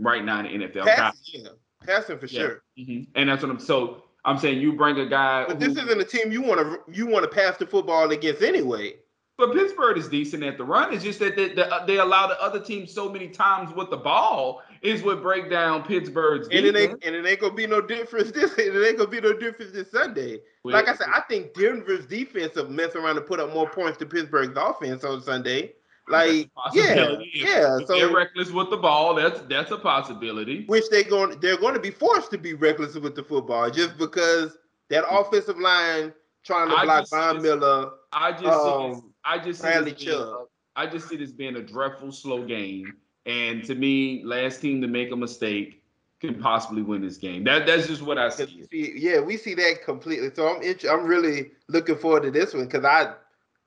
right 0.00 0.24
now 0.24 0.40
in 0.44 0.60
the 0.60 0.66
NFL. 0.68 0.84
passing, 0.86 1.44
yeah, 1.44 1.48
passing 1.84 2.18
for 2.18 2.26
Yeah. 2.26 2.40
sure. 2.40 2.62
Mhm. 2.78 3.06
And 3.14 3.28
that's 3.28 3.42
what 3.42 3.50
I'm. 3.50 3.58
So 3.58 4.04
I'm 4.24 4.38
saying 4.38 4.60
you 4.60 4.72
bring 4.74 4.98
a 4.98 5.06
guy. 5.06 5.44
But 5.46 5.60
who- 5.62 5.68
this 5.68 5.82
isn't 5.82 6.00
a 6.00 6.04
team 6.04 6.32
you 6.32 6.42
want 6.42 6.60
to 6.60 6.80
you 6.92 7.06
want 7.06 7.24
to 7.24 7.30
pass 7.30 7.56
the 7.56 7.66
football 7.66 8.10
against 8.10 8.42
anyway. 8.42 8.96
But 9.38 9.54
Pittsburgh 9.54 9.96
is 9.96 10.06
decent 10.06 10.42
at 10.42 10.58
the 10.58 10.64
run. 10.64 10.92
It's 10.92 11.02
just 11.02 11.18
that 11.20 11.34
they, 11.34 11.48
they, 11.54 11.66
they 11.86 11.96
allow 11.96 12.26
the 12.26 12.38
other 12.42 12.60
team 12.60 12.86
so 12.86 13.10
many 13.10 13.26
times 13.28 13.74
with 13.74 13.88
the 13.88 13.96
ball 13.96 14.60
is 14.82 15.02
what 15.02 15.22
break 15.22 15.48
down 15.48 15.82
Pittsburgh's 15.82 16.46
And 16.52 16.66
it 16.66 16.76
ain't 16.76 17.02
and 17.02 17.14
it 17.14 17.24
ain't 17.24 17.40
gonna 17.40 17.54
be 17.54 17.66
no 17.66 17.80
difference 17.80 18.30
this 18.32 18.52
it 18.58 18.86
ain't 18.86 18.98
gonna 18.98 19.08
be 19.08 19.20
no 19.20 19.32
difference 19.32 19.72
this 19.72 19.90
Sunday. 19.90 20.40
Like 20.62 20.88
I 20.88 20.94
said, 20.94 21.06
I 21.14 21.22
think 21.22 21.54
Denver's 21.54 22.04
defense 22.04 22.54
will 22.54 22.68
mess 22.68 22.94
around 22.94 23.16
and 23.16 23.24
put 23.24 23.40
up 23.40 23.54
more 23.54 23.68
points 23.70 23.96
to 23.98 24.06
Pittsburgh's 24.06 24.54
offense 24.56 25.04
on 25.04 25.22
Sunday. 25.22 25.72
Like 26.10 26.50
yeah, 26.72 26.94
Possibility. 26.94 27.30
If- 27.34 27.46
yeah. 27.48 27.78
they're 27.78 28.08
So 28.08 28.14
reckless 28.14 28.50
with 28.50 28.70
the 28.70 28.76
ball. 28.76 29.14
That's 29.14 29.40
that's 29.42 29.70
a 29.70 29.78
possibility. 29.78 30.64
which 30.66 30.88
they 30.90 31.04
going 31.04 31.38
they're 31.40 31.58
going 31.58 31.74
to 31.74 31.80
be 31.80 31.90
forced 31.90 32.30
to 32.32 32.38
be 32.38 32.54
reckless 32.54 32.94
with 32.96 33.14
the 33.14 33.22
football 33.22 33.70
just 33.70 33.96
because 33.98 34.56
that 34.88 35.04
offensive 35.08 35.58
line 35.58 36.12
trying 36.44 36.68
to 36.68 36.74
I 36.76 36.84
block 36.84 37.00
just 37.02 37.12
Von 37.14 37.42
Miller. 37.42 37.90
I 38.12 38.32
just 38.32 38.42
see 38.42 38.48
this, 38.88 38.96
Um, 38.96 39.12
I 39.24 39.38
just 39.38 39.62
see 39.62 39.68
this 39.84 40.04
being, 40.04 40.36
I 40.76 40.86
just 40.86 41.08
see 41.08 41.16
this 41.16 41.30
being 41.32 41.56
a 41.56 41.62
dreadful 41.62 42.10
slow 42.12 42.44
game. 42.44 42.92
And 43.26 43.62
to 43.64 43.74
me, 43.74 44.22
last 44.24 44.60
team 44.60 44.80
to 44.80 44.88
make 44.88 45.12
a 45.12 45.16
mistake 45.16 45.82
can 46.20 46.40
possibly 46.40 46.82
win 46.82 47.02
this 47.02 47.16
game. 47.16 47.44
That 47.44 47.66
that's 47.66 47.86
just 47.86 48.02
what 48.02 48.18
I 48.18 48.28
see. 48.30 48.64
see- 48.70 48.94
yeah, 48.96 49.20
we 49.20 49.36
see 49.36 49.54
that 49.54 49.84
completely. 49.84 50.30
So 50.34 50.48
I'm 50.48 50.62
int- 50.62 50.84
I'm 50.84 51.06
really 51.06 51.52
looking 51.68 51.96
forward 51.96 52.24
to 52.24 52.30
this 52.30 52.52
one 52.52 52.64
because 52.64 52.84
I 52.84 53.14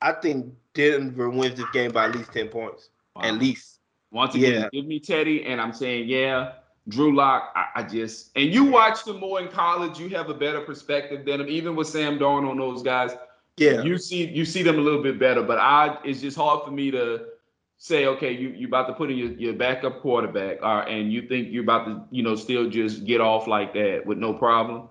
I 0.03 0.11
think 0.11 0.53
Denver 0.73 1.29
wins 1.29 1.57
this 1.57 1.69
game 1.71 1.91
by 1.91 2.05
at 2.05 2.15
least 2.15 2.33
ten 2.33 2.49
points. 2.49 2.89
At 3.21 3.35
least 3.35 3.79
Once 4.11 4.35
again, 4.35 4.63
yeah. 4.63 4.69
give 4.71 4.85
me 4.85 4.99
Teddy, 4.99 5.45
and 5.45 5.61
I'm 5.61 5.71
saying, 5.71 6.09
yeah, 6.09 6.53
Drew 6.89 7.15
Lock. 7.15 7.53
I, 7.55 7.67
I, 7.75 7.83
just 7.83 8.31
and 8.35 8.53
you 8.53 8.65
watched 8.65 9.07
him 9.07 9.19
more 9.19 9.39
in 9.39 9.47
college. 9.47 9.99
You 9.99 10.09
have 10.09 10.29
a 10.29 10.33
better 10.33 10.61
perspective 10.61 11.25
than 11.25 11.41
him, 11.41 11.47
even 11.47 11.75
with 11.75 11.87
Sam 11.87 12.19
Darnold 12.19 12.51
on 12.51 12.57
those 12.57 12.83
guys. 12.83 13.11
Yeah, 13.57 13.81
you 13.81 13.97
see 13.97 14.27
you 14.27 14.45
see 14.45 14.61
them 14.61 14.77
a 14.77 14.81
little 14.81 15.01
bit 15.01 15.19
better. 15.19 15.41
But 15.41 15.59
I, 15.59 15.97
it's 16.03 16.21
just 16.21 16.35
hard 16.35 16.65
for 16.65 16.71
me 16.71 16.91
to 16.91 17.27
say, 17.77 18.05
okay, 18.07 18.31
you 18.31 18.49
you 18.49 18.67
about 18.67 18.87
to 18.87 18.93
put 18.93 19.09
in 19.09 19.17
your, 19.17 19.31
your 19.33 19.53
backup 19.53 20.01
quarterback, 20.01 20.57
uh, 20.61 20.83
and 20.87 21.13
you 21.13 21.27
think 21.27 21.49
you're 21.51 21.63
about 21.63 21.85
to, 21.85 22.03
you 22.11 22.23
know, 22.23 22.35
still 22.35 22.69
just 22.69 23.05
get 23.05 23.21
off 23.21 23.47
like 23.47 23.73
that 23.73 24.05
with 24.05 24.17
no 24.17 24.33
problem. 24.33 24.89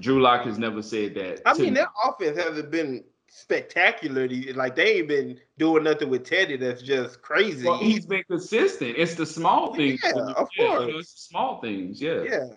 Drew 0.00 0.20
Lock 0.20 0.46
has 0.46 0.58
never 0.58 0.82
said 0.82 1.14
that. 1.14 1.42
I 1.46 1.52
mean, 1.54 1.74
me. 1.74 1.80
their 1.80 1.88
offense 2.04 2.38
hasn't 2.38 2.70
been 2.70 3.04
spectacularly. 3.34 4.52
Like 4.52 4.76
they 4.76 4.98
ain't 4.98 5.08
been 5.08 5.40
doing 5.58 5.82
nothing 5.82 6.08
with 6.08 6.24
Teddy 6.24 6.56
that's 6.56 6.82
just 6.82 7.20
crazy. 7.20 7.66
Well, 7.66 7.78
he's 7.78 8.06
been 8.06 8.22
consistent. 8.30 8.94
It's 8.96 9.16
the 9.16 9.26
small 9.26 9.74
things. 9.74 10.00
Yeah, 10.04 10.12
of 10.12 10.34
course. 10.34 10.50
You 10.56 10.68
know, 10.68 10.98
it's 10.98 11.12
the 11.12 11.20
small 11.20 11.60
things. 11.60 12.00
Yeah. 12.00 12.22
Yeah. 12.22 12.48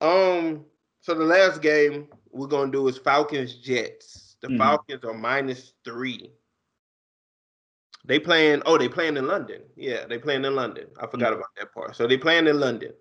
Um. 0.00 0.64
So 1.00 1.14
the 1.14 1.24
last 1.24 1.62
game 1.62 2.08
we're 2.32 2.48
gonna 2.48 2.72
do 2.72 2.88
is 2.88 2.98
Falcons 2.98 3.54
Jets. 3.54 4.36
The 4.40 4.48
mm-hmm. 4.48 4.58
Falcons 4.58 5.04
are 5.04 5.14
minus 5.14 5.72
three. 5.84 6.32
They 8.04 8.18
playing. 8.18 8.62
Oh, 8.66 8.76
they 8.76 8.88
playing 8.88 9.16
in 9.16 9.28
London. 9.28 9.62
Yeah, 9.76 10.06
they 10.06 10.18
playing 10.18 10.44
in 10.44 10.56
London. 10.56 10.86
I 11.00 11.06
forgot 11.06 11.30
mm-hmm. 11.30 11.38
about 11.38 11.50
that 11.58 11.72
part. 11.72 11.94
So 11.94 12.08
they 12.08 12.18
playing 12.18 12.48
in 12.48 12.58
London. 12.58 12.92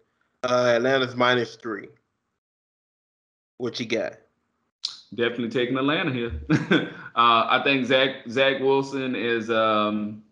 Uh, 0.44 0.74
Atlanta's 0.76 1.16
minus 1.16 1.56
three. 1.56 1.88
What 3.58 3.80
you 3.80 3.88
got? 3.88 4.18
Definitely 5.16 5.50
taking 5.50 5.78
Atlanta 5.78 6.12
here. 6.12 6.32
uh, 6.50 6.86
I 7.16 7.62
think 7.64 7.86
Zach 7.86 8.28
Zach 8.30 8.60
Wilson 8.60 9.16
is 9.16 9.50
um, 9.50 10.24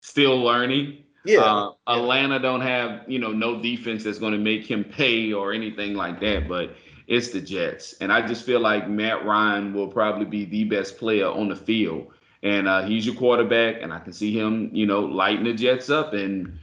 still 0.00 0.42
learning. 0.42 1.04
Yeah, 1.24 1.40
uh. 1.40 1.72
Atlanta 1.86 2.38
don't 2.38 2.60
have 2.60 3.02
you 3.06 3.18
know 3.18 3.32
no 3.32 3.60
defense 3.60 4.04
that's 4.04 4.18
going 4.18 4.32
to 4.32 4.38
make 4.38 4.68
him 4.68 4.84
pay 4.84 5.32
or 5.32 5.52
anything 5.52 5.94
like 5.94 6.20
that. 6.20 6.48
But 6.48 6.74
it's 7.06 7.30
the 7.30 7.40
Jets, 7.40 7.94
and 8.00 8.12
I 8.12 8.26
just 8.26 8.44
feel 8.44 8.60
like 8.60 8.88
Matt 8.88 9.24
Ryan 9.24 9.72
will 9.72 9.88
probably 9.88 10.24
be 10.24 10.44
the 10.44 10.64
best 10.64 10.98
player 10.98 11.28
on 11.28 11.48
the 11.48 11.56
field, 11.56 12.08
and 12.42 12.66
uh, 12.66 12.82
he's 12.82 13.06
your 13.06 13.14
quarterback, 13.14 13.82
and 13.82 13.92
I 13.92 14.00
can 14.00 14.12
see 14.12 14.36
him 14.36 14.70
you 14.72 14.86
know 14.86 15.00
lighting 15.00 15.44
the 15.44 15.54
Jets 15.54 15.90
up 15.90 16.12
and 16.12 16.58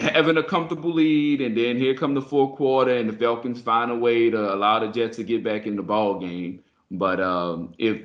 having 0.00 0.36
a 0.36 0.42
comfortable 0.42 0.92
lead, 0.92 1.40
and 1.40 1.56
then 1.56 1.76
here 1.76 1.94
come 1.94 2.14
the 2.14 2.22
fourth 2.22 2.56
quarter, 2.56 2.96
and 2.96 3.08
the 3.08 3.12
Falcons 3.12 3.60
find 3.60 3.90
a 3.90 3.96
way 3.96 4.30
to 4.30 4.54
allow 4.54 4.78
the 4.78 4.88
Jets 4.88 5.16
to 5.16 5.24
get 5.24 5.44
back 5.44 5.66
in 5.66 5.76
the 5.76 5.82
ball 5.82 6.18
game. 6.18 6.60
But 6.90 7.20
um, 7.20 7.74
if 7.78 8.02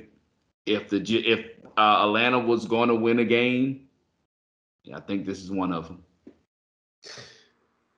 if 0.66 0.88
the 0.88 0.98
if 0.98 1.46
uh, 1.76 2.04
Atlanta 2.04 2.38
was 2.38 2.66
going 2.66 2.88
to 2.88 2.94
win 2.94 3.18
a 3.18 3.24
game, 3.24 3.88
yeah, 4.84 4.96
I 4.96 5.00
think 5.00 5.26
this 5.26 5.42
is 5.42 5.50
one 5.50 5.72
of 5.72 5.88
them. 5.88 6.02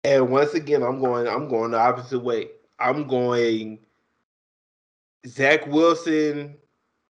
And 0.05 0.31
once 0.31 0.55
again, 0.55 0.83
I'm 0.83 1.01
going. 1.01 1.27
I'm 1.27 1.49
going 1.49 1.73
the 1.73 1.79
opposite 1.79 2.21
way. 2.21 2.49
I'm 2.79 3.07
going. 3.07 3.81
Zach 5.27 5.67
Wilson. 5.67 6.57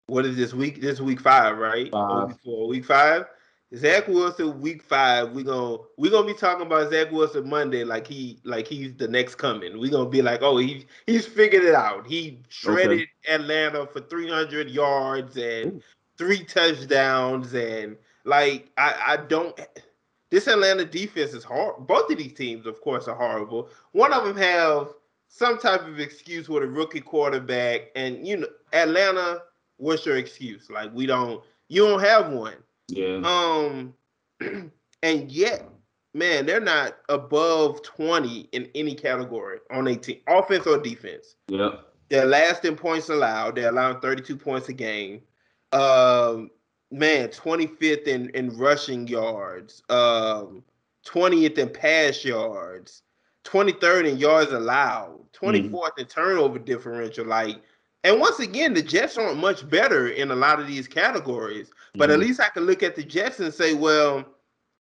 What 0.07 0.24
is 0.24 0.37
this 0.37 0.55
week? 0.55 0.80
This 0.80 1.01
week 1.01 1.20
five, 1.20 1.59
right? 1.59 1.91
Five. 1.91 2.28
Week 2.28 2.37
four, 2.43 2.68
week 2.68 2.84
five. 2.84 3.26
Zach 3.75 4.07
Wilson 4.07 4.61
week 4.61 4.83
five, 4.83 5.33
we 5.33 5.43
gonna 5.43 5.79
we 5.97 6.09
gonna 6.09 6.27
be 6.27 6.35
talking 6.35 6.67
about 6.67 6.91
Zach 6.91 7.11
Wilson 7.11 7.49
Monday 7.49 7.83
like 7.83 8.07
he 8.07 8.39
like 8.45 8.69
he's 8.69 8.95
the 8.95 9.09
next 9.09 9.37
coming. 9.37 9.79
We 9.79 9.91
gonna 9.91 10.09
be 10.09 10.23
like, 10.23 10.43
oh, 10.43 10.57
he 10.59 10.87
he's 11.07 11.27
figured 11.27 11.64
it 11.64 11.75
out. 11.75 12.07
He 12.07 12.43
shredded 12.49 13.01
okay. 13.01 13.35
Atlanta 13.35 13.87
for 13.87 14.01
300 14.01 14.71
yards 14.71 15.37
and 15.37 15.73
Ooh. 15.73 15.83
three 16.17 16.45
touchdowns 16.45 17.55
and 17.55 17.97
like 18.25 18.71
I 18.79 18.95
I 19.07 19.17
don't. 19.17 19.59
This 20.31 20.47
Atlanta 20.47 20.85
defense 20.85 21.33
is 21.33 21.45
hard. 21.45 21.87
Both 21.87 22.11
of 22.11 22.19
these 22.19 22.35
teams, 22.35 22.67
of 22.67 22.81
course, 22.81 23.09
are 23.09 23.17
horrible. 23.17 23.69
One 23.93 24.12
of 24.12 24.25
them 24.25 24.37
have 24.37 24.89
some 25.29 25.59
type 25.59 25.87
of 25.87 25.99
excuse 25.99 26.49
with 26.49 26.62
a 26.62 26.69
rookie 26.69 27.01
quarterback, 27.01 27.91
and 27.97 28.27
you 28.27 28.37
know 28.37 28.49
Atlanta. 28.73 29.43
What's 29.79 30.07
your 30.07 30.17
excuse? 30.17 30.71
Like 30.71 30.95
we 30.95 31.07
don't. 31.07 31.43
You 31.69 31.89
don't 31.89 32.01
have 32.01 32.31
one. 32.31 32.55
Yeah. 32.89 33.20
Um, 33.24 33.95
and 35.03 35.30
yet, 35.30 35.68
man, 36.14 36.47
they're 36.47 36.61
not 36.61 36.99
above 37.09 37.82
20 37.82 38.49
in 38.53 38.68
any 38.74 38.95
category 38.95 39.59
on 39.70 39.89
18, 39.89 40.20
offense 40.28 40.66
or 40.66 40.78
defense. 40.78 41.37
Yeah. 41.49 41.76
They're 42.09 42.26
last 42.26 42.64
in 42.64 42.76
points 42.76 43.09
allowed. 43.09 43.57
They're 43.57 43.70
allowing 43.70 44.01
32 44.01 44.37
points 44.37 44.68
a 44.68 44.72
game. 44.72 45.22
Um, 45.72 46.51
man, 46.91 47.28
25th 47.28 48.07
in, 48.07 48.30
in 48.30 48.57
rushing 48.57 49.09
yards. 49.09 49.82
Um, 49.89 50.62
20th 51.07 51.59
in 51.59 51.68
pass 51.68 52.24
yards. 52.24 53.03
23rd 53.45 54.12
in 54.12 54.18
yards 54.18 54.53
allowed. 54.53 55.20
24th 55.32 55.70
mm-hmm. 55.70 56.01
in 56.01 56.07
turnover 56.07 56.59
differential. 56.59 57.26
Like 57.26 57.61
and 58.07 58.20
once 58.20 58.38
again, 58.38 58.72
the 58.72 58.82
Jets 58.82 59.18
aren't 59.18 59.38
much 59.38 59.68
better 59.68 60.11
in 60.11 60.30
a 60.30 60.36
lot 60.36 60.61
of 60.61 60.68
these 60.68 60.86
categories. 60.86 61.72
But 61.96 62.09
mm-hmm. 62.09 62.12
at 62.12 62.26
least 62.26 62.40
I 62.40 62.50
can 62.50 62.62
look 62.62 62.84
at 62.84 62.94
the 62.94 63.02
Jets 63.02 63.40
and 63.40 63.52
say, 63.52 63.74
well, 63.74 64.24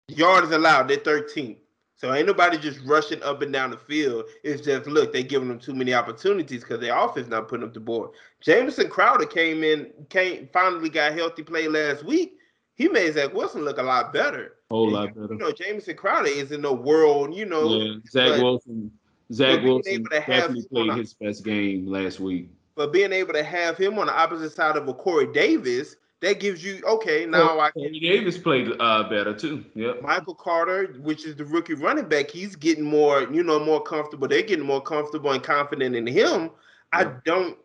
yards 0.09 0.51
allowed, 0.51 0.89
they're 0.89 0.97
13th. 0.97 1.59
So 1.95 2.13
ain't 2.13 2.27
nobody 2.27 2.59
just 2.59 2.81
rushing 2.85 3.23
up 3.23 3.41
and 3.43 3.53
down 3.53 3.71
the 3.71 3.77
field. 3.77 4.25
It's 4.43 4.61
just 4.61 4.89
look, 4.89 5.13
they 5.13 5.23
giving 5.23 5.47
them 5.47 5.61
too 5.61 5.73
many 5.73 5.95
opportunities 5.95 6.63
because 6.63 6.81
their 6.81 6.99
offense 6.99 7.29
not 7.29 7.47
putting 7.47 7.65
up 7.65 7.73
the 7.73 7.79
board. 7.79 8.11
Jamison 8.41 8.89
Crowder 8.89 9.27
came 9.27 9.63
in, 9.63 9.93
came 10.09 10.49
finally 10.53 10.89
got 10.89 11.13
healthy 11.13 11.45
play 11.45 11.69
last 11.69 12.05
week. 12.05 12.39
He 12.75 12.89
made 12.89 13.15
Zach 13.15 13.33
Wilson 13.33 13.65
look 13.65 13.79
a 13.79 13.85
lot 13.85 14.13
better. 14.13 14.55
Whole 14.69 14.91
lot 14.91 15.15
better. 15.15 15.35
You 15.35 15.39
know, 15.39 15.53
Jamison 15.53 15.97
Crowder 15.97 16.27
is 16.27 16.51
in 16.51 16.63
the 16.63 16.73
world. 16.73 17.37
You 17.37 17.47
know, 17.47 17.69
yeah, 17.73 17.95
Zach 18.11 18.43
Wilson. 18.43 18.91
Zach 19.33 19.63
Wilson 19.63 20.03
definitely 20.11 20.65
played 20.73 20.97
his 20.97 21.15
best 21.15 21.45
game 21.45 21.87
last 21.87 22.19
week. 22.19 22.49
But 22.75 22.93
being 22.93 23.13
able 23.13 23.35
to 23.35 23.43
have 23.43 23.77
him 23.77 23.99
on 23.99 24.07
the 24.07 24.15
opposite 24.19 24.53
side 24.53 24.77
of 24.77 24.89
a 24.89 24.95
Corey 24.95 25.33
Davis, 25.33 25.97
that 26.21 26.41
gives 26.41 26.65
you 26.65 26.81
okay. 26.87 27.27
Now 27.27 27.57
well, 27.57 27.61
I 27.61 27.71
can. 27.71 27.83
Corey 27.83 28.01
Davis 28.01 28.39
played 28.39 28.71
uh, 28.81 29.09
better 29.09 29.35
too. 29.35 29.65
Yeah. 29.75 29.93
Michael 30.01 30.35
Carter, 30.35 30.95
which 31.01 31.27
is 31.27 31.37
the 31.37 31.45
rookie 31.45 31.75
running 31.75 32.09
back, 32.09 32.31
he's 32.31 32.57
getting 32.57 32.85
more, 32.85 33.23
you 33.23 33.43
know, 33.43 33.59
more 33.59 33.83
comfortable. 33.83 34.29
They're 34.29 34.43
getting 34.43 34.65
more 34.65 34.81
comfortable 34.81 35.33
and 35.33 35.43
confident 35.43 35.95
in 35.97 36.07
him. 36.07 36.43
Yeah. 36.43 36.49
I 36.93 37.05
don't. 37.25 37.59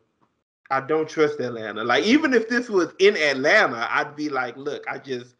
I 0.70 0.82
don't 0.82 1.08
trust 1.08 1.40
Atlanta. 1.40 1.84
Like 1.84 2.04
even 2.04 2.34
if 2.34 2.50
this 2.50 2.68
was 2.68 2.90
in 3.00 3.16
Atlanta, 3.16 3.88
I'd 3.90 4.18
be 4.18 4.28
like, 4.28 4.58
look, 4.58 4.84
I 4.90 4.98
just 4.98 5.36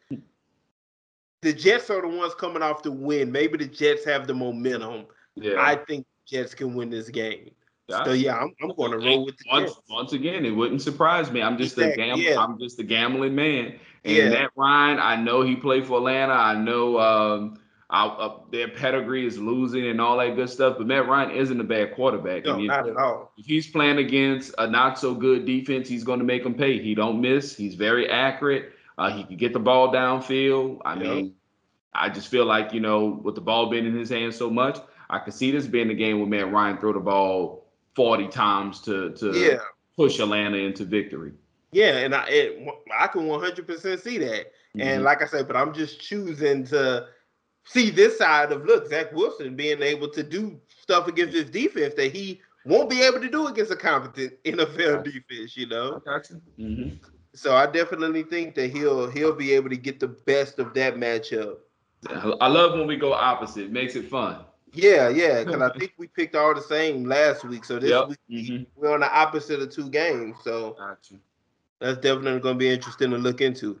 the 1.42 1.52
Jets 1.52 1.90
are 1.90 2.00
the 2.00 2.08
ones 2.08 2.34
coming 2.34 2.62
off 2.62 2.82
the 2.82 2.92
win. 2.92 3.30
Maybe 3.30 3.58
the 3.58 3.66
Jets 3.66 4.04
have 4.04 4.26
the 4.26 4.34
momentum. 4.34 5.06
Yeah. 5.34 5.56
I 5.58 5.76
think 5.76 6.06
Jets 6.26 6.54
can 6.54 6.74
win 6.74 6.90
this 6.90 7.08
game. 7.10 7.50
So 7.90 8.12
yeah, 8.12 8.36
I'm, 8.36 8.54
I'm 8.62 8.74
going 8.76 8.90
to 8.90 8.98
roll 8.98 9.24
with 9.24 9.38
the 9.38 9.44
once, 9.50 9.72
once 9.88 10.12
again, 10.12 10.44
it 10.44 10.50
wouldn't 10.50 10.82
surprise 10.82 11.30
me. 11.30 11.40
I'm 11.40 11.56
just 11.56 11.78
exactly, 11.78 12.04
a 12.04 12.06
gam- 12.06 12.18
yeah. 12.18 12.38
I'm 12.38 12.58
just 12.58 12.78
a 12.78 12.84
gambling 12.84 13.34
man. 13.34 13.78
And 14.04 14.16
yeah. 14.16 14.28
Matt 14.28 14.50
Ryan, 14.56 14.98
I 15.00 15.16
know 15.16 15.40
he 15.40 15.56
played 15.56 15.86
for 15.86 15.96
Atlanta. 15.96 16.34
I 16.34 16.54
know 16.54 16.98
um, 16.98 17.58
I, 17.88 18.06
uh, 18.06 18.40
their 18.52 18.68
pedigree 18.68 19.26
is 19.26 19.38
losing 19.38 19.86
and 19.86 20.02
all 20.02 20.18
that 20.18 20.36
good 20.36 20.50
stuff. 20.50 20.76
But 20.76 20.86
Matt 20.86 21.08
Ryan 21.08 21.30
isn't 21.30 21.58
a 21.58 21.64
bad 21.64 21.94
quarterback. 21.94 22.44
No, 22.44 22.58
not 22.58 22.88
at 22.88 22.96
all. 22.98 23.32
If 23.38 23.46
he's 23.46 23.66
playing 23.66 23.96
against 23.96 24.54
a 24.58 24.66
not 24.66 24.98
so 24.98 25.14
good 25.14 25.46
defense, 25.46 25.88
he's 25.88 26.04
going 26.04 26.18
to 26.18 26.26
make 26.26 26.42
them 26.42 26.54
pay. 26.54 26.82
He 26.82 26.94
don't 26.94 27.22
miss. 27.22 27.56
He's 27.56 27.74
very 27.74 28.10
accurate. 28.10 28.72
Uh, 28.98 29.10
he 29.10 29.24
can 29.24 29.36
get 29.36 29.54
the 29.54 29.60
ball 29.60 29.92
downfield. 29.92 30.80
I 30.84 30.94
mean, 30.94 31.34
I 31.94 32.10
just 32.10 32.28
feel 32.28 32.44
like 32.44 32.74
you 32.74 32.80
know, 32.80 33.06
with 33.06 33.34
the 33.34 33.40
ball 33.40 33.70
being 33.70 33.86
in 33.86 33.96
his 33.96 34.10
hands 34.10 34.36
so 34.36 34.50
much, 34.50 34.78
I 35.08 35.20
could 35.20 35.32
see 35.32 35.52
this 35.52 35.66
being 35.66 35.88
the 35.88 35.94
game 35.94 36.18
where 36.18 36.28
Matt 36.28 36.52
Ryan 36.52 36.76
throw 36.78 36.92
the 36.92 37.00
ball 37.00 37.67
40 37.98 38.28
times 38.28 38.80
to 38.82 39.10
to 39.14 39.36
yeah. 39.36 39.58
push 39.96 40.20
Atlanta 40.20 40.56
into 40.56 40.84
victory. 40.84 41.32
Yeah, 41.72 41.96
and 41.96 42.14
I 42.14 42.28
it, 42.28 42.68
I 42.96 43.08
can 43.08 43.22
100% 43.22 44.00
see 44.00 44.18
that. 44.18 44.30
Mm-hmm. 44.30 44.80
And 44.80 45.02
like 45.02 45.20
I 45.20 45.26
said, 45.26 45.48
but 45.48 45.56
I'm 45.56 45.74
just 45.74 46.00
choosing 46.00 46.64
to 46.66 47.08
see 47.64 47.90
this 47.90 48.16
side 48.16 48.52
of 48.52 48.64
look, 48.64 48.86
Zach 48.86 49.12
Wilson 49.12 49.56
being 49.56 49.82
able 49.82 50.08
to 50.10 50.22
do 50.22 50.60
stuff 50.68 51.08
against 51.08 51.32
this 51.32 51.50
defense 51.50 51.94
that 51.94 52.14
he 52.14 52.40
won't 52.64 52.88
be 52.88 53.02
able 53.02 53.20
to 53.20 53.28
do 53.28 53.48
against 53.48 53.72
a 53.72 53.76
competent 53.76 54.34
NFL 54.44 55.02
defense, 55.02 55.56
you 55.56 55.66
know. 55.66 56.00
Mm-hmm. 56.06 56.94
So 57.34 57.56
I 57.56 57.66
definitely 57.66 58.22
think 58.22 58.54
that 58.54 58.70
he'll 58.70 59.10
he'll 59.10 59.34
be 59.34 59.54
able 59.54 59.70
to 59.70 59.76
get 59.76 59.98
the 59.98 60.06
best 60.06 60.60
of 60.60 60.72
that 60.74 60.94
matchup. 60.94 61.56
I 62.08 62.46
love 62.46 62.78
when 62.78 62.86
we 62.86 62.96
go 62.96 63.12
opposite. 63.12 63.64
It 63.64 63.72
makes 63.72 63.96
it 63.96 64.08
fun. 64.08 64.44
Yeah, 64.72 65.08
yeah, 65.08 65.44
because 65.44 65.62
I 65.62 65.70
think 65.78 65.92
we 65.96 66.06
picked 66.06 66.34
all 66.34 66.54
the 66.54 66.60
same 66.60 67.04
last 67.04 67.44
week. 67.44 67.64
So 67.64 67.78
this 67.78 67.90
yep. 67.90 68.08
week 68.08 68.18
mm-hmm. 68.30 68.62
we're 68.76 68.92
on 68.92 69.00
the 69.00 69.12
opposite 69.12 69.60
of 69.60 69.70
two 69.70 69.88
games. 69.88 70.36
So 70.42 70.76
that's 71.80 71.98
definitely 71.98 72.40
going 72.40 72.56
to 72.56 72.58
be 72.58 72.70
interesting 72.70 73.10
to 73.10 73.18
look 73.18 73.40
into. 73.40 73.78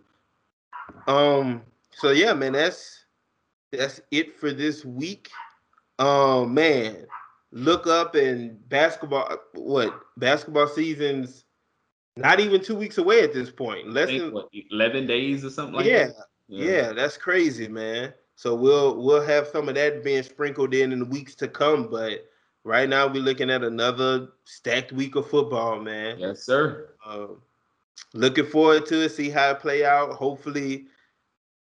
Um. 1.06 1.62
So 1.92 2.10
yeah, 2.10 2.32
man, 2.32 2.52
that's 2.52 3.04
that's 3.72 4.00
it 4.10 4.38
for 4.38 4.52
this 4.52 4.84
week. 4.84 5.30
Um, 5.98 6.54
man, 6.54 7.06
look 7.50 7.86
up 7.86 8.14
and 8.14 8.68
basketball. 8.68 9.36
What 9.54 10.00
basketball 10.16 10.68
seasons? 10.68 11.44
Not 12.16 12.40
even 12.40 12.60
two 12.60 12.74
weeks 12.74 12.98
away 12.98 13.22
at 13.22 13.32
this 13.32 13.50
point. 13.50 13.90
Less 13.90 14.08
than 14.08 14.32
what, 14.32 14.48
eleven 14.70 15.06
days 15.06 15.44
or 15.44 15.50
something 15.50 15.74
like 15.74 15.86
yeah. 15.86 16.06
that. 16.06 16.26
Yeah. 16.48 16.64
yeah, 16.64 16.92
that's 16.92 17.16
crazy, 17.16 17.68
man. 17.68 18.12
So 18.38 18.54
we'll 18.54 18.94
we'll 19.02 19.26
have 19.26 19.48
some 19.48 19.68
of 19.68 19.74
that 19.74 20.04
being 20.04 20.22
sprinkled 20.22 20.72
in 20.72 20.92
in 20.92 21.00
the 21.00 21.04
weeks 21.06 21.34
to 21.34 21.48
come. 21.48 21.90
But 21.90 22.24
right 22.62 22.88
now 22.88 23.08
we're 23.08 23.20
looking 23.20 23.50
at 23.50 23.64
another 23.64 24.28
stacked 24.44 24.92
week 24.92 25.16
of 25.16 25.28
football, 25.28 25.80
man. 25.80 26.20
Yes, 26.20 26.44
sir. 26.44 26.90
Uh, 27.04 27.26
looking 28.14 28.46
forward 28.46 28.86
to 28.86 29.02
it. 29.02 29.08
See 29.08 29.28
how 29.28 29.50
it 29.50 29.58
play 29.58 29.84
out. 29.84 30.12
Hopefully, 30.12 30.86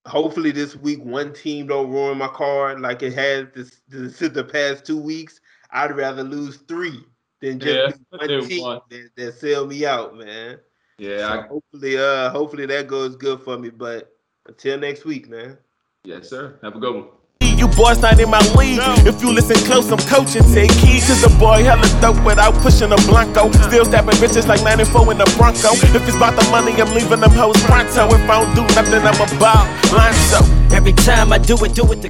hopefully 0.04 0.50
this 0.50 0.76
week 0.76 1.02
one 1.02 1.32
team 1.32 1.68
don't 1.68 1.88
ruin 1.88 2.18
my 2.18 2.28
card 2.28 2.78
like 2.82 3.02
it 3.02 3.14
has 3.14 3.46
this, 3.54 3.80
this 3.88 4.18
the 4.18 4.44
past 4.44 4.84
two 4.84 5.00
weeks. 5.00 5.40
I'd 5.70 5.96
rather 5.96 6.24
lose 6.24 6.58
three 6.58 7.06
than 7.40 7.58
just 7.58 7.98
yeah, 8.12 8.18
one 8.18 8.46
team 8.46 8.80
that, 8.90 9.10
that 9.16 9.34
sell 9.38 9.66
me 9.66 9.86
out, 9.86 10.14
man. 10.14 10.58
Yeah. 10.98 11.18
So 11.20 11.26
I, 11.26 11.46
hopefully, 11.46 11.96
uh, 11.96 12.28
hopefully 12.28 12.66
that 12.66 12.86
goes 12.86 13.16
good 13.16 13.40
for 13.40 13.56
me. 13.56 13.70
But 13.70 14.14
until 14.46 14.76
next 14.76 15.06
week, 15.06 15.30
man. 15.30 15.56
Yes, 16.06 16.30
sir. 16.30 16.54
Have 16.62 16.76
a 16.76 16.78
good 16.78 16.94
one. 16.94 17.06
You 17.40 17.66
boys 17.66 18.00
not 18.00 18.20
in 18.20 18.30
my 18.30 18.38
league. 18.54 18.78
If 19.02 19.20
you 19.22 19.32
listen 19.32 19.56
close, 19.66 19.90
I'm 19.90 19.98
coaching. 20.06 20.44
Take 20.54 20.70
keys, 20.78 21.08
cause 21.08 21.24
a 21.24 21.32
boy 21.38 21.64
hella 21.64 21.88
dope 22.00 22.22
without 22.24 22.54
pushing 22.62 22.92
a 22.92 22.96
Blanco. 23.10 23.50
Still 23.66 23.84
stabbing 23.84 24.14
bitches 24.22 24.46
like 24.46 24.62
94 24.62 25.12
in 25.12 25.18
the 25.18 25.26
Bronco. 25.36 25.74
If 25.74 26.06
it's 26.06 26.14
about 26.14 26.38
the 26.38 26.46
money, 26.50 26.78
I'm 26.78 26.94
leaving 26.94 27.18
them 27.18 27.32
hoes 27.32 27.58
pronto. 27.64 28.06
If 28.14 28.22
I 28.30 28.38
don't 28.38 28.54
do 28.54 28.62
nothing, 28.78 29.02
I'm 29.02 29.18
about 29.18 29.66
line 29.90 30.14
so. 30.30 30.38
Every 30.70 30.92
time 30.92 31.32
I 31.32 31.38
do 31.38 31.56
it, 31.64 31.74
do 31.74 31.90
it 31.90 32.02
to 32.02 32.08